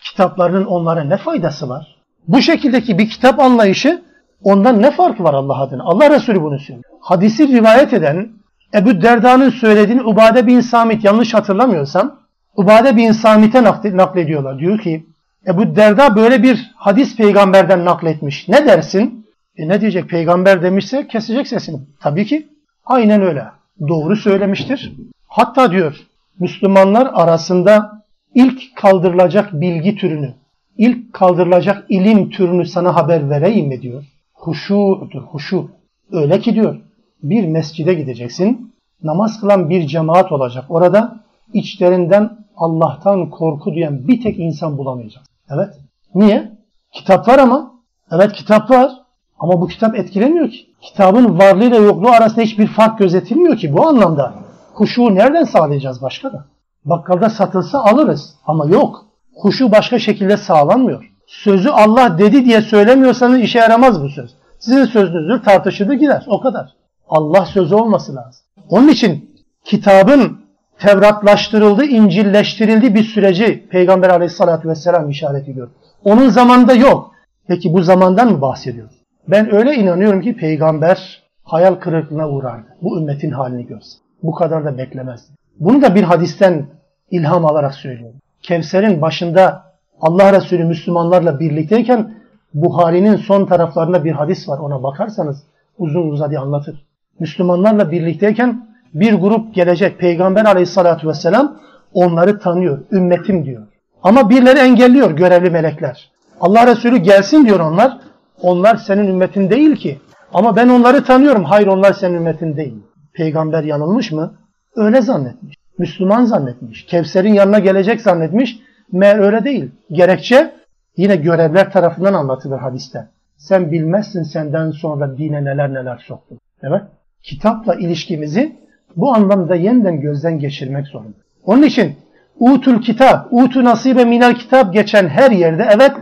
Kitaplarının 0.04 0.64
onlara 0.64 1.04
ne 1.04 1.16
faydası 1.16 1.68
var? 1.68 1.93
Bu 2.28 2.42
şekildeki 2.42 2.98
bir 2.98 3.10
kitap 3.10 3.40
anlayışı 3.40 4.02
ondan 4.42 4.82
ne 4.82 4.90
farkı 4.90 5.24
var 5.24 5.34
Allah 5.34 5.60
adına? 5.60 5.82
Allah 5.84 6.10
Resulü 6.10 6.42
bunu 6.42 6.58
söylüyor. 6.58 6.84
Hadisi 7.00 7.48
rivayet 7.48 7.92
eden 7.92 8.28
Ebu 8.74 9.02
Derda'nın 9.02 9.50
söylediğini 9.50 10.02
Ubade 10.02 10.46
bin 10.46 10.60
Samit 10.60 11.04
yanlış 11.04 11.34
hatırlamıyorsam 11.34 12.20
Ubade 12.56 12.96
bin 12.96 13.12
Samit'e 13.12 13.64
naklediyorlar. 13.96 14.58
Diyor 14.58 14.78
ki 14.78 15.06
Ebu 15.46 15.76
Derda 15.76 16.16
böyle 16.16 16.42
bir 16.42 16.70
hadis 16.76 17.16
peygamberden 17.16 17.84
nakletmiş. 17.84 18.48
Ne 18.48 18.66
dersin? 18.66 19.26
E 19.56 19.68
ne 19.68 19.80
diyecek? 19.80 20.08
Peygamber 20.08 20.62
demişse 20.62 21.08
kesecek 21.08 21.48
sesini. 21.48 21.80
Tabii 22.00 22.24
ki 22.26 22.48
aynen 22.84 23.22
öyle. 23.22 23.44
Doğru 23.88 24.16
söylemiştir. 24.16 24.92
Hatta 25.28 25.70
diyor 25.70 25.96
Müslümanlar 26.38 27.10
arasında 27.12 28.02
ilk 28.34 28.76
kaldırılacak 28.76 29.52
bilgi 29.52 29.96
türünü, 29.96 30.34
ilk 30.78 31.12
kaldırılacak 31.12 31.86
ilim 31.88 32.30
türünü 32.30 32.66
sana 32.66 32.94
haber 32.94 33.30
vereyim 33.30 33.68
mi 33.68 33.82
diyor. 33.82 34.04
Huşu'dur, 34.32 35.22
huşu. 35.22 35.70
Öyle 36.12 36.40
ki 36.40 36.54
diyor 36.54 36.80
bir 37.22 37.46
mescide 37.46 37.94
gideceksin. 37.94 38.74
Namaz 39.02 39.40
kılan 39.40 39.70
bir 39.70 39.86
cemaat 39.86 40.32
olacak. 40.32 40.64
Orada 40.68 41.16
içlerinden 41.52 42.38
Allah'tan 42.56 43.30
korku 43.30 43.74
duyan 43.74 44.08
bir 44.08 44.22
tek 44.22 44.38
insan 44.38 44.78
bulamayacak. 44.78 45.24
Evet. 45.50 45.74
Niye? 46.14 46.52
Kitap 46.92 47.28
var 47.28 47.38
ama. 47.38 47.74
Evet 48.10 48.32
kitap 48.32 48.70
var. 48.70 48.90
Ama 49.38 49.60
bu 49.60 49.68
kitap 49.68 49.98
etkilemiyor 49.98 50.50
ki. 50.50 50.66
Kitabın 50.80 51.38
varlığıyla 51.38 51.76
yokluğu 51.76 52.10
arasında 52.10 52.40
hiçbir 52.40 52.66
fark 52.66 52.98
gözetilmiyor 52.98 53.56
ki 53.56 53.72
bu 53.76 53.86
anlamda. 53.86 54.34
Huşu 54.74 55.14
nereden 55.14 55.44
sağlayacağız 55.44 56.02
başka 56.02 56.32
da? 56.32 56.44
Bakkalda 56.84 57.30
satılsa 57.30 57.84
alırız 57.84 58.34
ama 58.46 58.66
yok. 58.66 59.03
Huşu 59.36 59.72
başka 59.72 59.98
şekilde 59.98 60.36
sağlanmıyor. 60.36 61.10
Sözü 61.26 61.68
Allah 61.68 62.18
dedi 62.18 62.44
diye 62.44 62.62
söylemiyorsanız 62.62 63.40
işe 63.40 63.58
yaramaz 63.58 64.02
bu 64.02 64.08
söz. 64.08 64.34
Sizin 64.58 64.84
sözünüzdür 64.84 65.42
tartışılır 65.42 65.94
gider 65.94 66.24
o 66.26 66.40
kadar. 66.40 66.72
Allah 67.08 67.46
sözü 67.46 67.74
olması 67.74 68.14
lazım. 68.14 68.44
Onun 68.68 68.88
için 68.88 69.30
kitabın 69.64 70.44
Tevratlaştırıldı, 70.78 71.84
İncilleştirildi 71.84 72.94
bir 72.94 73.04
süreci 73.04 73.68
Peygamber 73.70 74.10
aleyhissalatü 74.10 74.68
vesselam 74.68 75.10
işaret 75.10 75.48
ediyor. 75.48 75.70
Onun 76.04 76.28
zamanında 76.28 76.74
yok. 76.74 77.14
Peki 77.46 77.72
bu 77.72 77.82
zamandan 77.82 78.32
mı 78.32 78.40
bahsediyor? 78.40 78.88
Ben 79.28 79.54
öyle 79.54 79.74
inanıyorum 79.74 80.20
ki 80.20 80.36
peygamber 80.36 81.22
hayal 81.42 81.74
kırıklığına 81.74 82.30
uğrardı. 82.30 82.66
Bu 82.82 82.98
ümmetin 82.98 83.30
halini 83.30 83.66
görse. 83.66 83.98
Bu 84.22 84.32
kadar 84.34 84.64
da 84.64 84.78
beklemez. 84.78 85.28
Bunu 85.60 85.82
da 85.82 85.94
bir 85.94 86.02
hadisten 86.02 86.66
ilham 87.10 87.46
alarak 87.46 87.74
söylüyorum. 87.74 88.20
Kevser'in 88.44 89.02
başında 89.02 89.64
Allah 90.00 90.32
Resulü 90.32 90.64
Müslümanlarla 90.64 91.40
birlikteyken 91.40 92.14
Buhari'nin 92.54 93.16
son 93.16 93.46
taraflarında 93.46 94.04
bir 94.04 94.12
hadis 94.12 94.48
var. 94.48 94.58
Ona 94.58 94.82
bakarsanız 94.82 95.42
uzun 95.78 96.08
uzadı 96.08 96.38
anlatır. 96.38 96.86
Müslümanlarla 97.20 97.90
birlikteyken 97.90 98.68
bir 98.94 99.14
grup 99.14 99.54
gelecek. 99.54 99.98
Peygamber 99.98 100.44
aleyhissalatü 100.44 101.08
vesselam 101.08 101.56
onları 101.92 102.38
tanıyor. 102.38 102.78
Ümmetim 102.92 103.44
diyor. 103.44 103.66
Ama 104.02 104.30
birileri 104.30 104.58
engelliyor 104.58 105.10
görevli 105.10 105.50
melekler. 105.50 106.10
Allah 106.40 106.66
Resulü 106.66 106.96
gelsin 106.96 107.46
diyor 107.46 107.60
onlar. 107.60 107.98
Onlar 108.42 108.76
senin 108.76 109.08
ümmetin 109.08 109.50
değil 109.50 109.76
ki. 109.76 110.00
Ama 110.34 110.56
ben 110.56 110.68
onları 110.68 111.04
tanıyorum. 111.04 111.44
Hayır 111.44 111.66
onlar 111.66 111.92
senin 111.92 112.14
ümmetin 112.14 112.56
değil. 112.56 112.74
Peygamber 113.12 113.62
yanılmış 113.62 114.12
mı? 114.12 114.34
Öyle 114.76 115.02
zannetmiş. 115.02 115.53
Müslüman 115.78 116.24
zannetmiş. 116.24 116.86
Kevser'in 116.86 117.34
yanına 117.34 117.58
gelecek 117.58 118.00
zannetmiş. 118.00 118.58
Meğer 118.92 119.18
öyle 119.18 119.44
değil. 119.44 119.70
Gerekçe 119.90 120.52
yine 120.96 121.16
görevler 121.16 121.72
tarafından 121.72 122.14
anlatılır 122.14 122.58
hadiste. 122.58 123.08
Sen 123.36 123.72
bilmezsin 123.72 124.22
senden 124.22 124.70
sonra 124.70 125.18
dine 125.18 125.44
neler 125.44 125.74
neler 125.74 126.04
soktun. 126.06 126.38
Evet. 126.62 126.82
Kitapla 127.22 127.74
ilişkimizi 127.74 128.56
bu 128.96 129.14
anlamda 129.14 129.54
yeniden 129.54 130.00
gözden 130.00 130.38
geçirmek 130.38 130.86
zorunda. 130.86 131.16
Onun 131.44 131.62
için 131.62 131.96
utul 132.38 132.82
kitap, 132.82 133.28
utu 133.30 133.64
nasibe 133.64 134.04
minel 134.04 134.34
kitap 134.34 134.72
geçen 134.72 135.08
her 135.08 135.30
yerde 135.30 135.68
evet 135.74 135.92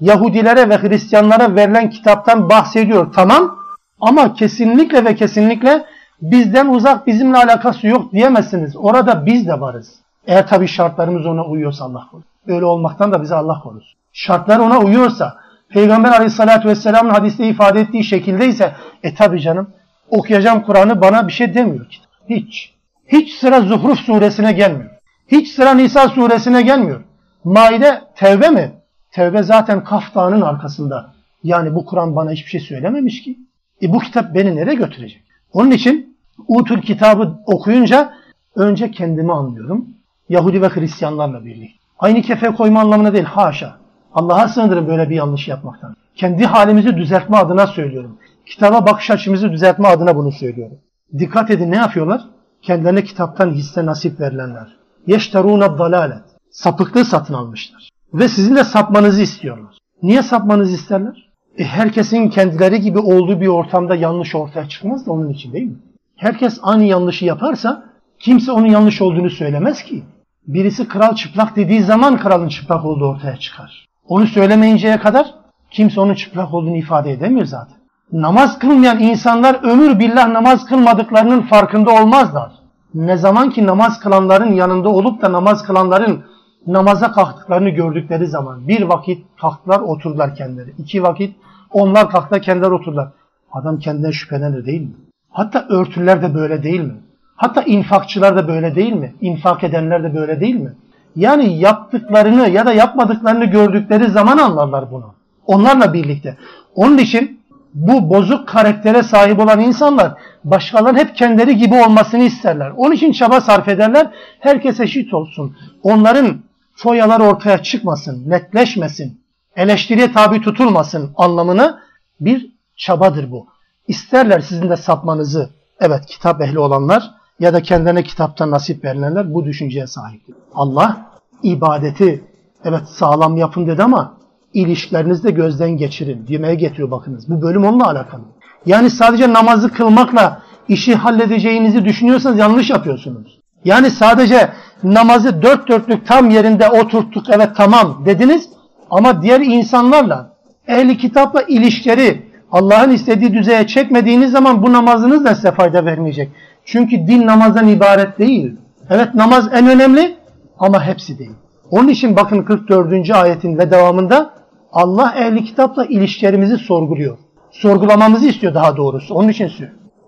Yahudilere 0.00 0.68
ve 0.68 0.76
Hristiyanlara 0.76 1.54
verilen 1.54 1.90
kitaptan 1.90 2.50
bahsediyor 2.50 3.12
tamam 3.12 3.58
ama 4.00 4.34
kesinlikle 4.34 5.04
ve 5.04 5.14
kesinlikle 5.14 5.84
bizden 6.22 6.66
uzak 6.66 7.06
bizimle 7.06 7.36
alakası 7.36 7.86
yok 7.86 8.12
diyemezsiniz. 8.12 8.76
Orada 8.76 9.26
biz 9.26 9.48
de 9.48 9.60
varız. 9.60 9.94
Eğer 10.26 10.46
tabi 10.46 10.68
şartlarımız 10.68 11.26
ona 11.26 11.44
uyuyorsa 11.44 11.84
Allah 11.84 12.08
korusun. 12.10 12.30
Öyle 12.46 12.64
olmaktan 12.64 13.12
da 13.12 13.22
bize 13.22 13.34
Allah 13.34 13.60
korusun. 13.60 13.98
Şartlar 14.12 14.58
ona 14.58 14.78
uyuyorsa 14.78 15.36
Peygamber 15.68 16.12
aleyhissalatü 16.12 16.68
vesselamın 16.68 17.10
hadiste 17.10 17.48
ifade 17.48 17.80
ettiği 17.80 18.04
şekilde 18.04 18.46
ise 18.46 18.72
e 19.02 19.14
tabi 19.14 19.40
canım 19.40 19.70
okuyacağım 20.10 20.62
Kur'an'ı 20.62 21.00
bana 21.00 21.28
bir 21.28 21.32
şey 21.32 21.54
demiyor 21.54 21.88
ki. 21.88 21.98
Hiç. 22.28 22.74
Hiç 23.06 23.34
sıra 23.34 23.60
Zuhruf 23.60 23.98
suresine 23.98 24.52
gelmiyor. 24.52 24.90
Hiç 25.28 25.48
sıra 25.48 25.74
Nisa 25.74 26.08
suresine 26.08 26.62
gelmiyor. 26.62 27.00
Maide 27.44 28.02
tevbe 28.16 28.48
mi? 28.48 28.72
Tevbe 29.10 29.42
zaten 29.42 29.84
Kaf 29.84 30.14
Dağı'nın 30.14 30.40
arkasında. 30.40 31.14
Yani 31.44 31.74
bu 31.74 31.84
Kur'an 31.84 32.16
bana 32.16 32.30
hiçbir 32.30 32.50
şey 32.50 32.60
söylememiş 32.60 33.22
ki. 33.22 33.38
E 33.82 33.92
bu 33.92 33.98
kitap 33.98 34.34
beni 34.34 34.56
nereye 34.56 34.74
götürecek? 34.74 35.22
Onun 35.52 35.70
için 35.70 36.07
Utul 36.48 36.80
kitabı 36.80 37.38
okuyunca 37.46 38.12
önce 38.54 38.90
kendimi 38.90 39.32
anlıyorum. 39.32 39.88
Yahudi 40.28 40.62
ve 40.62 40.68
Hristiyanlarla 40.68 41.44
birlikte. 41.44 41.78
Aynı 41.98 42.22
kefe 42.22 42.50
koyma 42.50 42.80
anlamına 42.80 43.12
değil 43.12 43.24
haşa. 43.24 43.76
Allah'a 44.14 44.48
sığınırım 44.48 44.88
böyle 44.88 45.10
bir 45.10 45.16
yanlış 45.16 45.48
yapmaktan. 45.48 45.96
Kendi 46.14 46.46
halimizi 46.46 46.96
düzeltme 46.96 47.36
adına 47.36 47.66
söylüyorum. 47.66 48.18
Kitaba 48.46 48.86
bakış 48.86 49.10
açımızı 49.10 49.52
düzeltme 49.52 49.88
adına 49.88 50.16
bunu 50.16 50.32
söylüyorum. 50.32 50.78
Dikkat 51.18 51.50
edin 51.50 51.70
ne 51.70 51.76
yapıyorlar? 51.76 52.20
Kendilerine 52.62 53.04
kitaptan 53.04 53.50
hisse 53.50 53.86
nasip 53.86 54.20
verilenler. 54.20 54.76
Yeşterûne 55.06 55.78
dalalet. 55.78 56.22
Sapıklığı 56.50 57.04
satın 57.04 57.34
almışlar. 57.34 57.88
Ve 58.14 58.28
sizin 58.28 58.56
de 58.56 58.64
sapmanızı 58.64 59.22
istiyorlar. 59.22 59.78
Niye 60.02 60.22
sapmanızı 60.22 60.74
isterler? 60.74 61.28
E 61.58 61.64
herkesin 61.64 62.28
kendileri 62.28 62.80
gibi 62.80 62.98
olduğu 62.98 63.40
bir 63.40 63.46
ortamda 63.46 63.94
yanlış 63.94 64.34
ortaya 64.34 64.68
çıkmaz 64.68 65.06
da 65.06 65.12
onun 65.12 65.28
için 65.28 65.52
değil 65.52 65.66
mi? 65.66 65.76
Herkes 66.18 66.58
aynı 66.62 66.84
yanlışı 66.84 67.24
yaparsa 67.24 67.82
kimse 68.18 68.52
onun 68.52 68.66
yanlış 68.66 69.02
olduğunu 69.02 69.30
söylemez 69.30 69.82
ki. 69.82 70.04
Birisi 70.46 70.88
kral 70.88 71.14
çıplak 71.14 71.56
dediği 71.56 71.82
zaman 71.82 72.18
kralın 72.18 72.48
çıplak 72.48 72.84
olduğu 72.84 73.08
ortaya 73.08 73.36
çıkar. 73.36 73.88
Onu 74.08 74.26
söylemeyinceye 74.26 74.98
kadar 74.98 75.34
kimse 75.70 76.00
onun 76.00 76.14
çıplak 76.14 76.54
olduğunu 76.54 76.76
ifade 76.76 77.12
edemiyor 77.12 77.46
zaten 77.46 77.78
namaz 78.12 78.58
kılmayan 78.58 78.98
insanlar 78.98 79.64
ömür 79.64 79.98
billah 79.98 80.28
namaz 80.28 80.64
kılmadıklarının 80.64 81.42
farkında 81.42 81.90
olmazlar. 82.02 82.52
Ne 82.94 83.16
zaman 83.16 83.50
ki 83.50 83.66
namaz 83.66 84.00
kılanların 84.00 84.52
yanında 84.52 84.88
olup 84.88 85.22
da 85.22 85.32
namaz 85.32 85.62
kılanların 85.62 86.24
namaza 86.66 87.12
kalktıklarını 87.12 87.70
gördükleri 87.70 88.26
zaman 88.26 88.68
bir 88.68 88.82
vakit 88.82 89.26
kalktılar 89.40 89.80
oturdular 89.80 90.34
kendileri. 90.34 90.74
iki 90.78 91.02
vakit 91.02 91.36
onlar 91.70 92.10
kalktılar 92.10 92.42
kendileri 92.42 92.74
oturdular. 92.74 93.08
Adam 93.52 93.78
kendinden 93.78 94.10
şüphelenir 94.10 94.66
değil 94.66 94.80
mi? 94.80 94.94
Hatta 95.30 95.66
örtüler 95.68 96.22
de 96.22 96.34
böyle 96.34 96.62
değil 96.62 96.80
mi? 96.80 96.94
Hatta 97.36 97.62
infakçılar 97.62 98.36
da 98.36 98.48
böyle 98.48 98.74
değil 98.74 98.92
mi? 98.92 99.14
İnfak 99.20 99.64
edenler 99.64 100.02
de 100.02 100.14
böyle 100.14 100.40
değil 100.40 100.54
mi? 100.54 100.72
Yani 101.16 101.58
yaptıklarını 101.58 102.48
ya 102.48 102.66
da 102.66 102.72
yapmadıklarını 102.72 103.44
gördükleri 103.44 104.10
zaman 104.10 104.38
anlarlar 104.38 104.90
bunu. 104.90 105.14
Onlarla 105.46 105.92
birlikte. 105.92 106.36
Onun 106.74 106.98
için 106.98 107.40
bu 107.74 108.10
bozuk 108.10 108.48
karaktere 108.48 109.02
sahip 109.02 109.38
olan 109.38 109.60
insanlar 109.60 110.12
başkalarının 110.44 110.98
hep 110.98 111.16
kendileri 111.16 111.56
gibi 111.56 111.74
olmasını 111.74 112.22
isterler. 112.22 112.72
Onun 112.76 112.92
için 112.92 113.12
çaba 113.12 113.40
sarf 113.40 113.68
ederler. 113.68 114.06
Herkes 114.40 114.80
eşit 114.80 115.14
olsun. 115.14 115.56
Onların 115.82 116.40
foyalar 116.74 117.20
ortaya 117.20 117.62
çıkmasın, 117.62 118.30
netleşmesin, 118.30 119.20
eleştiriye 119.56 120.12
tabi 120.12 120.40
tutulmasın 120.40 121.12
anlamını 121.16 121.78
bir 122.20 122.50
çabadır 122.76 123.30
bu. 123.30 123.46
İsterler 123.88 124.40
sizin 124.40 124.70
de 124.70 124.76
sapmanızı, 124.76 125.50
evet 125.80 126.06
kitap 126.06 126.40
ehli 126.40 126.58
olanlar 126.58 127.10
ya 127.40 127.52
da 127.52 127.62
kendine 127.62 128.02
kitaptan 128.02 128.50
nasip 128.50 128.84
verilenler 128.84 129.34
bu 129.34 129.44
düşünceye 129.44 129.86
sahiptir. 129.86 130.34
Allah 130.54 130.96
ibadeti 131.42 132.24
evet 132.64 132.82
sağlam 132.88 133.36
yapın 133.36 133.66
dedi 133.66 133.82
ama 133.82 134.14
ilişkilerinizde 134.54 135.30
gözden 135.30 135.70
geçirin. 135.70 136.26
Demeye 136.28 136.54
getiriyor 136.54 136.90
bakınız. 136.90 137.30
Bu 137.30 137.42
bölüm 137.42 137.64
onunla 137.64 137.86
alakalı. 137.86 138.22
Yani 138.66 138.90
sadece 138.90 139.32
namazı 139.32 139.72
kılmakla 139.72 140.42
işi 140.68 140.94
halledeceğinizi 140.94 141.84
düşünüyorsanız 141.84 142.38
yanlış 142.38 142.70
yapıyorsunuz. 142.70 143.38
Yani 143.64 143.90
sadece 143.90 144.50
namazı 144.82 145.42
dört 145.42 145.68
dörtlük 145.68 146.06
tam 146.06 146.30
yerinde 146.30 146.68
oturttuk 146.68 147.24
evet 147.30 147.56
tamam 147.56 148.02
dediniz 148.06 148.48
ama 148.90 149.22
diğer 149.22 149.40
insanlarla 149.40 150.32
ehli 150.68 150.98
kitapla 150.98 151.42
ilişkileri 151.42 152.27
Allah'ın 152.52 152.90
istediği 152.90 153.34
düzeye 153.34 153.66
çekmediğiniz 153.66 154.32
zaman 154.32 154.62
bu 154.62 154.72
namazınız 154.72 155.24
da 155.24 155.34
size 155.34 155.52
fayda 155.52 155.84
vermeyecek. 155.84 156.30
Çünkü 156.64 156.96
din 156.96 157.26
namazdan 157.26 157.68
ibaret 157.68 158.18
değil. 158.18 158.56
Evet 158.90 159.14
namaz 159.14 159.48
en 159.52 159.66
önemli 159.66 160.16
ama 160.58 160.84
hepsi 160.84 161.18
değil. 161.18 161.34
Onun 161.70 161.88
için 161.88 162.16
bakın 162.16 162.42
44. 162.42 163.10
ayetin 163.10 163.58
ve 163.58 163.70
devamında 163.70 164.34
Allah 164.72 165.14
ehli 165.18 165.44
kitapla 165.44 165.84
ilişkilerimizi 165.84 166.58
sorguluyor. 166.58 167.18
Sorgulamamızı 167.50 168.26
istiyor 168.26 168.54
daha 168.54 168.76
doğrusu. 168.76 169.14
Onun 169.14 169.28
için. 169.28 169.50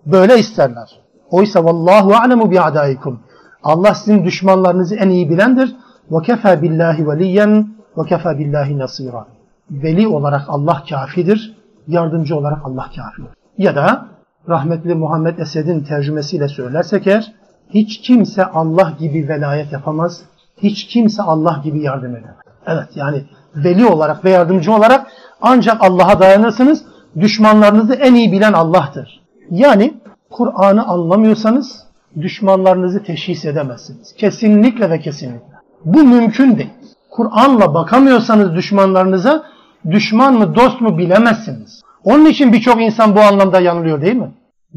Böyle 0.07 0.39
isterler. 0.39 1.01
Oysa 1.31 1.65
vallahu 1.65 2.15
alemu 2.15 2.51
bi 2.51 2.61
adaikum. 2.61 3.21
Allah 3.63 3.95
sizin 3.95 4.25
düşmanlarınızı 4.25 4.95
en 4.95 5.09
iyi 5.09 5.31
bilendir. 5.31 5.77
Ve 6.11 6.23
kefa 6.23 6.63
billahi 6.63 7.09
veliyen 7.09 7.69
ve 7.99 8.09
kefa 8.09 8.39
billahi 8.39 8.79
nasira. 8.79 9.27
Veli 9.71 10.09
olarak 10.09 10.43
Allah 10.49 10.83
kafidir. 10.91 11.60
Yardımcı 11.91 12.37
olarak 12.37 12.59
Allah 12.65 12.83
kafidir. 12.97 13.31
Ya 13.59 13.77
da 13.77 14.07
rahmetli 14.49 14.95
Muhammed 14.95 15.39
Esed'in 15.39 15.81
tercümesiyle 15.81 16.49
söylersek 16.49 17.07
eğer 17.07 17.33
hiç 17.71 18.01
kimse 18.01 18.45
Allah 18.45 18.93
gibi 18.99 19.29
velayet 19.29 19.73
yapamaz. 19.73 20.23
Hiç 20.63 20.87
kimse 20.87 21.23
Allah 21.23 21.61
gibi 21.65 21.83
yardım 21.83 22.17
edemez. 22.17 22.37
Evet 22.67 22.89
yani 22.95 23.25
veli 23.57 23.87
olarak 23.87 24.25
ve 24.25 24.31
yardımcı 24.31 24.73
olarak 24.73 25.07
ancak 25.43 25.77
Allah'a 25.81 26.21
dayanırsınız. 26.21 26.85
Düşmanlarınızı 27.21 27.95
en 27.95 28.15
iyi 28.15 28.33
bilen 28.33 28.53
Allah'tır. 28.53 29.21
Yani 29.51 29.95
Kur'an'ı 30.31 30.87
anlamıyorsanız 30.87 31.87
düşmanlarınızı 32.21 33.03
teşhis 33.03 33.45
edemezsiniz. 33.45 34.15
Kesinlikle 34.17 34.91
ve 34.91 35.01
kesinlikle. 35.01 35.55
Bu 35.85 36.03
mümkün 36.03 36.59
değil. 36.59 36.71
Kur'an'la 37.11 37.75
bakamıyorsanız 37.75 38.55
düşmanlarınıza 38.55 39.45
düşman 39.91 40.35
mı 40.35 40.55
dost 40.55 40.81
mu 40.81 40.99
bilemezsiniz. 40.99 41.83
Onun 42.05 42.27
için 42.27 42.53
birçok 42.53 42.83
insan 42.83 43.17
bu 43.17 43.21
anlamda 43.21 43.61
yanılıyor 43.61 44.03
değil 44.03 44.17
mi? 44.17 44.31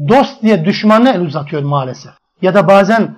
Dost 0.08 0.42
diye 0.42 0.64
düşmanına 0.64 1.10
el 1.10 1.20
uzatıyor 1.20 1.62
maalesef. 1.62 2.12
Ya 2.42 2.54
da 2.54 2.68
bazen 2.68 3.14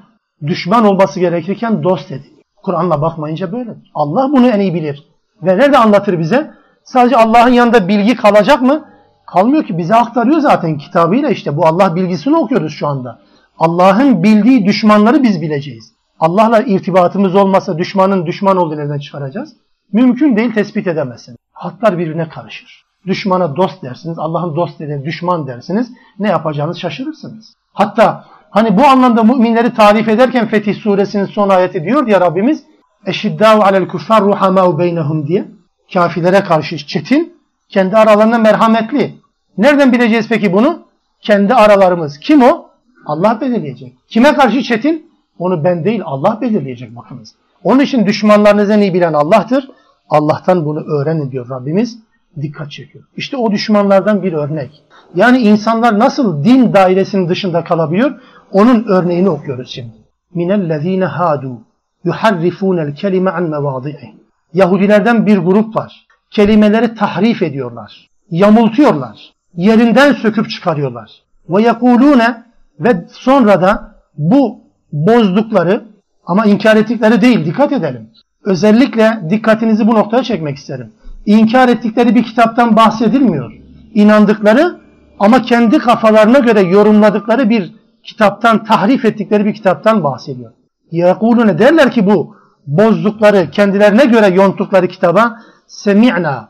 düşman 0.46 0.84
olması 0.84 1.20
gerekirken 1.20 1.82
dost 1.82 2.10
dedi. 2.10 2.26
Kur'an'la 2.62 3.02
bakmayınca 3.02 3.52
böyle. 3.52 3.70
Allah 3.94 4.32
bunu 4.32 4.46
en 4.46 4.60
iyi 4.60 4.74
bilir. 4.74 5.04
Ve 5.42 5.58
nerede 5.58 5.78
anlatır 5.78 6.18
bize? 6.18 6.50
Sadece 6.84 7.16
Allah'ın 7.16 7.52
yanında 7.52 7.88
bilgi 7.88 8.16
kalacak 8.16 8.62
mı? 8.62 8.84
Kalmıyor 9.26 9.64
ki 9.64 9.78
bize 9.78 9.94
aktarıyor 9.94 10.38
zaten 10.38 10.78
kitabıyla 10.78 11.30
işte 11.30 11.56
bu 11.56 11.66
Allah 11.66 11.96
bilgisini 11.96 12.36
okuyoruz 12.36 12.72
şu 12.72 12.86
anda. 12.86 13.18
Allah'ın 13.58 14.22
bildiği 14.22 14.66
düşmanları 14.66 15.22
biz 15.22 15.42
bileceğiz. 15.42 15.92
Allah'la 16.20 16.62
irtibatımız 16.62 17.34
olmasa 17.34 17.78
düşmanın 17.78 18.26
düşman 18.26 18.56
olduğunu 18.56 18.78
nereden 18.78 18.98
çıkaracağız? 18.98 19.52
Mümkün 19.92 20.36
değil 20.36 20.54
tespit 20.54 20.86
edemezsiniz. 20.86 21.38
Hatlar 21.56 21.98
birbirine 21.98 22.28
karışır. 22.28 22.84
Düşmana 23.06 23.56
dost 23.56 23.82
dersiniz, 23.82 24.18
Allah'ın 24.18 24.56
dost 24.56 24.80
dediğine 24.80 25.04
düşman 25.04 25.46
dersiniz. 25.46 25.92
Ne 26.18 26.28
yapacağınızı 26.28 26.80
şaşırırsınız. 26.80 27.54
Hatta 27.72 28.24
hani 28.50 28.76
bu 28.76 28.86
anlamda 28.86 29.24
müminleri 29.24 29.74
tarif 29.74 30.08
ederken 30.08 30.46
Fetih 30.46 30.74
suresinin 30.74 31.26
son 31.26 31.48
ayeti 31.48 31.84
diyor 31.84 32.06
ya 32.06 32.20
Rabbimiz 32.20 32.64
Eşiddâhu 33.06 33.62
alel 33.62 33.88
kuffar 33.88 34.22
ruhamâhu 34.22 34.78
beynehum 34.78 35.26
diye 35.26 35.44
kafirlere 35.92 36.40
karşı 36.44 36.76
çetin, 36.76 37.36
kendi 37.68 37.96
aralarında 37.96 38.38
merhametli. 38.38 39.14
Nereden 39.58 39.92
bileceğiz 39.92 40.28
peki 40.28 40.52
bunu? 40.52 40.82
Kendi 41.20 41.54
aralarımız. 41.54 42.18
Kim 42.18 42.42
o? 42.42 42.70
Allah 43.06 43.40
belirleyecek. 43.40 43.92
Kime 44.08 44.34
karşı 44.34 44.62
çetin? 44.62 45.10
Onu 45.38 45.64
ben 45.64 45.84
değil 45.84 46.00
Allah 46.04 46.38
belirleyecek 46.40 46.96
bakınız. 46.96 47.34
Onun 47.64 47.80
için 47.80 48.06
düşmanlarınızı 48.06 48.72
en 48.72 48.80
iyi 48.80 48.94
bilen 48.94 49.12
Allah'tır. 49.12 49.70
Allah'tan 50.10 50.64
bunu 50.64 50.80
öğrenin 50.80 51.30
diyor 51.30 51.50
Rabbimiz. 51.50 51.98
Dikkat 52.42 52.70
çekiyor. 52.70 53.04
İşte 53.16 53.36
o 53.36 53.52
düşmanlardan 53.52 54.22
bir 54.22 54.32
örnek. 54.32 54.82
Yani 55.14 55.38
insanlar 55.38 55.98
nasıl 55.98 56.44
din 56.44 56.72
dairesinin 56.72 57.28
dışında 57.28 57.64
kalabiliyor? 57.64 58.20
Onun 58.52 58.84
örneğini 58.88 59.30
okuyoruz 59.30 59.70
şimdi. 59.70 59.94
Minellezine 60.34 61.04
hadu 61.04 61.60
yuharrifunel 62.04 62.94
kelime 62.94 63.30
an 63.30 63.42
mevadi'i. 63.42 64.14
Yahudilerden 64.54 65.26
bir 65.26 65.38
grup 65.38 65.76
var. 65.76 66.06
Kelimeleri 66.30 66.94
tahrif 66.94 67.42
ediyorlar. 67.42 68.08
Yamultuyorlar. 68.30 69.32
Yerinden 69.54 70.12
söküp 70.12 70.50
çıkarıyorlar. 70.50 71.10
Ve 71.48 71.62
yekulune 71.62 72.42
ve 72.80 73.06
sonra 73.10 73.62
da 73.62 73.94
bu 74.18 74.60
bozdukları 74.92 75.84
ama 76.26 76.46
inkar 76.46 76.76
ettikleri 76.76 77.20
değil 77.20 77.44
dikkat 77.44 77.72
edelim. 77.72 78.10
Özellikle 78.46 79.20
dikkatinizi 79.30 79.86
bu 79.86 79.94
noktaya 79.94 80.22
çekmek 80.22 80.56
isterim. 80.56 80.92
İnkar 81.26 81.68
ettikleri 81.68 82.14
bir 82.14 82.22
kitaptan 82.22 82.76
bahsedilmiyor. 82.76 83.52
İnandıkları 83.94 84.80
ama 85.18 85.42
kendi 85.42 85.78
kafalarına 85.78 86.38
göre 86.38 86.60
yorumladıkları 86.60 87.50
bir 87.50 87.74
kitaptan, 88.02 88.64
tahrif 88.64 89.04
ettikleri 89.04 89.44
bir 89.44 89.54
kitaptan 89.54 90.04
bahsediyor. 90.04 90.52
Yakulune 90.92 91.58
derler 91.58 91.90
ki 91.90 92.06
bu 92.06 92.36
bozdukları, 92.66 93.50
kendilerine 93.50 94.04
göre 94.04 94.26
yonttukları 94.26 94.88
kitaba 94.88 95.40
semi'na, 95.66 96.48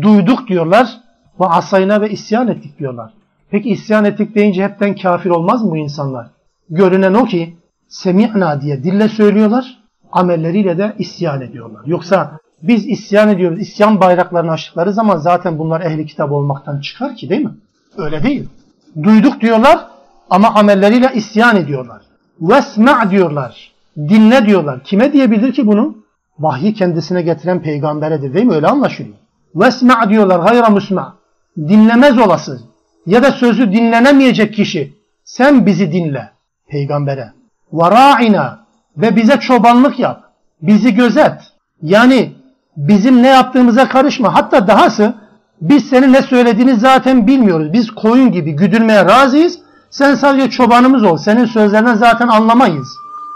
duyduk 0.00 0.48
diyorlar 0.48 1.00
ve 1.40 1.44
asayna 1.44 2.00
ve 2.00 2.10
isyan 2.10 2.48
ettik 2.48 2.78
diyorlar. 2.78 3.12
Peki 3.50 3.70
isyan 3.70 4.04
ettik 4.04 4.34
deyince 4.34 4.64
hepten 4.64 4.94
kafir 4.94 5.30
olmaz 5.30 5.62
mı 5.62 5.70
bu 5.70 5.76
insanlar? 5.76 6.26
Görünen 6.70 7.14
o 7.14 7.24
ki 7.24 7.56
semi'na 7.88 8.60
diye 8.60 8.84
dille 8.84 9.08
söylüyorlar, 9.08 9.85
amelleriyle 10.16 10.78
de 10.78 10.94
isyan 10.98 11.40
ediyorlar. 11.40 11.80
Yoksa 11.86 12.38
biz 12.62 12.86
isyan 12.86 13.28
ediyoruz, 13.28 13.60
isyan 13.60 14.00
bayraklarını 14.00 14.50
açtıkları 14.50 14.92
zaman 14.92 15.16
zaten 15.16 15.58
bunlar 15.58 15.80
ehli 15.80 16.06
kitap 16.06 16.32
olmaktan 16.32 16.80
çıkar 16.80 17.16
ki 17.16 17.28
değil 17.28 17.44
mi? 17.44 17.54
Öyle 17.96 18.22
değil. 18.22 18.48
Duyduk 19.02 19.40
diyorlar 19.40 19.86
ama 20.30 20.54
amelleriyle 20.54 21.10
isyan 21.14 21.56
ediyorlar. 21.56 22.02
Vesma 22.40 23.10
diyorlar. 23.10 23.72
Dinle 23.96 24.46
diyorlar. 24.46 24.84
Kime 24.84 25.12
diyebilir 25.12 25.52
ki 25.52 25.66
bunu? 25.66 25.96
Vahyi 26.38 26.74
kendisine 26.74 27.22
getiren 27.22 27.62
peygamberedir 27.62 28.34
değil 28.34 28.46
mi? 28.46 28.54
Öyle 28.54 28.66
anlaşılıyor. 28.66 29.16
Vesma 29.54 30.10
diyorlar 30.10 30.40
hayra 30.40 30.70
musma. 30.70 31.16
Dinlemez 31.58 32.18
olası 32.18 32.60
ya 33.06 33.22
da 33.22 33.32
sözü 33.32 33.72
dinlenemeyecek 33.72 34.54
kişi 34.54 34.94
sen 35.24 35.66
bizi 35.66 35.92
dinle 35.92 36.30
peygambere. 36.68 37.32
Vara'ina 37.72 38.65
ve 38.96 39.16
bize 39.16 39.40
çobanlık 39.40 39.98
yap. 39.98 40.22
Bizi 40.62 40.94
gözet. 40.94 41.34
Yani 41.82 42.32
bizim 42.76 43.22
ne 43.22 43.28
yaptığımıza 43.28 43.88
karışma. 43.88 44.34
Hatta 44.34 44.68
dahası 44.68 45.14
biz 45.60 45.88
senin 45.88 46.12
ne 46.12 46.22
söylediğini 46.22 46.76
zaten 46.76 47.26
bilmiyoruz. 47.26 47.72
Biz 47.72 47.90
koyun 47.90 48.32
gibi 48.32 48.52
güdülmeye 48.52 49.04
razıyız. 49.04 49.58
Sen 49.90 50.14
sadece 50.14 50.50
çobanımız 50.50 51.04
ol. 51.04 51.16
Senin 51.16 51.44
sözlerinden 51.44 51.94
zaten 51.94 52.28
anlamayız. 52.28 52.88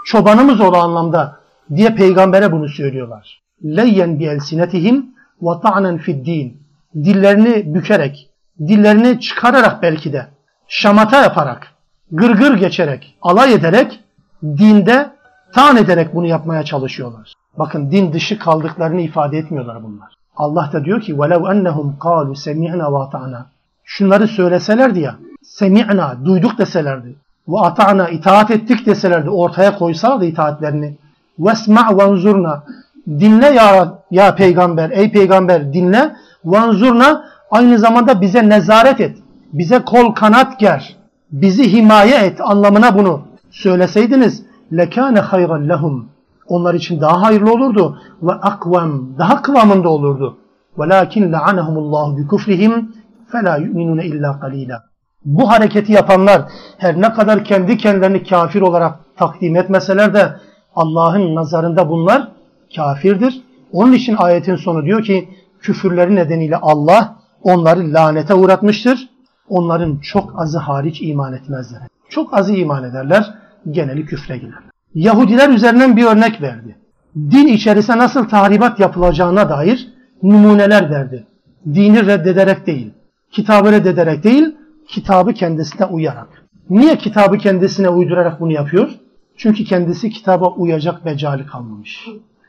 Çobanımız 0.07 0.61
ol 0.61 0.75
anlamda 0.75 1.37
diye 1.77 1.95
peygambere 1.95 2.53
bunu 2.53 2.69
söylüyorlar. 2.69 3.41
Leyyen 3.65 4.19
bi 4.19 4.25
elsinetihim 4.25 5.07
ve 5.43 5.51
ta'nen 5.63 5.99
fid 5.99 6.27
din. 6.27 6.61
Dillerini 6.95 7.75
bükerek, 7.75 8.31
dillerini 8.61 9.21
çıkararak 9.21 9.83
belki 9.83 10.13
de, 10.13 10.27
şamata 10.69 11.23
yaparak, 11.23 11.73
gırgır 12.13 12.55
geçerek, 12.55 13.17
alay 13.23 13.55
ederek, 13.55 14.01
dinde 14.43 15.11
tan 15.54 15.78
ederek 15.78 16.16
bunu 16.16 16.28
yapmaya 16.28 16.64
çalışıyorlar. 16.64 17.34
Bakın 17.58 17.92
din 17.92 18.14
dışı 18.14 18.40
kaldıklarını 18.40 19.02
ifade 19.02 19.38
etmiyorlar 19.38 19.84
bunlar. 19.84 20.14
Allah 20.38 20.70
da 20.74 20.86
diyor 20.86 21.02
ki 21.02 21.14
وَلَوْ 21.14 21.42
أَنَّهُمْ 21.54 21.98
قَالُوا 21.98 22.36
سَمِعْنَا 22.36 22.84
وَاطَعْنَا 22.84 23.42
Şunları 23.84 24.28
söyleselerdi 24.28 25.00
ya, 25.00 25.16
semi'na, 25.44 26.26
duyduk 26.26 26.58
deselerdi, 26.58 27.16
ve 27.48 27.60
ata'na, 27.60 28.10
itaat 28.10 28.52
ettik 28.52 28.86
deselerdi, 28.86 29.30
ortaya 29.30 29.78
koysalardı 29.78 30.26
itaatlerini, 30.26 30.98
vesma' 31.40 31.98
vanzurna, 31.98 32.64
dinle 33.08 33.46
ya, 33.46 33.94
ya 34.12 34.36
peygamber, 34.36 34.90
ey 34.90 35.12
peygamber 35.12 35.74
dinle, 35.74 36.16
Vanzurna 36.46 37.26
aynı 37.52 37.80
zamanda 37.80 38.22
bize 38.22 38.50
nezaret 38.50 39.02
et. 39.02 39.18
Bize 39.54 39.80
kol 39.80 40.14
kanat 40.14 40.60
ger. 40.60 40.96
Bizi 41.32 41.74
himaye 41.74 42.16
et 42.16 42.42
anlamına 42.42 42.98
bunu 42.98 43.22
söyleseydiniz 43.52 44.44
lekâne 44.73 45.21
hayran 45.21 45.69
lehum. 45.69 46.09
Onlar 46.49 46.75
için 46.75 47.01
daha 47.01 47.23
hayırlı 47.23 47.53
olurdu 47.53 47.99
ve 48.23 48.33
akvam 48.33 49.19
daha 49.19 49.43
kıvamında 49.43 49.89
olurdu. 49.89 50.37
Velakin 50.79 51.33
la'anahumullahu 51.33 52.17
bi 52.17 52.27
kufrihim 52.27 52.93
fela 53.33 53.57
yu'minune 53.57 54.05
illa 54.05 54.41
qalila. 54.41 54.83
Bu 55.25 55.51
hareketi 55.51 55.93
yapanlar 55.93 56.43
her 56.79 57.01
ne 57.01 57.13
kadar 57.13 57.45
kendi 57.45 57.77
kendilerini 57.77 58.25
kafir 58.25 58.61
olarak 58.61 58.99
takdim 59.17 59.57
etmeseler 59.57 60.15
de 60.15 60.37
Allah'ın 60.77 61.35
nazarında 61.35 61.91
bunlar 61.91 62.29
kafirdir. 62.77 63.43
Onun 63.73 63.93
için 63.93 64.17
ayetin 64.17 64.57
sonu 64.57 64.85
diyor 64.85 65.03
ki 65.03 65.29
küfürleri 65.61 66.15
nedeniyle 66.15 66.57
Allah 66.57 67.17
onları 67.43 67.93
lanete 67.93 68.35
uğratmıştır. 68.35 69.09
Onların 69.49 69.99
çok 69.99 70.41
azı 70.41 70.59
hariç 70.59 71.03
iman 71.03 71.33
etmezler. 71.33 71.81
Çok 72.09 72.39
azı 72.39 72.53
iman 72.53 72.85
ederler, 72.85 73.35
geneli 73.71 74.07
küfre 74.07 74.37
girer. 74.39 74.63
Yahudiler 74.95 75.49
üzerinden 75.49 75.97
bir 75.97 76.05
örnek 76.05 76.43
verdi. 76.43 76.77
Din 77.17 77.47
içerisine 77.47 77.99
nasıl 77.99 78.29
tahribat 78.29 78.81
yapılacağına 78.81 79.49
dair 79.49 79.89
numuneler 80.23 80.91
verdi. 80.91 81.27
Dini 81.67 82.07
reddederek 82.07 82.67
değil, 82.67 82.91
kitabı 83.33 83.73
reddederek 83.73 84.25
değil, 84.25 84.57
kitabı 84.89 85.33
kendisine 85.33 85.87
uyarak. 85.87 86.29
Niye 86.71 86.99
kitabı 86.99 87.39
kendisine 87.39 87.89
uydurarak 87.89 88.41
bunu 88.41 88.53
yapıyor? 88.53 88.91
Çünkü 89.37 89.65
kendisi 89.65 90.11
kitaba 90.11 90.49
uyacak 90.49 91.05
mecali 91.05 91.47
kalmamış. 91.47 92.07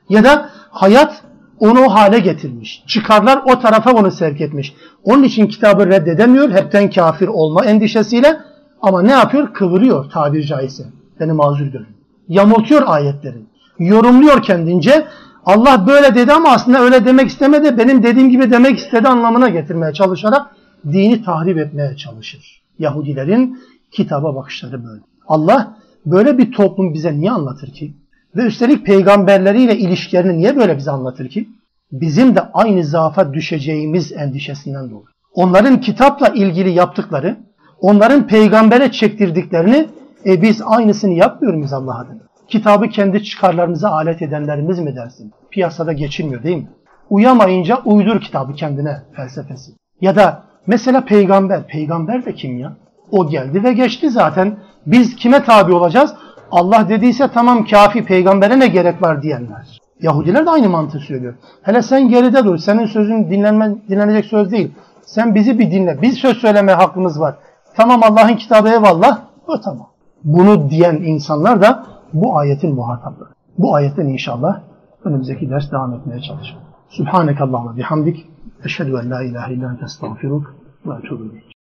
Ya 0.10 0.24
da 0.24 0.50
hayat 0.70 1.24
onu 1.60 1.80
o 1.80 1.90
hale 1.90 2.20
getirmiş. 2.20 2.84
Çıkarlar 2.88 3.42
o 3.46 3.60
tarafa 3.60 3.92
onu 3.92 4.12
sevk 4.12 4.42
etmiş. 4.42 4.74
Onun 5.04 5.24
için 5.24 5.48
kitabı 5.48 5.88
reddedemiyor. 5.88 6.52
Hepten 6.52 6.90
kafir 6.90 7.28
olma 7.28 7.66
endişesiyle. 7.66 8.38
Ama 8.82 9.02
ne 9.02 9.12
yapıyor? 9.12 9.54
Kıvırıyor 9.54 10.10
tabiri 10.10 10.46
caizse. 10.46 10.84
Beni 11.22 11.34
mazur 11.34 11.66
görün. 11.66 11.88
Yamultuyor 12.28 12.82
ayetleri. 12.86 13.38
Yorumluyor 13.80 14.42
kendince. 14.42 15.08
Allah 15.46 15.88
böyle 15.88 16.16
dedi 16.16 16.34
ama 16.34 16.50
aslında 16.50 16.80
öyle 16.80 17.06
demek 17.06 17.28
istemedi. 17.28 17.78
Benim 17.78 18.04
dediğim 18.04 18.30
gibi 18.30 18.52
demek 18.52 18.78
istedi 18.78 19.08
anlamına 19.08 19.50
getirmeye 19.50 19.94
çalışarak 19.94 20.56
dini 20.86 21.24
tahrip 21.24 21.58
etmeye 21.58 21.98
çalışır. 21.98 22.62
Yahudilerin 22.80 23.60
kitaba 23.92 24.36
bakışları 24.36 24.86
böyle. 24.86 25.02
Allah 25.28 25.78
böyle 26.06 26.38
bir 26.38 26.52
toplum 26.52 26.94
bize 26.94 27.14
niye 27.14 27.32
anlatır 27.32 27.74
ki? 27.74 27.94
Ve 28.36 28.42
üstelik 28.42 28.86
peygamberleriyle 28.86 29.78
ilişkilerini 29.78 30.38
niye 30.38 30.58
böyle 30.58 30.78
bize 30.78 30.92
anlatır 30.92 31.30
ki? 31.30 31.50
Bizim 31.92 32.36
de 32.36 32.42
aynı 32.54 32.84
zaafa 32.84 33.34
düşeceğimiz 33.34 34.12
endişesinden 34.12 34.90
dolayı. 34.90 35.06
Onların 35.34 35.82
kitapla 35.82 36.28
ilgili 36.28 36.70
yaptıkları, 36.70 37.38
onların 37.80 38.28
peygambere 38.28 38.92
çektirdiklerini 38.92 39.88
e 40.26 40.42
biz 40.42 40.62
aynısını 40.66 41.14
yapmıyor 41.14 41.54
muyuz 41.54 41.74
Allah 41.74 42.00
adına? 42.00 42.22
Kitabı 42.48 42.90
kendi 42.90 43.24
çıkarlarımıza 43.24 43.90
alet 43.90 44.22
edenlerimiz 44.22 44.80
mi 44.80 44.96
dersin? 44.96 45.32
Piyasada 45.52 45.94
geçilmiyor 45.94 46.44
değil 46.44 46.58
mi? 46.58 46.70
Uyamayınca 47.10 47.78
uydur 47.86 48.22
kitabı 48.22 48.54
kendine 48.54 48.98
felsefesi. 49.16 49.72
Ya 50.02 50.16
da 50.16 50.44
mesela 50.68 51.06
peygamber, 51.06 51.68
peygamber 51.68 52.26
de 52.26 52.34
kim 52.34 52.58
ya? 52.58 52.74
O 53.12 53.30
geldi 53.30 53.64
ve 53.64 53.74
geçti 53.74 54.10
zaten. 54.10 54.58
Biz 54.86 55.16
kime 55.16 55.44
tabi 55.44 55.74
olacağız? 55.74 56.14
Allah 56.52 56.90
dediyse 56.90 57.28
tamam 57.34 57.66
kafi 57.66 58.06
peygambere 58.06 58.60
ne 58.60 58.68
gerek 58.68 59.02
var 59.02 59.22
diyenler. 59.22 59.80
Yahudiler 60.02 60.46
de 60.46 60.50
aynı 60.50 60.70
mantığı 60.70 61.00
söylüyor. 61.00 61.34
Hele 61.62 61.82
sen 61.82 62.10
geride 62.10 62.44
dur. 62.46 62.58
Senin 62.58 62.86
sözün 62.86 63.30
dinlenme, 63.30 63.76
dinlenecek 63.90 64.26
söz 64.26 64.52
değil. 64.52 64.72
Sen 65.06 65.36
bizi 65.36 65.60
bir 65.60 65.72
dinle. 65.72 66.02
Biz 66.02 66.18
söz 66.18 66.38
söyleme 66.38 66.72
hakkımız 66.72 67.20
var. 67.20 67.36
Tamam 67.76 68.04
Allah'ın 68.04 68.36
kitabı 68.36 68.70
eyvallah. 68.70 69.22
O 69.48 69.62
tamam. 69.62 69.91
Bunu 70.24 70.70
diyen 70.70 70.96
insanlar 70.96 71.62
da 71.62 71.86
bu 72.14 72.38
ayetin 72.38 72.76
muhatapları. 72.76 73.30
Bu 73.58 73.76
ayetten 73.76 74.06
inşallah 74.06 74.62
önümüzdeki 75.04 75.50
ders 75.50 75.72
devam 75.72 75.94
etmeye 75.94 76.22
çalışalım. 76.22 76.64
Subhaneke 76.90 77.44
Allah'la 77.44 77.78
bihamdik. 77.78 78.30
Eşhedü 78.66 78.90
en 79.04 79.12
la 79.12 79.24
ilahe 79.24 79.54
illa 79.54 79.72
ente 79.72 79.86
estağfiruk 79.86 80.56
ve 80.86 80.92
etûbü 80.92 81.51